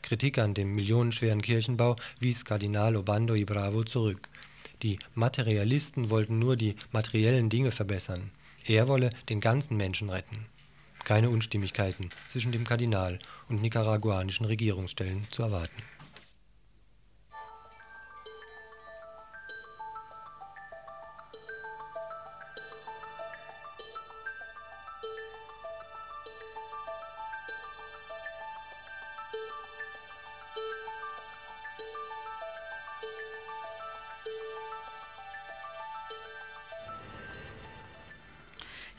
Kritik 0.00 0.38
an 0.38 0.54
dem 0.54 0.74
millionenschweren 0.74 1.42
Kirchenbau 1.42 1.96
wies 2.18 2.46
Kardinal 2.46 2.96
Obando 2.96 3.34
y 3.34 3.44
Bravo 3.44 3.84
zurück. 3.84 4.30
Die 4.82 4.98
Materialisten 5.14 6.08
wollten 6.08 6.38
nur 6.38 6.56
die 6.56 6.76
materiellen 6.92 7.50
Dinge 7.50 7.72
verbessern. 7.72 8.30
Er 8.66 8.88
wolle 8.88 9.10
den 9.28 9.40
ganzen 9.40 9.76
Menschen 9.76 10.08
retten. 10.08 10.46
Keine 11.04 11.28
Unstimmigkeiten 11.28 12.08
zwischen 12.28 12.50
dem 12.50 12.64
Kardinal 12.64 13.18
und 13.50 13.60
nicaraguanischen 13.60 14.46
Regierungsstellen 14.46 15.26
zu 15.30 15.42
erwarten. 15.42 15.82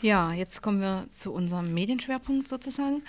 Ja, 0.06 0.34
jetzt 0.34 0.62
kommen 0.62 0.82
wir 0.82 1.08
zu 1.10 1.34
unserem 1.34 1.74
Medienschwerpunkt 1.74 2.48
sozusagen. 2.48 3.02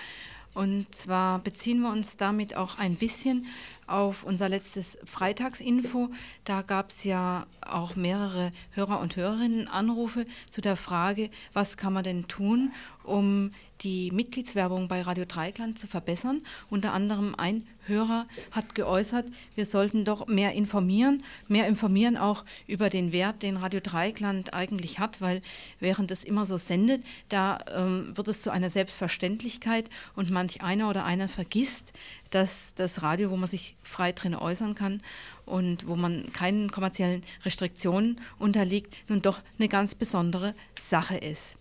Und 0.55 0.87
zwar 0.95 1.41
beziehen 1.41 1.81
wir 1.81 1.91
uns 1.91 2.17
damit 2.17 2.57
auch 2.57 2.79
ein 2.79 2.97
bisschen 2.97 3.45
auf 3.87 4.25
unser 4.25 4.49
letztes 4.49 4.97
Freitagsinfo. 5.05 6.09
Da 6.45 6.63
gab 6.63 6.93
es 6.93 7.05
ja 7.05 7.47
auch 7.61 7.97
mehrere 7.97 8.51
Hörer 8.71 8.99
und 9.01 9.15
Hörerinnen 9.15 9.69
Anrufe 9.69 10.25
zu 10.51 10.63
der 10.63 10.77
Frage, 10.77 11.29
was 11.53 11.77
kann 11.77 11.93
man 11.93 12.03
denn 12.03 12.29
tun, 12.29 12.73
um 13.05 13.51
die 13.83 14.11
Mitgliedswerbung 14.11 14.89
bei 14.89 15.03
Radio 15.03 15.27
Dreikland 15.27 15.79
zu 15.79 15.87
verbessern. 15.87 16.41
Unter 16.71 16.95
anderem 16.95 17.35
ein 17.35 17.67
Hörer 17.87 18.27
hat 18.51 18.75
geäußert, 18.75 19.27
wir 19.55 19.67
sollten 19.67 20.05
doch 20.05 20.27
mehr 20.27 20.53
informieren, 20.53 21.23
mehr 21.49 21.67
informieren 21.67 22.17
auch 22.17 22.45
über 22.67 22.91
den 22.91 23.13
Wert, 23.13 23.43
den 23.43 23.57
Radio 23.57 23.81
Dreikland 23.83 24.55
eigentlich 24.55 24.99
hat, 24.99 25.21
weil 25.21 25.43
während 25.81 26.11
es 26.11 26.25
immer 26.25 26.47
so 26.47 26.57
sendet, 26.57 27.03
da 27.29 27.59
ähm, 27.75 28.17
wird 28.17 28.29
es 28.29 28.43
zu 28.43 28.51
einer 28.51 28.71
Selbstverständlichkeit 28.71 29.89
und 30.15 30.31
manch 30.31 30.63
einer 30.63 30.89
oder 30.89 31.05
einer 31.05 31.29
vergisst, 31.29 31.93
dass 32.31 32.75
das 32.75 33.03
Radio, 33.03 33.31
wo 33.31 33.37
man 33.37 33.49
sich 33.49 33.77
frei 33.83 34.13
drin 34.13 34.35
äußern 34.35 34.75
kann 34.75 35.01
und 35.45 35.87
wo 35.87 35.97
man 35.97 36.33
keinen 36.33 36.71
kommerziellen 36.71 37.23
Restriktionen 37.45 38.21
unterliegt, 38.39 38.95
nun 39.09 39.23
doch 39.23 39.41
eine 39.59 39.69
ganz 39.69 39.95
besondere 39.95 40.55
Sache 40.79 41.17
ist. 41.17 41.57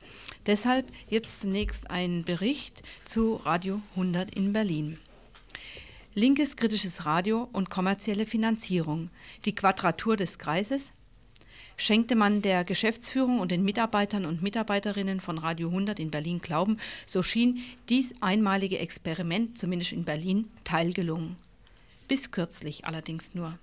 Deshalb 0.45 0.91
jetzt 1.09 1.41
zunächst 1.41 1.89
ein 1.89 2.23
Bericht 2.23 2.83
zu 3.03 3.35
Radio 3.35 3.81
100 3.95 4.33
in 4.35 4.53
Berlin. 4.53 4.99
Linkes 6.17 6.55
kritisches 6.55 7.05
Radio 7.05 7.49
und 7.51 7.69
kommerzielle 7.69 8.25
Finanzierung. 8.25 9.09
Die 9.43 9.53
Quadratur 9.53 10.15
des 10.15 10.39
Kreises. 10.39 10.93
Schenkte 11.75 12.15
man 12.15 12.41
der 12.41 12.63
Geschäftsführung 12.63 13.41
und 13.41 13.51
den 13.51 13.65
Mitarbeitern 13.65 14.25
und 14.25 14.41
Mitarbeiterinnen 14.41 15.19
von 15.19 15.37
Radio 15.37 15.67
100 15.67 15.99
in 15.99 16.11
Berlin 16.11 16.39
Glauben, 16.39 16.77
so 17.05 17.21
schien 17.21 17.61
dies 17.89 18.13
einmalige 18.21 18.79
Experiment, 18.79 19.57
zumindest 19.57 19.91
in 19.91 20.05
Berlin, 20.05 20.49
teilgelungen. 20.63 21.35
Bis 22.07 22.31
kürzlich 22.31 22.85
allerdings 22.85 23.33
nur. 23.33 23.59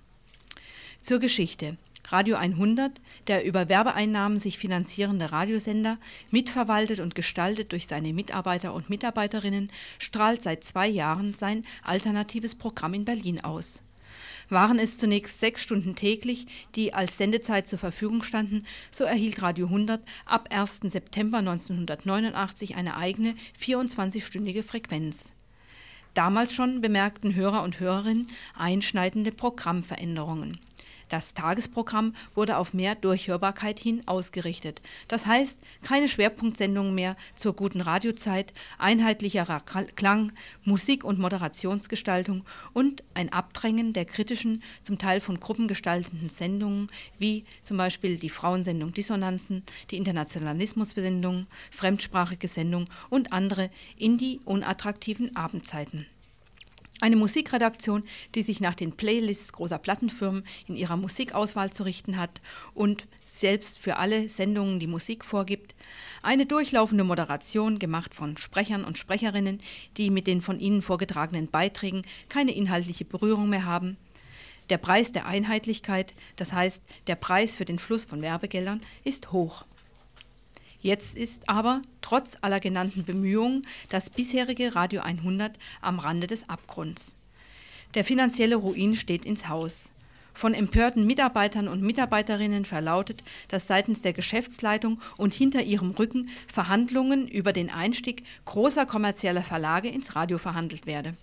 Zur 1.01 1.17
Geschichte. 1.17 1.77
Radio 2.07 2.35
100, 2.35 2.99
der 3.27 3.45
über 3.45 3.69
Werbeeinnahmen 3.69 4.37
sich 4.37 4.57
finanzierende 4.57 5.31
Radiosender, 5.31 5.97
mitverwaltet 6.31 6.99
und 6.99 7.15
gestaltet 7.15 7.71
durch 7.71 7.87
seine 7.87 8.13
Mitarbeiter 8.13 8.73
und 8.73 8.89
Mitarbeiterinnen, 8.89 9.71
strahlt 9.99 10.43
seit 10.43 10.63
zwei 10.63 10.87
Jahren 10.87 11.33
sein 11.33 11.65
alternatives 11.81 12.55
Programm 12.55 12.93
in 12.93 13.05
Berlin 13.05 13.43
aus. 13.43 13.81
Waren 14.49 14.79
es 14.79 14.97
zunächst 14.97 15.39
sechs 15.39 15.63
Stunden 15.63 15.95
täglich, 15.95 16.45
die 16.75 16.93
als 16.93 17.17
Sendezeit 17.17 17.67
zur 17.67 17.79
Verfügung 17.79 18.23
standen, 18.23 18.65
so 18.91 19.03
erhielt 19.05 19.41
Radio 19.41 19.67
100 19.67 20.01
ab 20.25 20.49
1. 20.51 20.81
September 20.83 21.39
1989 21.39 22.75
eine 22.75 22.97
eigene 22.97 23.35
24-stündige 23.59 24.63
Frequenz. 24.63 25.31
Damals 26.13 26.53
schon 26.53 26.81
bemerkten 26.81 27.33
Hörer 27.33 27.63
und 27.63 27.79
Hörerinnen 27.79 28.29
einschneidende 28.55 29.31
Programmveränderungen. 29.31 30.59
Das 31.13 31.35
Tagesprogramm 31.35 32.15
wurde 32.33 32.57
auf 32.57 32.73
mehr 32.73 32.95
Durchhörbarkeit 32.95 33.77
hin 33.77 34.01
ausgerichtet. 34.07 34.81
Das 35.07 35.27
heißt, 35.27 35.59
keine 35.83 36.07
Schwerpunktsendungen 36.07 36.95
mehr 36.95 37.15
zur 37.35 37.53
guten 37.53 37.81
Radiozeit, 37.81 38.51
einheitlicherer 38.79 39.59
Klang, 39.95 40.31
Musik- 40.65 41.03
und 41.03 41.19
Moderationsgestaltung 41.19 42.43
und 42.73 43.03
ein 43.13 43.31
Abdrängen 43.31 43.93
der 43.93 44.05
kritischen, 44.05 44.63
zum 44.81 44.97
Teil 44.97 45.21
von 45.21 45.39
Gruppen 45.39 45.67
gestalteten 45.67 46.29
Sendungen, 46.29 46.89
wie 47.19 47.45
zum 47.63 47.77
Beispiel 47.77 48.17
die 48.17 48.29
Frauensendung 48.29 48.91
Dissonanzen, 48.91 49.61
die 49.91 49.97
Internationalismus-Sendung, 49.97 51.45
fremdsprachige 51.69 52.47
Sendung 52.47 52.87
und 53.11 53.33
andere 53.33 53.69
in 53.97 54.17
die 54.17 54.39
unattraktiven 54.45 55.35
Abendzeiten. 55.35 56.07
Eine 57.03 57.17
Musikredaktion, 57.17 58.03
die 58.33 58.43
sich 58.43 58.61
nach 58.61 58.75
den 58.75 58.93
Playlists 58.93 59.51
großer 59.51 59.77
Plattenfirmen 59.77 60.45
in 60.69 60.77
ihrer 60.77 60.95
Musikauswahl 60.95 61.69
zu 61.69 61.83
richten 61.83 62.17
hat 62.17 62.39
und 62.73 63.07
selbst 63.25 63.77
für 63.77 63.97
alle 63.97 64.29
Sendungen 64.29 64.79
die 64.79 64.87
Musik 64.87 65.25
vorgibt. 65.25 65.75
Eine 66.21 66.45
durchlaufende 66.45 67.03
Moderation, 67.03 67.77
gemacht 67.77 68.15
von 68.15 68.37
Sprechern 68.37 68.85
und 68.85 68.97
Sprecherinnen, 68.97 69.59
die 69.97 70.11
mit 70.11 70.27
den 70.27 70.41
von 70.41 70.61
ihnen 70.61 70.81
vorgetragenen 70.81 71.49
Beiträgen 71.49 72.03
keine 72.29 72.55
inhaltliche 72.55 73.03
Berührung 73.03 73.49
mehr 73.49 73.65
haben. 73.65 73.97
Der 74.69 74.77
Preis 74.77 75.11
der 75.11 75.25
Einheitlichkeit, 75.25 76.13
das 76.37 76.53
heißt 76.53 76.81
der 77.07 77.15
Preis 77.15 77.57
für 77.57 77.65
den 77.65 77.79
Fluss 77.79 78.05
von 78.05 78.21
Werbegeldern, 78.21 78.79
ist 79.03 79.33
hoch. 79.33 79.65
Jetzt 80.83 81.15
ist 81.15 81.47
aber, 81.47 81.81
trotz 82.01 82.35
aller 82.41 82.59
genannten 82.59 83.05
Bemühungen, 83.05 83.65
das 83.87 84.09
bisherige 84.09 84.75
Radio 84.75 85.01
100 85.01 85.57
am 85.79 85.97
Rande 85.97 86.27
des 86.27 86.49
Abgrunds. 86.49 87.15
Der 87.93 88.03
finanzielle 88.03 88.57
Ruin 88.57 88.93
steht 88.93 89.25
ins 89.25 89.47
Haus. 89.47 89.91
Von 90.33 90.53
empörten 90.53 91.07
Mitarbeitern 91.07 91.69
und 91.69 91.81
Mitarbeiterinnen 91.81 92.65
verlautet, 92.65 93.23
dass 93.47 93.65
seitens 93.65 94.01
der 94.01 94.11
Geschäftsleitung 94.11 94.99
und 95.15 95.33
hinter 95.33 95.63
ihrem 95.63 95.91
Rücken 95.91 96.29
Verhandlungen 96.51 97.29
über 97.29 97.53
den 97.53 97.69
Einstieg 97.69 98.25
großer 98.43 98.85
kommerzieller 98.85 99.43
Verlage 99.43 99.87
ins 99.87 100.17
Radio 100.17 100.37
verhandelt 100.37 100.85
werde. 100.85 101.15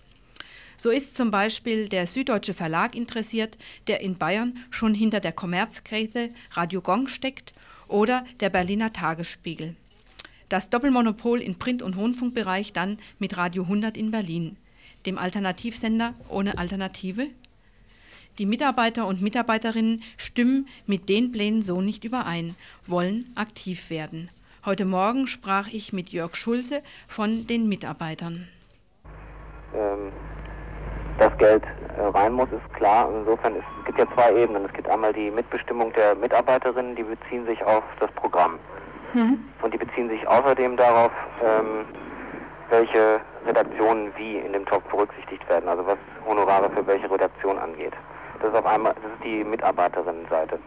So 0.75 0.89
ist 0.89 1.15
zum 1.15 1.29
Beispiel 1.29 1.87
der 1.87 2.07
Süddeutsche 2.07 2.55
Verlag 2.55 2.95
interessiert, 2.95 3.59
der 3.85 4.01
in 4.01 4.17
Bayern 4.17 4.57
schon 4.71 4.95
hinter 4.95 5.19
der 5.19 5.33
Kommerzkrise 5.33 6.31
Radio 6.55 6.81
Gong 6.81 7.07
steckt 7.07 7.53
oder 7.91 8.25
der 8.39 8.49
Berliner 8.49 8.93
Tagesspiegel. 8.93 9.75
Das 10.49 10.69
Doppelmonopol 10.69 11.39
in 11.39 11.55
Print- 11.55 11.81
und 11.81 11.95
Rundfunkbereich 11.95 12.73
dann 12.73 12.97
mit 13.19 13.37
Radio 13.37 13.63
100 13.63 13.95
in 13.95 14.11
Berlin, 14.11 14.57
dem 15.05 15.17
Alternativsender 15.17 16.13
ohne 16.29 16.57
Alternative. 16.57 17.27
Die 18.37 18.45
Mitarbeiter 18.45 19.07
und 19.07 19.21
Mitarbeiterinnen 19.21 20.03
stimmen 20.17 20.67
mit 20.87 21.09
den 21.09 21.31
Plänen 21.31 21.61
so 21.61 21.81
nicht 21.81 22.03
überein, 22.03 22.55
wollen 22.87 23.31
aktiv 23.35 23.89
werden. 23.89 24.29
Heute 24.65 24.85
Morgen 24.85 25.27
sprach 25.27 25.67
ich 25.67 25.91
mit 25.91 26.11
Jörg 26.11 26.35
Schulze 26.35 26.81
von 27.07 27.47
den 27.47 27.67
Mitarbeitern. 27.67 28.47
Ähm, 29.73 30.11
das 31.17 31.37
Geld 31.37 31.63
äh, 31.97 32.01
rein 32.01 32.33
muss, 32.33 32.49
ist 32.51 32.73
klar. 32.73 33.09
Insofern 33.13 33.55
ist, 33.55 33.65
es 33.79 33.85
gibt 33.85 33.99
ja 33.99 34.05
zwei 34.13 34.33
Ebenen. 34.35 34.65
Es 34.65 34.73
gibt 34.73 34.89
einmal 34.89 35.13
die 35.13 35.31
Mitbestimmung 35.31 35.93
der 35.93 36.15
Mitarbeiterinnen, 36.15 36.95
die 36.95 37.03
beziehen 37.03 37.45
sich 37.45 37.63
auf 37.63 37.83
das 37.99 38.11
Programm. 38.11 38.59
Mhm. 39.13 39.43
Und 39.61 39.73
die 39.73 39.77
beziehen 39.77 40.09
sich 40.09 40.27
außerdem 40.27 40.77
darauf, 40.77 41.11
ähm, 41.43 41.85
welche 42.69 43.19
Redaktionen 43.45 44.11
wie 44.15 44.37
in 44.37 44.53
dem 44.53 44.65
Topf 44.65 44.83
berücksichtigt 44.85 45.47
werden, 45.49 45.67
also 45.67 45.85
was 45.85 45.97
Honorare 46.25 46.69
für 46.69 46.85
welche 46.87 47.09
Redaktion 47.11 47.57
angeht. 47.57 47.93
Das 48.39 48.49
ist 48.49 48.55
auf 48.55 48.65
einmal, 48.65 48.93
das 48.95 49.11
ist 49.11 49.23
die 49.23 49.43
Mitarbeiterinnenseite. 49.43 50.57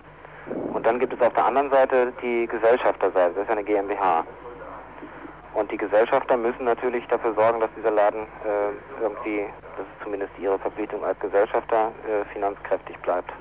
Und 0.72 0.84
dann 0.84 0.98
gibt 0.98 1.14
es 1.14 1.20
auf 1.20 1.32
der 1.32 1.46
anderen 1.46 1.70
Seite 1.70 2.12
die 2.22 2.46
Gesellschafterseite, 2.46 3.34
das 3.34 3.44
ist 3.44 3.50
eine 3.50 3.64
GmbH. 3.64 4.24
Und 5.54 5.70
die 5.70 5.76
Gesellschafter 5.76 6.36
müssen 6.36 6.64
natürlich 6.64 7.06
dafür 7.06 7.32
sorgen, 7.34 7.60
dass 7.60 7.70
dieser 7.76 7.92
Laden 7.92 8.22
äh, 8.22 9.02
irgendwie, 9.02 9.46
das 9.76 9.86
ist 9.86 10.02
zumindest 10.02 10.32
ihre 10.40 10.58
Verpflichtung 10.58 11.04
als 11.04 11.18
Gesellschafter, 11.20 11.92
äh, 12.08 12.24
finanzkräftig 12.32 12.96
bleibt. 12.98 13.32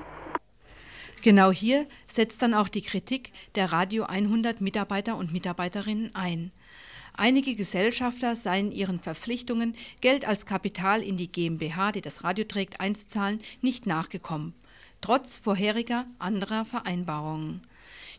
Genau 1.22 1.50
hier 1.50 1.86
setzt 2.06 2.42
dann 2.42 2.52
auch 2.52 2.68
die 2.68 2.82
Kritik 2.82 3.32
der 3.54 3.72
Radio 3.72 4.04
100 4.04 4.60
Mitarbeiter 4.60 5.16
und 5.16 5.32
Mitarbeiterinnen 5.32 6.14
ein. 6.14 6.52
Einige 7.16 7.54
Gesellschafter 7.54 8.34
seien 8.34 8.72
ihren 8.72 9.00
Verpflichtungen, 9.00 9.76
Geld 10.00 10.26
als 10.26 10.46
Kapital 10.46 11.00
in 11.00 11.16
die 11.16 11.30
GmbH, 11.30 11.92
die 11.92 12.02
das 12.02 12.24
Radio 12.24 12.44
trägt, 12.44 12.80
einzuzahlen, 12.80 13.40
nicht 13.62 13.86
nachgekommen, 13.86 14.52
trotz 15.00 15.38
vorheriger 15.38 16.06
anderer 16.18 16.64
Vereinbarungen. 16.64 17.62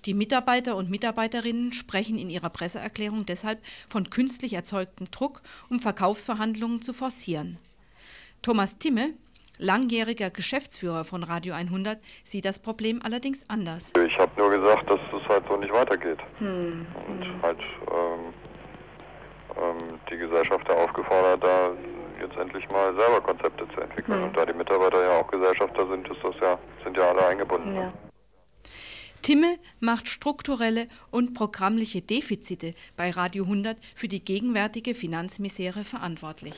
Die 0.05 0.13
Mitarbeiter 0.13 0.75
und 0.75 0.89
Mitarbeiterinnen 0.89 1.73
sprechen 1.73 2.17
in 2.17 2.29
ihrer 2.29 2.49
Presseerklärung 2.49 3.25
deshalb 3.25 3.59
von 3.89 4.09
künstlich 4.09 4.53
erzeugtem 4.53 5.11
Druck, 5.11 5.41
um 5.69 5.79
Verkaufsverhandlungen 5.79 6.81
zu 6.81 6.93
forcieren. 6.93 7.57
Thomas 8.45 8.77
Timme, 8.77 9.15
langjähriger 9.57 10.29
Geschäftsführer 10.29 11.03
von 11.03 11.23
Radio 11.23 11.55
100, 11.55 11.97
sieht 12.23 12.45
das 12.45 12.59
Problem 12.59 13.01
allerdings 13.03 13.43
anders. 13.47 13.91
Ich 14.05 14.19
habe 14.19 14.39
nur 14.39 14.51
gesagt, 14.51 14.87
dass 14.87 14.99
es 14.99 15.27
halt 15.27 15.47
so 15.47 15.57
nicht 15.57 15.73
weitergeht. 15.73 16.19
Hm. 16.37 16.85
Und 17.07 17.25
hm. 17.25 17.41
halt 17.41 17.57
ähm, 17.89 18.33
ähm, 19.57 19.99
die 20.11 20.17
Gesellschafter 20.17 20.77
aufgefordert, 20.77 21.43
da 21.43 21.71
jetzt 22.21 22.37
endlich 22.37 22.69
mal 22.69 22.93
selber 22.93 23.19
Konzepte 23.19 23.67
zu 23.73 23.81
entwickeln. 23.81 24.19
Hm. 24.19 24.23
Und 24.25 24.37
da 24.37 24.45
die 24.45 24.53
Mitarbeiter 24.53 25.01
ja 25.01 25.19
auch 25.21 25.27
Gesellschafter 25.27 25.87
sind, 25.87 26.07
ist 26.07 26.23
das 26.23 26.35
ja, 26.39 26.59
sind 26.83 26.95
ja 26.95 27.09
alle 27.09 27.25
eingebunden. 27.25 27.73
Ja. 27.73 27.93
Timme 29.23 29.57
macht 29.79 30.07
strukturelle 30.07 30.87
und 31.09 31.33
programmliche 31.33 32.03
Defizite 32.03 32.75
bei 32.95 33.09
Radio 33.09 33.45
100 33.45 33.75
für 33.95 34.07
die 34.07 34.23
gegenwärtige 34.23 34.93
Finanzmisere 34.93 35.83
verantwortlich. 35.83 36.53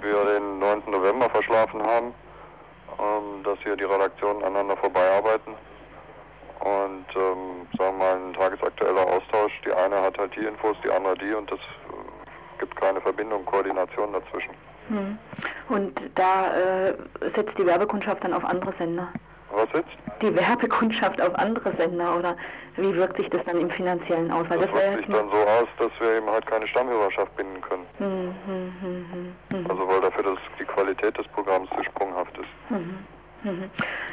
Wir 0.00 0.24
den 0.24 0.58
9. 0.58 0.82
November 0.90 1.28
verschlafen 1.30 1.82
haben, 1.82 2.14
ähm, 2.98 3.42
dass 3.44 3.58
hier 3.60 3.76
die 3.76 3.84
Redaktionen 3.84 4.42
aneinander 4.42 4.76
vorbeiarbeiten 4.76 5.54
und 6.60 7.06
ähm, 7.16 7.66
sagen 7.76 7.98
wir 7.98 8.04
mal 8.04 8.16
ein 8.16 8.34
tagesaktueller 8.34 9.06
Austausch. 9.06 9.52
Die 9.64 9.72
eine 9.72 10.00
hat 10.00 10.16
halt 10.18 10.34
die 10.36 10.44
Infos, 10.44 10.76
die 10.84 10.90
andere 10.90 11.16
die 11.18 11.32
und 11.34 11.50
das 11.50 11.58
äh, 11.58 12.60
gibt 12.60 12.76
keine 12.76 13.00
Verbindung, 13.00 13.44
Koordination 13.44 14.12
dazwischen. 14.12 14.54
Hm. 14.88 15.18
Und 15.68 16.10
da 16.14 16.54
äh, 16.54 16.94
setzt 17.26 17.58
die 17.58 17.66
Werbekundschaft 17.66 18.22
dann 18.22 18.34
auf 18.34 18.44
andere 18.44 18.72
Sender? 18.72 19.08
Was 19.52 19.68
jetzt? 19.74 19.90
Die 20.22 20.34
Werbekundschaft 20.34 21.20
auf 21.20 21.34
andere 21.34 21.72
Sender 21.72 22.16
oder 22.18 22.36
wie 22.76 22.94
wirkt 22.94 23.16
sich 23.16 23.28
das 23.28 23.44
dann 23.44 23.60
im 23.60 23.70
Finanziellen 23.70 24.30
aus? 24.30 24.48
Weil 24.48 24.58
das, 24.58 24.70
das 24.70 24.80
wirkt 24.80 24.96
sich 24.98 25.14
dann 25.14 25.28
so 25.28 25.36
aus, 25.36 25.68
dass 25.78 25.90
wir 26.00 26.16
eben 26.16 26.30
halt 26.30 26.46
keine 26.46 26.66
Stammhörerschaft 26.66 27.36
binden 27.36 27.60
können. 27.60 27.86
Hm, 27.98 28.34
hm, 28.46 28.74
hm, 28.80 29.34
hm 29.50 29.70
also 29.70 29.88
weil 29.88 30.00
dafür 30.00 30.22
das, 30.22 30.38
die 30.58 30.64
Qualität 30.64 31.16
des 31.18 31.26
Programms 31.28 31.68
zu 31.76 31.84
sprunghaft 31.84 32.36
ist. 32.38 32.70
Mhm. 32.70 32.98
Mhm. 33.44 33.70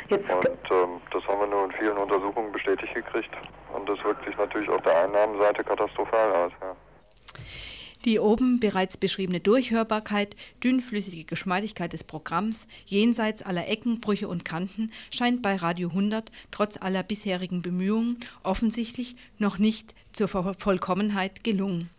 Jetzt 0.09 0.33
und 0.33 0.71
ähm, 0.71 1.01
das 1.11 1.25
haben 1.27 1.39
wir 1.39 1.47
nur 1.47 1.65
in 1.65 1.71
vielen 1.73 1.97
Untersuchungen 1.97 2.51
bestätigt 2.51 2.93
gekriegt. 2.95 3.29
Und 3.73 3.87
das 3.87 4.03
wirkt 4.03 4.25
sich 4.25 4.35
natürlich 4.37 4.67
auf 4.69 4.81
der 4.81 5.03
Einnahmenseite 5.03 5.63
katastrophal 5.63 6.31
aus. 6.33 6.51
Ja. 6.61 6.75
Die 8.06 8.18
oben 8.18 8.62
bereits 8.62 8.95
beschriebene 8.95 9.41
Durchhörbarkeit, 9.41 10.38
dünnflüssige 10.64 11.26
Geschmeidigkeit 11.26 11.91
des 11.91 12.06
Programms, 12.06 12.66
jenseits 12.86 13.41
aller 13.41 13.68
Ecken, 13.68 14.00
Brüche 14.00 14.30
und 14.30 14.45
Kanten, 14.45 14.91
scheint 15.12 15.41
bei 15.41 15.58
Radio 15.58 15.89
100 15.89 16.32
trotz 16.50 16.78
aller 16.78 17.04
bisherigen 17.04 17.62
Bemühungen 17.62 18.18
offensichtlich 18.43 19.18
noch 19.38 19.58
nicht 19.58 19.95
zur 20.14 20.30
Vollkommenheit 20.30 21.43
gelungen. 21.43 21.89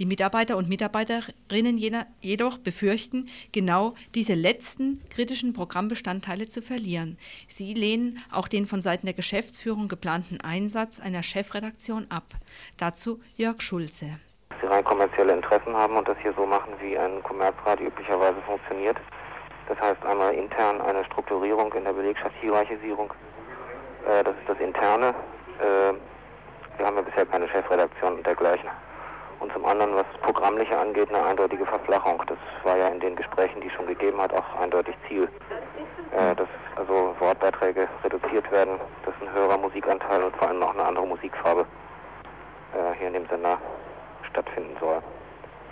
Die 0.00 0.06
Mitarbeiter 0.06 0.56
und 0.56 0.68
Mitarbeiterinnen 0.68 1.78
jedoch 2.20 2.58
befürchten, 2.58 3.28
genau 3.52 3.94
diese 4.14 4.34
letzten 4.34 5.00
kritischen 5.10 5.52
Programmbestandteile 5.52 6.48
zu 6.48 6.62
verlieren. 6.62 7.18
Sie 7.46 7.74
lehnen 7.74 8.18
auch 8.32 8.48
den 8.48 8.66
von 8.66 8.82
Seiten 8.82 9.06
der 9.06 9.14
Geschäftsführung 9.14 9.88
geplanten 9.88 10.40
Einsatz 10.40 10.98
einer 11.00 11.22
Chefredaktion 11.22 12.10
ab. 12.10 12.34
Dazu 12.78 13.20
Jörg 13.36 13.60
Schulze 13.60 14.18
sie 14.60 14.66
rein 14.66 14.84
kommerzielle 14.84 15.32
Interessen 15.32 15.74
haben 15.74 15.96
und 15.96 16.06
das 16.08 16.18
hier 16.18 16.32
so 16.34 16.46
machen, 16.46 16.72
wie 16.80 16.98
ein 16.98 17.22
Kommerzradio 17.22 17.86
üblicherweise 17.86 18.40
funktioniert. 18.46 18.96
Das 19.68 19.80
heißt 19.80 20.04
einmal 20.04 20.34
intern 20.34 20.80
eine 20.80 21.04
Strukturierung 21.04 21.72
in 21.74 21.84
der 21.84 21.92
Belegschaftshierarchisierung. 21.92 23.12
Äh, 24.06 24.24
das 24.24 24.34
ist 24.36 24.48
das 24.48 24.58
Interne. 24.58 25.14
Äh, 25.60 25.94
wir 26.76 26.86
haben 26.86 26.96
ja 26.96 27.02
bisher 27.02 27.26
keine 27.26 27.48
Chefredaktion 27.48 28.14
und 28.14 28.26
dergleichen. 28.26 28.68
Und 29.38 29.52
zum 29.52 29.64
anderen, 29.64 29.94
was 29.94 30.06
Programmliche 30.20 30.76
angeht, 30.76 31.08
eine 31.08 31.24
eindeutige 31.24 31.64
Verflachung. 31.64 32.22
Das 32.26 32.38
war 32.62 32.76
ja 32.76 32.88
in 32.88 33.00
den 33.00 33.16
Gesprächen, 33.16 33.60
die 33.62 33.68
es 33.68 33.72
schon 33.72 33.86
gegeben 33.86 34.20
hat, 34.20 34.34
auch 34.34 34.60
eindeutig 34.60 34.94
Ziel. 35.08 35.28
Äh, 36.12 36.34
dass 36.34 36.48
also 36.76 37.14
Wortbeiträge 37.18 37.88
reduziert 38.02 38.50
werden, 38.50 38.80
dass 39.04 39.14
ein 39.20 39.32
höherer 39.32 39.56
Musikanteil 39.56 40.22
und 40.22 40.36
vor 40.36 40.48
allem 40.48 40.62
auch 40.62 40.74
eine 40.74 40.84
andere 40.84 41.06
Musikfarbe 41.06 41.64
äh, 42.74 42.98
hier 42.98 43.08
in 43.08 43.14
dem 43.14 43.26
Sender 43.28 43.58
stattfinden 44.30 44.76
soll. 44.80 45.02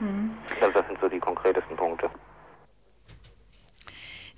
Mhm. 0.00 0.36
Also 0.60 0.78
das 0.78 0.86
sind 0.86 1.00
so 1.00 1.08
die 1.08 1.18
konkretesten 1.18 1.76
Punkte. 1.76 2.10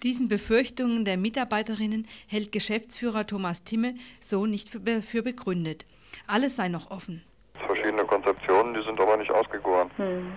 Diesen 0.02 0.28
Befürchtungen 0.28 1.04
der 1.04 1.18
Mitarbeiterinnen 1.18 2.08
hält 2.26 2.52
Geschäftsführer 2.52 3.26
Thomas 3.26 3.64
Timme 3.64 3.94
so 4.18 4.46
nicht 4.46 4.70
für, 4.70 5.22
begründet. 5.22 5.84
Alles 6.26 6.56
sei 6.56 6.68
noch 6.68 6.90
offen. 6.90 7.22
Verschiedene 7.66 8.04
Konzeptionen, 8.04 8.72
die 8.72 8.82
sind 8.82 8.98
aber 8.98 9.18
nicht 9.18 9.30
ausgegoren. 9.30 9.90
Mhm. 9.98 10.32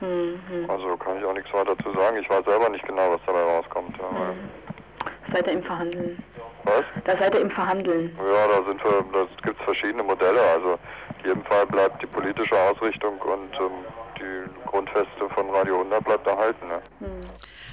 Mhm. 0.00 0.68
Also 0.70 0.96
kann 0.96 1.18
ich 1.18 1.24
auch 1.24 1.34
nichts 1.34 1.52
weiter 1.52 1.76
dazu 1.76 1.92
sagen. 1.92 2.16
Ich 2.16 2.28
weiß 2.28 2.44
selber 2.44 2.68
nicht 2.70 2.84
genau, 2.86 3.12
was 3.12 3.20
dabei 3.26 3.42
rauskommt. 3.42 3.96
Ja, 3.98 4.10
hm. 4.10 4.36
Seid 5.30 5.46
ihr 5.46 5.52
im 5.52 5.62
Verhandeln? 5.62 6.22
Was? 6.64 6.84
Da 7.04 7.16
seid 7.16 7.34
ihr 7.34 7.40
im 7.40 7.50
Verhandeln. 7.50 8.16
Ja, 8.18 8.48
da 8.48 8.64
sind 8.66 8.82
wir, 8.82 9.04
da 9.12 9.26
gibt 9.42 9.58
es 9.58 9.64
verschiedene 9.64 10.02
Modelle. 10.02 10.40
Also 10.40 10.78
jedem 11.24 11.44
Fall 11.44 11.66
bleibt 11.66 12.02
die 12.02 12.06
politische 12.06 12.58
Ausrichtung 12.58 13.18
und 13.20 13.54
ähm, 13.60 13.84
die 14.18 14.68
Grundfeste 14.68 15.28
von 15.34 15.50
Radio 15.50 15.78
100 15.78 16.04
bleibt 16.04 16.26
erhalten. 16.26 16.68
Ne? 16.68 16.82
Hm. 17.00 17.28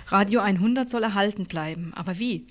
Radio 0.08 0.42
100 0.42 0.90
soll 0.90 1.04
erhalten 1.04 1.46
bleiben, 1.46 1.94
aber 1.96 2.18
wie? 2.18 2.48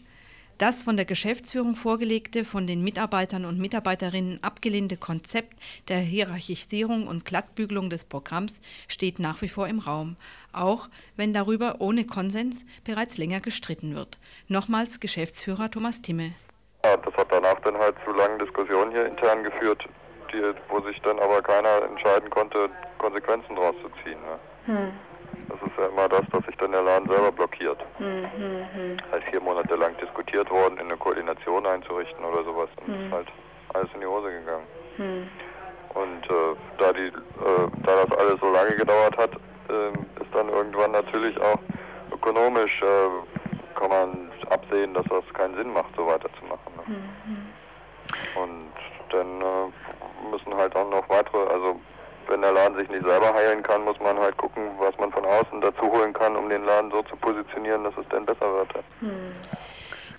Das 0.59 0.82
von 0.82 0.96
der 0.96 1.05
Geschäftsführung 1.05 1.76
vorgelegte, 1.76 2.44
von 2.44 2.66
den 2.66 2.82
Mitarbeitern 2.82 3.44
und 3.44 3.61
Mitarbeiterinnen 3.61 4.42
abgelehnte 4.42 4.96
Konzept 4.96 5.57
der 5.86 5.99
Hierarchisierung 5.99 7.07
und 7.07 7.24
Glattbügelung 7.24 7.90
des 7.90 8.05
Programms 8.05 8.61
steht 8.88 9.20
nach 9.20 9.40
wie 9.40 9.49
vor 9.49 9.68
im 9.68 9.78
Raum, 9.78 10.16
auch 10.53 10.88
wenn 11.14 11.32
darüber 11.32 11.76
ohne 11.78 12.07
Konsens 12.07 12.66
bereits 12.82 13.18
länger 13.18 13.38
gestritten 13.38 13.94
wird. 13.94 14.18
Nochmals 14.49 14.99
Geschäftsführer 14.99 15.70
Thomas 15.70 16.03
Timme. 16.03 16.32
Ja, 16.84 16.96
das 16.96 17.14
hat 17.14 17.30
danach 17.30 17.61
dann 17.61 17.76
halt 17.76 17.94
zu 18.05 18.11
langen 18.11 18.40
Diskussionen 18.40 18.90
hier 18.90 19.07
intern 19.07 19.44
geführt, 19.44 19.84
die, 20.33 20.43
wo 20.68 20.81
sich 20.81 21.01
dann 21.03 21.18
aber 21.18 21.43
keiner 21.43 21.83
entscheiden 21.83 22.31
konnte, 22.31 22.68
Konsequenzen 22.99 23.57
daraus 23.57 23.74
zu 23.83 23.89
ziehen. 24.03 24.18
Ne? 24.20 24.39
Hm. 24.66 24.93
Das 25.49 25.59
ist 25.62 25.79
ja 25.79 25.87
immer 25.87 26.09
das, 26.09 26.22
dass 26.33 26.45
sich 26.47 26.57
dann 26.57 26.72
der 26.72 26.83
Laden 26.83 27.09
selber 27.09 27.33
blockiert. 27.33 27.79
Hm, 27.99 28.26
hm, 28.37 28.66
hm. 28.72 28.97
Halt 29.11 29.24
vier 29.24 29.41
Monate 29.41 29.74
lang 29.76 29.97
diskutiert 29.99 30.51
worden, 30.51 30.74
in 30.79 30.87
eine 30.87 30.97
Koordination 30.97 31.66
einzurichten 31.66 32.24
oder 32.24 32.45
sowas. 32.45 32.68
Und 32.81 32.95
hm. 32.95 33.07
ist 33.07 33.12
halt 33.12 33.29
alles 33.74 33.89
in 33.95 34.01
die 34.01 34.07
Hose 34.07 34.31
gegangen. 34.31 34.66
Hm. 34.97 35.29
Und 35.95 36.24
äh, 36.31 36.57
da, 36.79 36.93
die, 36.93 37.07
äh, 37.07 37.12
da 37.85 38.05
das 38.05 38.18
alles 38.18 38.41
so 38.41 38.51
lange 38.53 38.76
gedauert 38.76 39.16
hat, 39.16 39.33
äh, 39.68 39.89
ist 40.22 40.35
dann 40.35 40.49
irgendwann 40.49 40.93
natürlich 40.93 41.39
auch 41.41 41.59
ökonomisch, 42.12 42.83
äh, 42.83 43.74
kann 43.74 43.91
man 43.91 44.31
absehen, 44.51 44.95
dass 44.95 45.07
das 45.09 45.24
keinen 45.35 45.55
Sinn 45.57 45.72
macht, 45.72 45.95
so 45.97 46.07
weiterzumachen. 46.07 46.72
Ne? 46.76 46.83
Hm, 46.87 48.43
Und 48.43 48.72
dann 49.11 49.41
äh, 49.41 49.72
müssen 50.31 50.55
halt 50.55 50.74
auch 50.76 50.89
noch 50.91 51.09
weitere, 51.09 51.47
also 51.49 51.81
wenn 52.29 52.43
der 52.43 52.53
Laden 52.53 52.76
sich 52.76 52.89
nicht 52.89 53.05
selber 53.05 53.33
heilen 53.33 53.62
kann, 53.62 53.85
muss 53.85 53.99
man 54.01 54.18
halt 54.18 54.37
gucken, 54.37 54.62
was 54.79 54.97
man 54.99 55.11
von 55.11 55.24
außen 55.24 55.61
dazu 55.61 55.83
holen 55.83 56.12
kann, 56.12 56.37
um 56.37 56.49
den 56.49 56.64
Laden 56.64 56.91
so 56.91 57.03
zu 57.03 57.16
positionieren, 57.16 57.85
dass 57.85 57.97
es 57.97 58.09
dann 58.11 58.26
besser 58.26 58.53
wird. 58.53 58.74
Hm. 59.01 59.33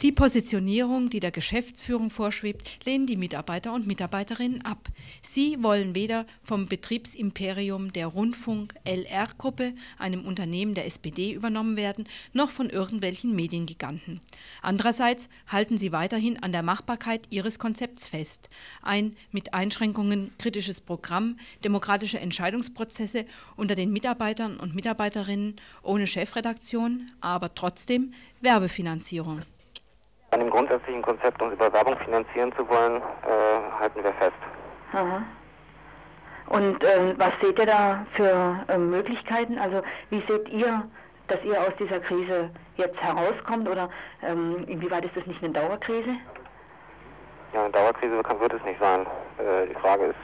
Die 0.01 0.13
Positionierung, 0.13 1.09
die 1.09 1.19
der 1.19 1.31
Geschäftsführung 1.31 2.09
vorschwebt, 2.09 2.85
lehnen 2.85 3.05
die 3.05 3.17
Mitarbeiter 3.17 3.73
und 3.73 3.85
Mitarbeiterinnen 3.85 4.63
ab. 4.63 4.87
Sie 5.21 5.61
wollen 5.61 5.93
weder 5.93 6.25
vom 6.41 6.67
Betriebsimperium 6.67 7.91
der 7.91 8.07
Rundfunk-LR-Gruppe, 8.07 9.73
einem 9.97 10.25
Unternehmen 10.25 10.73
der 10.73 10.85
SPD, 10.85 11.33
übernommen 11.33 11.75
werden, 11.75 12.07
noch 12.31 12.49
von 12.49 12.69
irgendwelchen 12.69 13.35
Mediengiganten. 13.35 14.21
Andererseits 14.61 15.27
halten 15.49 15.77
sie 15.77 15.91
weiterhin 15.91 16.41
an 16.41 16.53
der 16.53 16.63
Machbarkeit 16.63 17.23
ihres 17.29 17.59
Konzepts 17.59 18.07
fest. 18.07 18.47
Ein 18.81 19.17
mit 19.33 19.53
Einschränkungen 19.53 20.31
kritisches 20.37 20.79
Programm, 20.79 21.37
demokratische 21.65 22.21
Entscheidungsprozesse 22.21 23.25
unter 23.57 23.75
den 23.75 23.91
Mitarbeitern 23.91 24.61
und 24.61 24.75
Mitarbeiterinnen 24.75 25.57
ohne 25.83 26.07
Chefredaktion, 26.07 27.11
aber 27.19 27.53
trotzdem 27.53 28.13
Werbefinanzierung. 28.39 29.41
An 30.31 30.39
dem 30.39 30.49
grundsätzlichen 30.49 31.01
Konzept, 31.01 31.41
uns 31.41 31.53
über 31.53 31.71
Werbung 31.73 31.97
finanzieren 31.97 32.53
zu 32.55 32.67
wollen, 32.69 32.97
äh, 32.97 33.79
halten 33.79 34.03
wir 34.03 34.13
fest. 34.13 34.37
Aha. 34.93 35.23
Und 36.47 36.83
ähm, 36.83 37.13
was 37.17 37.39
seht 37.39 37.59
ihr 37.59 37.65
da 37.65 38.05
für 38.11 38.59
ähm, 38.67 38.89
Möglichkeiten? 38.89 39.57
Also 39.57 39.81
wie 40.09 40.19
seht 40.19 40.49
ihr, 40.49 40.83
dass 41.27 41.45
ihr 41.45 41.61
aus 41.61 41.75
dieser 41.75 41.99
Krise 41.99 42.49
jetzt 42.75 43.03
herauskommt 43.03 43.69
oder 43.69 43.89
ähm, 44.23 44.65
inwieweit 44.67 45.05
ist 45.05 45.15
das 45.15 45.27
nicht 45.27 45.43
eine 45.43 45.53
Dauerkrise? 45.53 46.11
Ja, 47.53 47.63
eine 47.63 47.71
Dauerkrise 47.71 48.15
wird 48.15 48.53
es 48.53 48.63
nicht 48.63 48.79
sein. 48.79 49.01
Äh, 49.37 49.67
die 49.67 49.75
Frage 49.75 50.05
ist, 50.05 50.19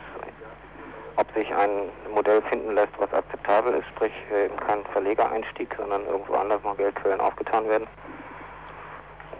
ob 1.17 1.31
sich 1.33 1.53
ein 1.53 1.89
Modell 2.13 2.41
finden 2.43 2.75
lässt, 2.75 2.93
was 2.97 3.13
akzeptabel 3.13 3.75
ist, 3.75 3.87
sprich 3.89 4.13
äh, 4.31 4.45
eben 4.45 4.57
kein 4.57 4.83
Verlegereinstieg, 4.93 5.75
sondern 5.79 6.05
irgendwo 6.05 6.33
anders 6.33 6.61
noch 6.63 6.77
Geldquellen 6.77 7.21
aufgetan 7.21 7.67
werden. 7.67 7.87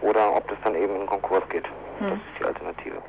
Oder 0.02 0.36
ob 0.36 0.46
das 0.48 0.58
dann 0.62 0.74
eben 0.74 1.00
in 1.00 1.06
Konkurs 1.06 1.48
geht. 1.48 1.66
Hm. 1.98 2.10
Das 2.10 2.18
ist 2.18 2.38
die 2.38 2.44
Alternative. 2.44 3.02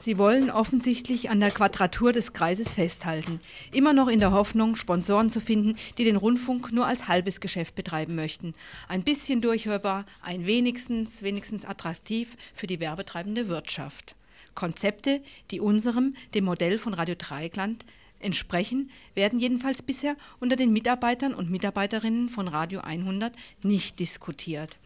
Sie 0.00 0.16
wollen 0.16 0.48
offensichtlich 0.48 1.28
an 1.28 1.40
der 1.40 1.50
Quadratur 1.50 2.12
des 2.12 2.32
Kreises 2.32 2.72
festhalten, 2.72 3.40
immer 3.72 3.92
noch 3.92 4.06
in 4.06 4.20
der 4.20 4.30
Hoffnung, 4.30 4.76
Sponsoren 4.76 5.28
zu 5.28 5.40
finden, 5.40 5.76
die 5.98 6.04
den 6.04 6.14
Rundfunk 6.14 6.72
nur 6.72 6.86
als 6.86 7.08
halbes 7.08 7.40
Geschäft 7.40 7.74
betreiben 7.74 8.14
möchten. 8.14 8.54
Ein 8.86 9.02
bisschen 9.02 9.40
durchhörbar, 9.40 10.04
ein 10.22 10.46
wenigstens, 10.46 11.24
wenigstens 11.24 11.64
attraktiv 11.64 12.36
für 12.54 12.68
die 12.68 12.78
werbetreibende 12.78 13.48
Wirtschaft. 13.48 14.14
Konzepte, 14.54 15.20
die 15.50 15.60
unserem, 15.60 16.14
dem 16.32 16.44
Modell 16.44 16.78
von 16.78 16.94
Radio 16.94 17.16
Dreieckland, 17.18 17.84
entsprechen, 18.20 18.90
werden 19.14 19.40
jedenfalls 19.40 19.82
bisher 19.82 20.16
unter 20.38 20.54
den 20.54 20.72
Mitarbeitern 20.72 21.34
und 21.34 21.50
Mitarbeiterinnen 21.50 22.28
von 22.28 22.46
Radio 22.46 22.80
100 22.80 23.32
nicht 23.62 23.98
diskutiert. 23.98 24.76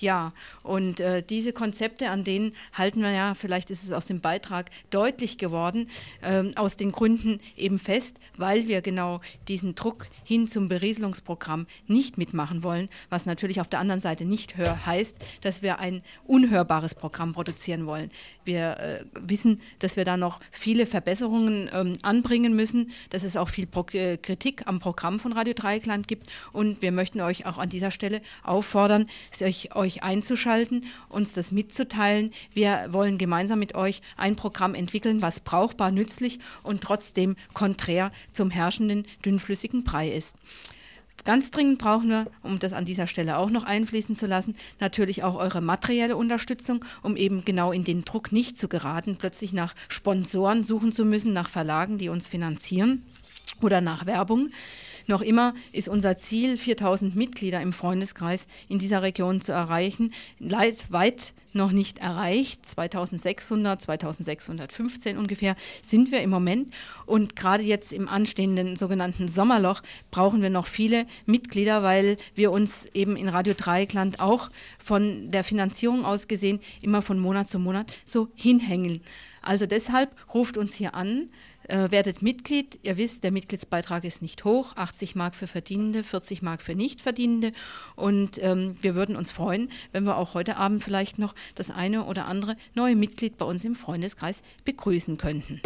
Ja, 0.00 0.32
und 0.62 0.98
äh, 0.98 1.22
diese 1.22 1.52
Konzepte, 1.52 2.08
an 2.08 2.24
denen 2.24 2.52
halten 2.72 3.02
wir 3.02 3.10
ja, 3.10 3.34
vielleicht 3.34 3.70
ist 3.70 3.84
es 3.84 3.92
aus 3.92 4.06
dem 4.06 4.20
Beitrag 4.20 4.70
deutlich 4.88 5.36
geworden, 5.36 5.90
äh, 6.22 6.42
aus 6.56 6.76
den 6.76 6.90
Gründen 6.90 7.38
eben 7.54 7.78
fest, 7.78 8.16
weil 8.38 8.66
wir 8.66 8.80
genau 8.80 9.20
diesen 9.46 9.74
Druck 9.74 10.06
hin 10.24 10.48
zum 10.48 10.68
Berieselungsprogramm 10.68 11.66
nicht 11.86 12.16
mitmachen 12.16 12.62
wollen, 12.62 12.88
was 13.10 13.26
natürlich 13.26 13.60
auf 13.60 13.68
der 13.68 13.78
anderen 13.78 14.00
Seite 14.00 14.24
nicht 14.24 14.56
heißt, 14.56 15.16
dass 15.42 15.60
wir 15.60 15.78
ein 15.78 16.02
unhörbares 16.26 16.94
Programm 16.94 17.34
produzieren 17.34 17.84
wollen. 17.84 18.10
Wir 18.44 18.78
äh, 18.78 19.04
wissen, 19.20 19.60
dass 19.80 19.96
wir 19.96 20.06
da 20.06 20.16
noch 20.16 20.40
viele 20.50 20.86
Verbesserungen 20.86 21.68
ähm, 21.74 21.92
anbringen 22.02 22.56
müssen, 22.56 22.90
dass 23.10 23.22
es 23.22 23.36
auch 23.36 23.50
viel 23.50 23.66
Pro 23.66 23.84
äh, 23.92 24.16
Kritik 24.16 24.66
am 24.66 24.78
Programm 24.78 25.20
von 25.20 25.32
Radio 25.32 25.52
Dreieckland 25.52 26.08
gibt 26.08 26.30
und 26.52 26.80
wir 26.80 26.90
möchten 26.90 27.20
euch 27.20 27.44
auch 27.44 27.58
an 27.58 27.68
dieser 27.68 27.90
Stelle 27.90 28.22
auffordern, 28.42 29.06
euch, 29.42 29.74
euch 29.74 29.89
euch 29.90 30.02
einzuschalten, 30.04 30.84
uns 31.08 31.32
das 31.32 31.50
mitzuteilen. 31.50 32.32
Wir 32.54 32.88
wollen 32.90 33.18
gemeinsam 33.18 33.58
mit 33.58 33.74
euch 33.74 34.02
ein 34.16 34.36
Programm 34.36 34.74
entwickeln, 34.74 35.20
was 35.20 35.40
brauchbar, 35.40 35.90
nützlich 35.90 36.38
und 36.62 36.80
trotzdem 36.80 37.34
konträr 37.54 38.12
zum 38.30 38.50
herrschenden 38.50 39.06
dünnflüssigen 39.24 39.82
Brei 39.82 40.10
ist. 40.10 40.36
Ganz 41.24 41.50
dringend 41.50 41.78
brauchen 41.78 42.08
wir, 42.08 42.26
um 42.42 42.58
das 42.58 42.72
an 42.72 42.86
dieser 42.86 43.06
Stelle 43.06 43.36
auch 43.36 43.50
noch 43.50 43.64
einfließen 43.64 44.16
zu 44.16 44.26
lassen, 44.26 44.54
natürlich 44.78 45.22
auch 45.22 45.34
eure 45.34 45.60
materielle 45.60 46.16
Unterstützung, 46.16 46.82
um 47.02 47.16
eben 47.16 47.44
genau 47.44 47.72
in 47.72 47.84
den 47.84 48.04
Druck 48.04 48.32
nicht 48.32 48.58
zu 48.58 48.68
geraten, 48.68 49.16
plötzlich 49.16 49.52
nach 49.52 49.74
Sponsoren 49.88 50.64
suchen 50.64 50.92
zu 50.92 51.04
müssen, 51.04 51.34
nach 51.34 51.50
Verlagen, 51.50 51.98
die 51.98 52.08
uns 52.08 52.28
finanzieren 52.28 53.02
oder 53.60 53.82
nach 53.82 54.06
Werbung. 54.06 54.50
Noch 55.06 55.20
immer 55.20 55.54
ist 55.72 55.88
unser 55.88 56.16
Ziel, 56.16 56.56
4000 56.56 57.16
Mitglieder 57.16 57.60
im 57.60 57.72
Freundeskreis 57.72 58.46
in 58.68 58.78
dieser 58.78 59.02
Region 59.02 59.40
zu 59.40 59.52
erreichen, 59.52 60.12
weit 60.38 61.32
noch 61.52 61.72
nicht 61.72 61.98
erreicht. 61.98 62.64
2600, 62.64 63.82
2615 63.82 65.18
ungefähr 65.18 65.56
sind 65.82 66.12
wir 66.12 66.22
im 66.22 66.30
Moment. 66.30 66.72
Und 67.06 67.36
gerade 67.36 67.62
jetzt 67.62 67.92
im 67.92 68.08
anstehenden 68.08 68.76
sogenannten 68.76 69.28
Sommerloch 69.28 69.82
brauchen 70.10 70.42
wir 70.42 70.50
noch 70.50 70.66
viele 70.66 71.06
Mitglieder, 71.26 71.82
weil 71.82 72.16
wir 72.34 72.52
uns 72.52 72.86
eben 72.94 73.16
in 73.16 73.28
Radio 73.28 73.54
Dreieckland 73.56 74.20
auch 74.20 74.50
von 74.78 75.30
der 75.30 75.44
Finanzierung 75.44 76.04
aus 76.04 76.28
gesehen 76.28 76.60
immer 76.82 77.02
von 77.02 77.18
Monat 77.18 77.50
zu 77.50 77.58
Monat 77.58 77.92
so 78.04 78.28
hinhängen. 78.34 79.00
Also 79.42 79.66
deshalb 79.66 80.14
ruft 80.34 80.58
uns 80.58 80.74
hier 80.74 80.94
an, 80.94 81.30
äh, 81.70 81.90
werdet 81.90 82.22
Mitglied. 82.22 82.78
Ihr 82.82 82.96
wisst, 82.96 83.24
der 83.24 83.30
Mitgliedsbeitrag 83.30 84.04
ist 84.04 84.22
nicht 84.22 84.44
hoch, 84.44 84.76
80 84.76 85.14
Mark 85.14 85.34
für 85.34 85.46
Verdienende, 85.46 86.04
40 86.04 86.42
Mark 86.42 86.62
für 86.62 86.74
Nichtverdienende. 86.74 87.52
Und 87.96 88.42
ähm, 88.42 88.74
wir 88.80 88.94
würden 88.94 89.16
uns 89.16 89.30
freuen, 89.30 89.70
wenn 89.92 90.04
wir 90.04 90.16
auch 90.16 90.34
heute 90.34 90.56
Abend 90.56 90.84
vielleicht 90.84 91.18
noch 91.18 91.34
das 91.54 91.70
eine 91.70 92.04
oder 92.04 92.26
andere 92.26 92.56
neue 92.74 92.96
Mitglied 92.96 93.38
bei 93.38 93.46
uns 93.46 93.64
im 93.64 93.74
Freundeskreis 93.74 94.42
begrüßen 94.64 95.16
könnten. 95.16 95.60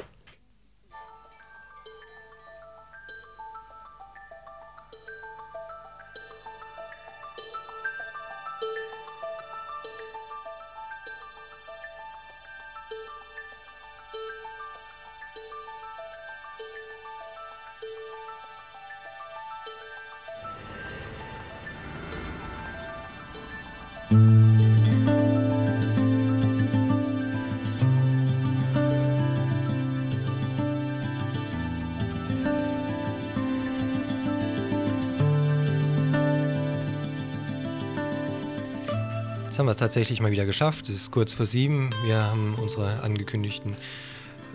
Jetzt 39.54 39.60
haben 39.60 39.66
wir 39.66 39.70
es 39.70 39.76
tatsächlich 39.76 40.20
mal 40.20 40.32
wieder 40.32 40.46
geschafft. 40.46 40.88
Es 40.88 40.96
ist 40.96 41.12
kurz 41.12 41.32
vor 41.32 41.46
sieben. 41.46 41.90
Wir 42.04 42.24
haben 42.24 42.56
unsere 42.60 43.04
angekündigten 43.04 43.76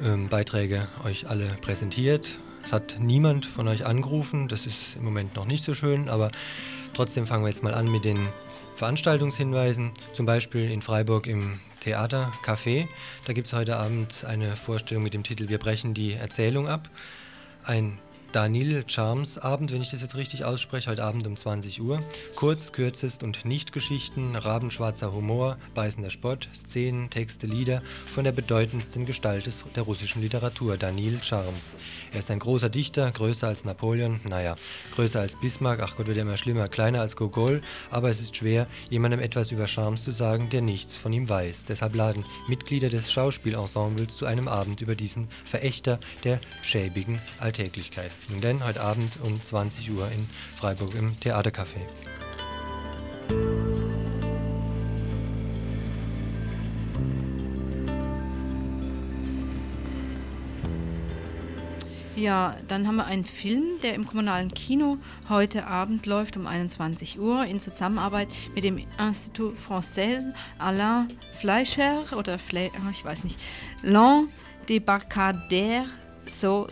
ähm, 0.03 0.27
Beiträge 0.27 0.89
euch 1.05 1.29
alle 1.29 1.45
präsentiert. 1.61 2.31
Es 2.65 2.73
hat 2.73 2.97
niemand 2.99 3.45
von 3.45 3.69
euch 3.69 3.85
angerufen. 3.85 4.49
Das 4.49 4.65
ist 4.65 4.97
im 4.97 5.05
Moment 5.05 5.37
noch 5.37 5.45
nicht 5.45 5.63
so 5.63 5.73
schön, 5.73 6.09
aber 6.09 6.31
trotzdem 6.93 7.27
fangen 7.27 7.45
wir 7.45 7.47
jetzt 7.47 7.63
mal 7.63 7.73
an 7.73 7.89
mit 7.89 8.03
den 8.03 8.27
Veranstaltungshinweisen. 8.75 9.91
Zum 10.11 10.25
Beispiel 10.25 10.69
in 10.69 10.81
Freiburg 10.81 11.27
im 11.27 11.61
Theater 11.79 12.33
Café. 12.43 12.85
Da 13.23 13.31
gibt 13.31 13.47
es 13.47 13.53
heute 13.53 13.77
Abend 13.77 14.25
eine 14.25 14.57
Vorstellung 14.57 15.03
mit 15.03 15.13
dem 15.13 15.23
Titel 15.23 15.47
Wir 15.47 15.59
brechen 15.59 15.93
die 15.93 16.11
Erzählung 16.11 16.67
ab. 16.67 16.89
Ein 17.63 17.99
Daniel 18.31 18.83
Charms 18.85 19.39
Abend, 19.39 19.71
wenn 19.71 19.81
ich 19.81 19.89
das 19.89 20.01
jetzt 20.01 20.15
richtig 20.15 20.45
ausspreche, 20.45 20.91
heute 20.91 21.03
Abend 21.03 21.25
um 21.25 21.35
20 21.35 21.81
Uhr. 21.81 22.03
Kurz, 22.35 22.71
kürzest 22.71 23.23
und 23.23 23.43
Nicht-Geschichten, 23.43 24.35
rabenschwarzer 24.35 25.11
Humor, 25.13 25.57
beißender 25.73 26.11
Spott, 26.11 26.47
Szenen, 26.53 27.09
Texte, 27.09 27.47
Lieder 27.47 27.81
von 28.13 28.25
der 28.25 28.31
bedeutendsten 28.31 29.07
Gestalt 29.07 29.49
der 29.75 29.81
russischen 29.81 30.21
Literatur, 30.21 30.77
Daniel 30.77 31.19
Charms. 31.23 31.75
Er 32.13 32.19
ist 32.19 32.29
ein 32.29 32.37
großer 32.37 32.69
Dichter, 32.69 33.09
größer 33.11 33.47
als 33.47 33.65
Napoleon, 33.65 34.19
naja, 34.29 34.57
größer 34.93 35.19
als 35.19 35.35
Bismarck, 35.39 35.79
ach 35.81 35.95
Gott, 35.95 36.05
wird 36.05 36.17
er 36.17 36.23
immer 36.23 36.37
schlimmer, 36.37 36.67
kleiner 36.67 37.01
als 37.01 37.15
Gogol, 37.15 37.63
aber 37.89 38.11
es 38.11 38.21
ist 38.21 38.35
schwer, 38.35 38.67
jemandem 38.91 39.21
etwas 39.21 39.51
über 39.51 39.65
Charms 39.65 40.03
zu 40.03 40.11
sagen, 40.11 40.49
der 40.51 40.61
nichts 40.61 40.97
von 40.97 41.11
ihm 41.13 41.27
weiß. 41.27 41.65
Deshalb 41.65 41.95
laden 41.95 42.23
Mitglieder 42.47 42.89
des 42.89 43.11
Schauspielensembles 43.11 44.15
zu 44.15 44.27
einem 44.27 44.47
Abend 44.47 44.81
über 44.81 44.93
diesen 44.93 45.27
Verächter 45.45 45.99
der 46.23 46.39
schäbigen 46.61 47.19
Alltäglichkeit. 47.39 48.11
Nun 48.27 48.41
denn, 48.41 48.65
heute 48.65 48.81
Abend 48.81 49.17
um 49.23 49.41
20 49.41 49.91
Uhr 49.91 50.07
in 50.11 50.29
Freiburg 50.57 50.93
im 50.95 51.17
Theatercafé. 51.19 51.79
Ja, 62.19 62.57
dann 62.67 62.85
haben 62.85 62.97
wir 62.97 63.05
einen 63.05 63.23
Film, 63.23 63.79
der 63.81 63.93
im 63.93 64.05
kommunalen 64.05 64.53
Kino 64.53 64.97
heute 65.29 65.65
Abend 65.67 66.05
läuft 66.05 66.35
um 66.35 66.47
21 66.47 67.17
Uhr 67.17 67.45
in 67.45 67.61
Zusammenarbeit 67.61 68.27
mit 68.53 68.65
dem 68.65 68.77
Institut 68.99 69.55
Français 69.57 70.25
Alain 70.57 71.07
Fleischer 71.39 72.03
oder 72.17 72.37
Fle 72.37 72.71
ah, 72.75 72.89
ich 72.91 73.05
weiß 73.05 73.23
nicht, 73.23 73.39
L'An 73.83 74.27
débarcadère 74.67 75.85
so. 76.25 76.67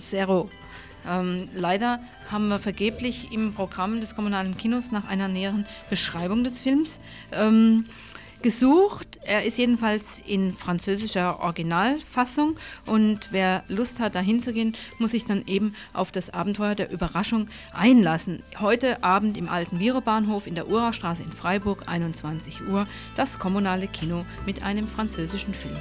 Ähm, 1.08 1.50
leider 1.54 2.00
haben 2.32 2.50
wir 2.50 2.60
vergeblich 2.60 3.32
im 3.32 3.54
Programm 3.54 4.00
des 4.00 4.16
kommunalen 4.16 4.58
Kinos 4.58 4.92
nach 4.92 5.08
einer 5.08 5.28
näheren 5.28 5.66
Beschreibung 5.90 6.44
des 6.44 6.60
Films 6.60 7.00
ähm, 7.32 7.86
gesucht. 8.42 9.20
Er 9.24 9.46
ist 9.46 9.58
jedenfalls 9.58 10.22
in 10.26 10.54
französischer 10.54 11.40
Originalfassung 11.40 12.58
und 12.86 13.32
wer 13.32 13.64
Lust 13.68 14.00
hat, 14.00 14.16
da 14.16 14.20
hinzugehen, 14.20 14.76
muss 15.00 15.12
sich 15.12 15.26
dann 15.26 15.44
eben 15.48 15.74
auf 15.94 16.12
das 16.12 16.30
Abenteuer 16.30 16.76
der 16.76 16.92
Überraschung 16.92 17.50
einlassen. 17.74 18.44
Heute 18.60 19.04
Abend 19.04 19.38
im 19.38 19.50
alten 19.50 19.80
Virebahnhof 19.80 20.48
in 20.48 20.56
der 20.56 20.70
Urachstraße 20.70 21.24
in 21.24 21.32
Freiburg, 21.32 21.84
21 21.88 22.68
Uhr, 22.68 22.86
das 23.16 23.40
kommunale 23.40 23.88
Kino 23.88 24.26
mit 24.46 24.64
einem 24.64 24.88
französischen 24.88 25.54
Film. 25.54 25.76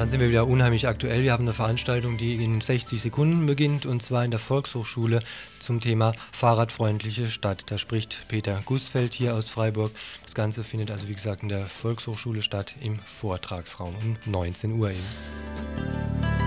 Dann 0.00 0.08
sind 0.08 0.20
wir 0.20 0.30
wieder 0.30 0.46
unheimlich 0.46 0.88
aktuell. 0.88 1.24
Wir 1.24 1.32
haben 1.32 1.44
eine 1.44 1.52
Veranstaltung, 1.52 2.16
die 2.16 2.42
in 2.42 2.62
60 2.62 3.02
Sekunden 3.02 3.44
beginnt 3.44 3.84
und 3.84 4.02
zwar 4.02 4.24
in 4.24 4.30
der 4.30 4.40
Volkshochschule 4.40 5.20
zum 5.58 5.82
Thema 5.82 6.14
Fahrradfreundliche 6.32 7.28
Stadt. 7.28 7.64
Da 7.70 7.76
spricht 7.76 8.26
Peter 8.28 8.62
Gussfeld 8.64 9.12
hier 9.12 9.34
aus 9.34 9.50
Freiburg. 9.50 9.92
Das 10.22 10.34
Ganze 10.34 10.64
findet 10.64 10.90
also 10.90 11.06
wie 11.08 11.14
gesagt 11.14 11.42
in 11.42 11.50
der 11.50 11.66
Volkshochschule 11.66 12.40
statt 12.40 12.76
im 12.80 12.98
Vortragsraum 13.00 13.94
um 13.94 14.16
19 14.24 14.72
Uhr 14.72 14.92
eben. 14.92 16.39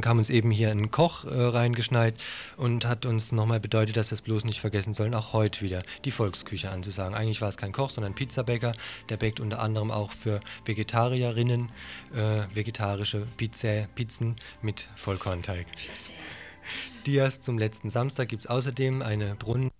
Dann 0.00 0.12
kam 0.12 0.18
uns 0.18 0.30
eben 0.30 0.50
hier 0.50 0.70
ein 0.70 0.90
Koch 0.90 1.26
äh, 1.26 1.28
reingeschneit 1.28 2.14
und 2.56 2.86
hat 2.86 3.04
uns 3.04 3.32
nochmal 3.32 3.60
bedeutet, 3.60 3.98
dass 3.98 4.10
wir 4.10 4.14
es 4.14 4.22
bloß 4.22 4.46
nicht 4.46 4.58
vergessen 4.58 4.94
sollen, 4.94 5.14
auch 5.14 5.34
heute 5.34 5.60
wieder 5.60 5.82
die 6.06 6.10
Volksküche 6.10 6.70
anzusagen. 6.70 7.14
Eigentlich 7.14 7.42
war 7.42 7.50
es 7.50 7.58
kein 7.58 7.72
Koch, 7.72 7.90
sondern 7.90 8.14
Pizzabäcker. 8.14 8.72
Der 9.10 9.18
bäckt 9.18 9.40
unter 9.40 9.60
anderem 9.60 9.90
auch 9.90 10.12
für 10.12 10.40
Vegetarierinnen 10.64 11.70
äh, 12.14 12.56
vegetarische 12.56 13.26
Pizza, 13.36 13.88
Pizzen 13.94 14.36
mit 14.62 14.88
Vollkornteig. 14.96 15.66
Dias 17.04 17.42
zum 17.42 17.58
letzten 17.58 17.90
Samstag 17.90 18.30
gibt 18.30 18.40
es 18.40 18.46
außerdem 18.46 19.02
eine 19.02 19.34
Brunnen. 19.34 19.70